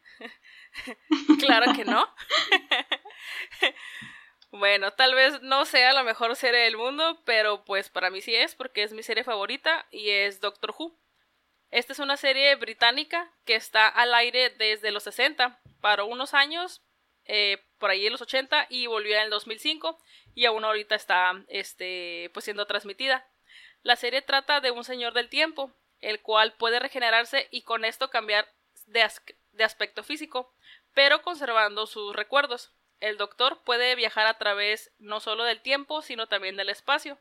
claro 1.38 1.72
que 1.74 1.84
no. 1.84 2.08
bueno, 4.50 4.92
tal 4.92 5.14
vez 5.14 5.40
no 5.42 5.64
sea 5.64 5.92
la 5.92 6.02
mejor 6.02 6.34
serie 6.36 6.60
del 6.60 6.76
mundo, 6.76 7.22
pero 7.24 7.64
pues 7.64 7.90
para 7.90 8.10
mí 8.10 8.20
sí 8.20 8.34
es, 8.34 8.54
porque 8.54 8.82
es 8.82 8.92
mi 8.92 9.02
serie 9.02 9.24
favorita 9.24 9.86
y 9.90 10.10
es 10.10 10.40
Doctor 10.40 10.74
Who. 10.78 10.98
Esta 11.70 11.94
es 11.94 11.98
una 11.98 12.16
serie 12.16 12.54
británica 12.56 13.32
que 13.46 13.54
está 13.54 13.88
al 13.88 14.12
aire 14.14 14.50
desde 14.50 14.90
los 14.90 15.04
60, 15.04 15.58
para 15.80 16.04
unos 16.04 16.34
años, 16.34 16.82
eh, 17.24 17.64
por 17.78 17.90
ahí 17.90 18.06
en 18.06 18.12
los 18.12 18.22
80 18.22 18.66
y 18.68 18.86
volvió 18.86 19.16
en 19.16 19.22
el 19.22 19.30
2005 19.30 19.98
y 20.34 20.44
aún 20.44 20.64
ahorita 20.64 20.94
está 20.94 21.44
este, 21.48 22.30
pues 22.32 22.44
siendo 22.44 22.66
transmitida. 22.66 23.26
La 23.82 23.96
serie 23.96 24.22
trata 24.22 24.60
de 24.60 24.70
un 24.70 24.84
señor 24.84 25.12
del 25.12 25.28
tiempo, 25.28 25.72
el 26.00 26.20
cual 26.20 26.54
puede 26.54 26.78
regenerarse 26.78 27.48
y 27.50 27.62
con 27.62 27.84
esto 27.84 28.10
cambiar 28.10 28.48
de, 28.86 29.08
de 29.52 29.64
aspecto 29.64 30.04
físico, 30.04 30.54
pero 30.94 31.22
conservando 31.22 31.86
sus 31.86 32.14
recuerdos. 32.14 32.72
El 33.00 33.16
doctor 33.16 33.62
puede 33.64 33.94
viajar 33.96 34.26
a 34.26 34.38
través 34.38 34.92
no 34.98 35.20
solo 35.20 35.44
del 35.44 35.60
tiempo, 35.60 36.02
sino 36.02 36.28
también 36.28 36.56
del 36.56 36.68
espacio. 36.68 37.18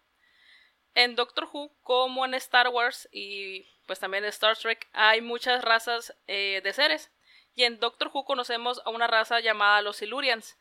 En 0.94 1.16
Doctor 1.16 1.50
Who, 1.52 1.74
como 1.82 2.26
en 2.26 2.34
Star 2.34 2.68
Wars 2.68 3.08
y 3.12 3.66
pues 3.88 4.00
también 4.00 4.24
en 4.24 4.30
Star 4.30 4.58
Trek, 4.58 4.90
hay 4.94 5.22
muchas 5.22 5.64
razas 5.64 6.16
eh, 6.28 6.62
de 6.64 6.74
seres. 6.74 7.12
Y 7.56 7.64
en 7.64 7.80
Doctor 7.80 8.12
Who 8.14 8.26
conocemos 8.26 8.82
a 8.86 8.90
una 8.90 9.08
raza 9.08 9.40
llamada 9.40 9.82
los 9.82 9.98
Silurians, 9.98 10.58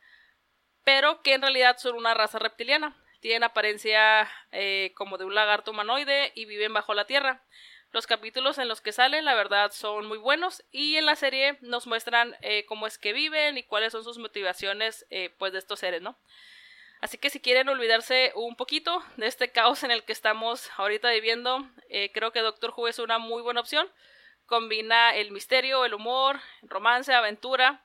pero 0.84 1.22
que 1.22 1.34
en 1.34 1.42
realidad 1.42 1.76
son 1.78 1.96
una 1.96 2.14
raza 2.14 2.38
reptiliana. 2.38 2.96
Tienen 3.20 3.44
apariencia 3.44 4.30
eh, 4.52 4.92
como 4.96 5.18
de 5.18 5.26
un 5.26 5.34
lagarto 5.34 5.72
humanoide 5.72 6.32
y 6.34 6.46
viven 6.46 6.72
bajo 6.72 6.94
la 6.94 7.06
tierra. 7.06 7.44
Los 7.92 8.06
capítulos 8.06 8.58
en 8.58 8.68
los 8.68 8.80
que 8.80 8.92
salen, 8.92 9.24
la 9.24 9.34
verdad, 9.34 9.72
son 9.72 10.06
muy 10.06 10.18
buenos 10.18 10.62
y 10.70 10.96
en 10.96 11.06
la 11.06 11.16
serie 11.16 11.58
nos 11.60 11.88
muestran 11.88 12.36
eh, 12.40 12.64
cómo 12.66 12.86
es 12.86 12.98
que 12.98 13.12
viven 13.12 13.58
y 13.58 13.64
cuáles 13.64 13.92
son 13.92 14.04
sus 14.04 14.18
motivaciones, 14.18 15.06
eh, 15.10 15.34
pues, 15.38 15.52
de 15.52 15.58
estos 15.58 15.80
seres, 15.80 16.00
¿no? 16.00 16.16
Así 17.00 17.18
que 17.18 17.30
si 17.30 17.40
quieren 17.40 17.68
olvidarse 17.68 18.32
un 18.36 18.54
poquito 18.54 19.02
de 19.16 19.26
este 19.26 19.50
caos 19.50 19.82
en 19.82 19.90
el 19.90 20.04
que 20.04 20.12
estamos 20.12 20.70
ahorita 20.76 21.10
viviendo, 21.10 21.68
eh, 21.88 22.12
creo 22.12 22.30
que 22.30 22.40
Doctor 22.40 22.74
Who 22.76 22.88
es 22.88 22.98
una 23.00 23.18
muy 23.18 23.42
buena 23.42 23.60
opción. 23.60 23.90
Combina 24.46 25.16
el 25.16 25.32
misterio, 25.32 25.84
el 25.84 25.94
humor, 25.94 26.38
romance, 26.62 27.12
aventura. 27.12 27.82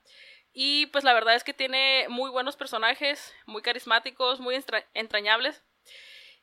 Y 0.54 0.88
pues 0.88 1.04
la 1.04 1.14
verdad 1.14 1.36
es 1.36 1.44
que 1.44 1.54
tiene 1.54 2.08
muy 2.10 2.30
buenos 2.30 2.58
personajes, 2.58 3.34
muy 3.46 3.62
carismáticos, 3.62 4.40
muy 4.40 4.62
entrañables. 4.94 5.64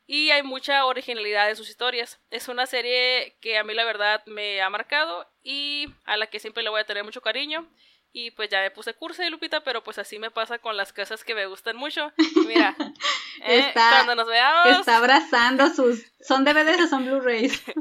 Y 0.05 0.31
hay 0.31 0.43
mucha 0.43 0.85
originalidad 0.85 1.49
en 1.49 1.55
sus 1.55 1.69
historias. 1.69 2.19
Es 2.29 2.47
una 2.47 2.65
serie 2.65 3.37
que 3.41 3.57
a 3.57 3.63
mí 3.63 3.73
la 3.73 3.85
verdad 3.85 4.21
me 4.25 4.61
ha 4.61 4.69
marcado 4.69 5.27
y 5.41 5.87
a 6.05 6.17
la 6.17 6.27
que 6.27 6.39
siempre 6.39 6.63
le 6.63 6.69
voy 6.69 6.81
a 6.81 6.85
tener 6.85 7.03
mucho 7.03 7.21
cariño. 7.21 7.69
Y 8.15 8.29
pues 8.31 8.49
ya 8.49 8.61
me 8.61 8.69
puse 8.69 8.93
curso 8.93 9.23
de 9.23 9.31
Lupita, 9.31 9.63
pero 9.63 9.83
pues 9.83 9.97
así 9.97 10.19
me 10.19 10.29
pasa 10.29 10.59
con 10.59 10.77
las 10.77 10.93
cosas 10.93 11.23
que 11.23 11.33
me 11.33 11.47
gustan 11.47 11.75
mucho. 11.75 12.11
Mira, 12.45 12.75
eh, 13.45 13.59
está, 13.59 13.89
cuando 13.89 14.15
nos 14.15 14.27
veamos. 14.27 14.79
Está 14.79 14.97
abrazando 14.97 15.67
sus. 15.73 16.11
¿Son 16.19 16.45
DVDs 16.45 16.81
o 16.81 16.87
son 16.87 17.05
Blu-rays? 17.05 17.63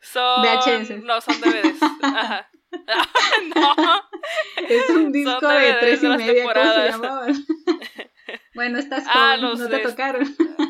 Son. 0.00 0.42
VHS. 0.42 1.02
No, 1.02 1.18
son 1.22 1.40
DVDs. 1.40 1.82
Ajá. 2.02 2.50
no. 3.56 4.02
Es 4.68 4.90
un 4.90 5.12
disco 5.12 5.48
de 5.48 5.72
tres 5.80 6.02
y 6.02 6.08
media, 6.08 6.44
¿cómo 6.52 6.72
se 6.72 6.90
llamaban? 6.90 7.46
Bueno, 8.54 8.78
estás 8.78 9.04
ah, 9.08 9.36
joven, 9.40 9.58
no 9.58 9.68
te 9.68 9.78
tocaron. 9.80 10.36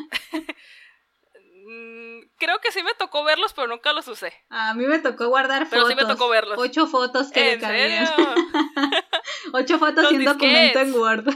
creo 2.37 2.59
que 2.59 2.71
sí 2.71 2.83
me 2.83 2.93
tocó 2.97 3.23
verlos, 3.23 3.53
pero 3.53 3.67
nunca 3.67 3.93
los 3.93 4.07
usé. 4.07 4.33
A 4.49 4.73
mí 4.73 4.85
me 4.85 4.99
tocó 4.99 5.27
guardar 5.29 5.67
pero 5.69 5.81
fotos. 5.81 5.95
Pero 5.95 5.99
sí 5.99 6.05
me 6.05 6.13
tocó 6.13 6.29
verlos. 6.29 6.57
Ocho 6.59 6.87
fotos 6.87 7.31
que 7.31 7.53
¿En 7.53 7.61
serio? 7.61 8.07
Ocho 9.53 9.79
fotos 9.79 10.11
un 10.11 10.23
documento 10.23 10.79
en 10.79 10.93
Word. 10.93 11.25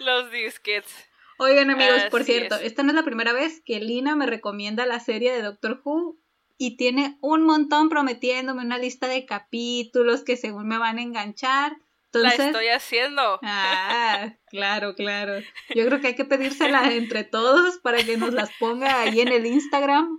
los 0.00 0.30
disquets. 0.30 0.92
Oigan 1.38 1.70
amigos, 1.70 2.02
por 2.10 2.24
cierto, 2.24 2.56
esta 2.56 2.82
no 2.82 2.90
es 2.90 2.94
la 2.94 3.02
primera 3.02 3.32
vez 3.32 3.62
que 3.64 3.80
Lina 3.80 4.14
me 4.14 4.26
recomienda 4.26 4.86
la 4.86 5.00
serie 5.00 5.32
de 5.32 5.42
Doctor 5.42 5.80
Who 5.82 6.16
y 6.56 6.76
tiene 6.76 7.18
un 7.20 7.42
montón 7.42 7.88
prometiéndome 7.88 8.62
una 8.62 8.78
lista 8.78 9.08
de 9.08 9.26
capítulos 9.26 10.22
que 10.22 10.36
según 10.36 10.68
me 10.68 10.78
van 10.78 10.98
a 10.98 11.02
enganchar 11.02 11.78
la 12.12 12.30
estoy 12.30 12.68
haciendo. 12.68 13.40
Ah, 13.42 14.34
claro, 14.50 14.94
claro. 14.94 15.40
Yo 15.74 15.86
creo 15.86 16.00
que 16.00 16.08
hay 16.08 16.14
que 16.14 16.24
pedírsela 16.24 16.92
entre 16.92 17.24
todos 17.24 17.78
para 17.78 18.02
que 18.02 18.16
nos 18.16 18.32
las 18.32 18.50
ponga 18.58 19.00
ahí 19.02 19.20
en 19.20 19.28
el 19.28 19.46
Instagram 19.46 20.18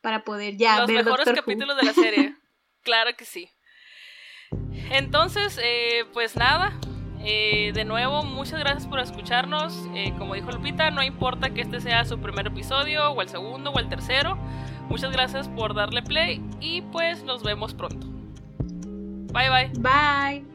para 0.00 0.24
poder 0.24 0.56
ya 0.56 0.80
Los 0.80 0.90
mejores 0.90 1.28
capítulos 1.34 1.76
de 1.76 1.82
la 1.84 1.92
serie. 1.92 2.36
Claro 2.82 3.14
que 3.14 3.26
sí. 3.26 3.50
Entonces, 4.90 5.60
eh, 5.62 6.06
pues 6.14 6.34
nada. 6.34 6.72
Eh, 7.22 7.72
de 7.74 7.84
nuevo, 7.84 8.22
muchas 8.22 8.58
gracias 8.58 8.86
por 8.86 9.00
escucharnos. 9.00 9.86
Eh, 9.94 10.14
como 10.16 10.34
dijo 10.34 10.50
Lupita, 10.50 10.90
no 10.90 11.02
importa 11.02 11.50
que 11.50 11.60
este 11.60 11.82
sea 11.82 12.06
su 12.06 12.18
primer 12.18 12.46
episodio, 12.46 13.10
o 13.10 13.20
el 13.20 13.28
segundo, 13.28 13.70
o 13.70 13.78
el 13.78 13.90
tercero. 13.90 14.38
Muchas 14.88 15.12
gracias 15.12 15.46
por 15.50 15.74
darle 15.74 16.02
play 16.02 16.42
y 16.58 16.80
pues 16.80 17.22
nos 17.22 17.42
vemos 17.42 17.74
pronto. 17.74 18.06
Bye 19.30 19.50
bye. 19.50 19.70
Bye. 19.78 20.49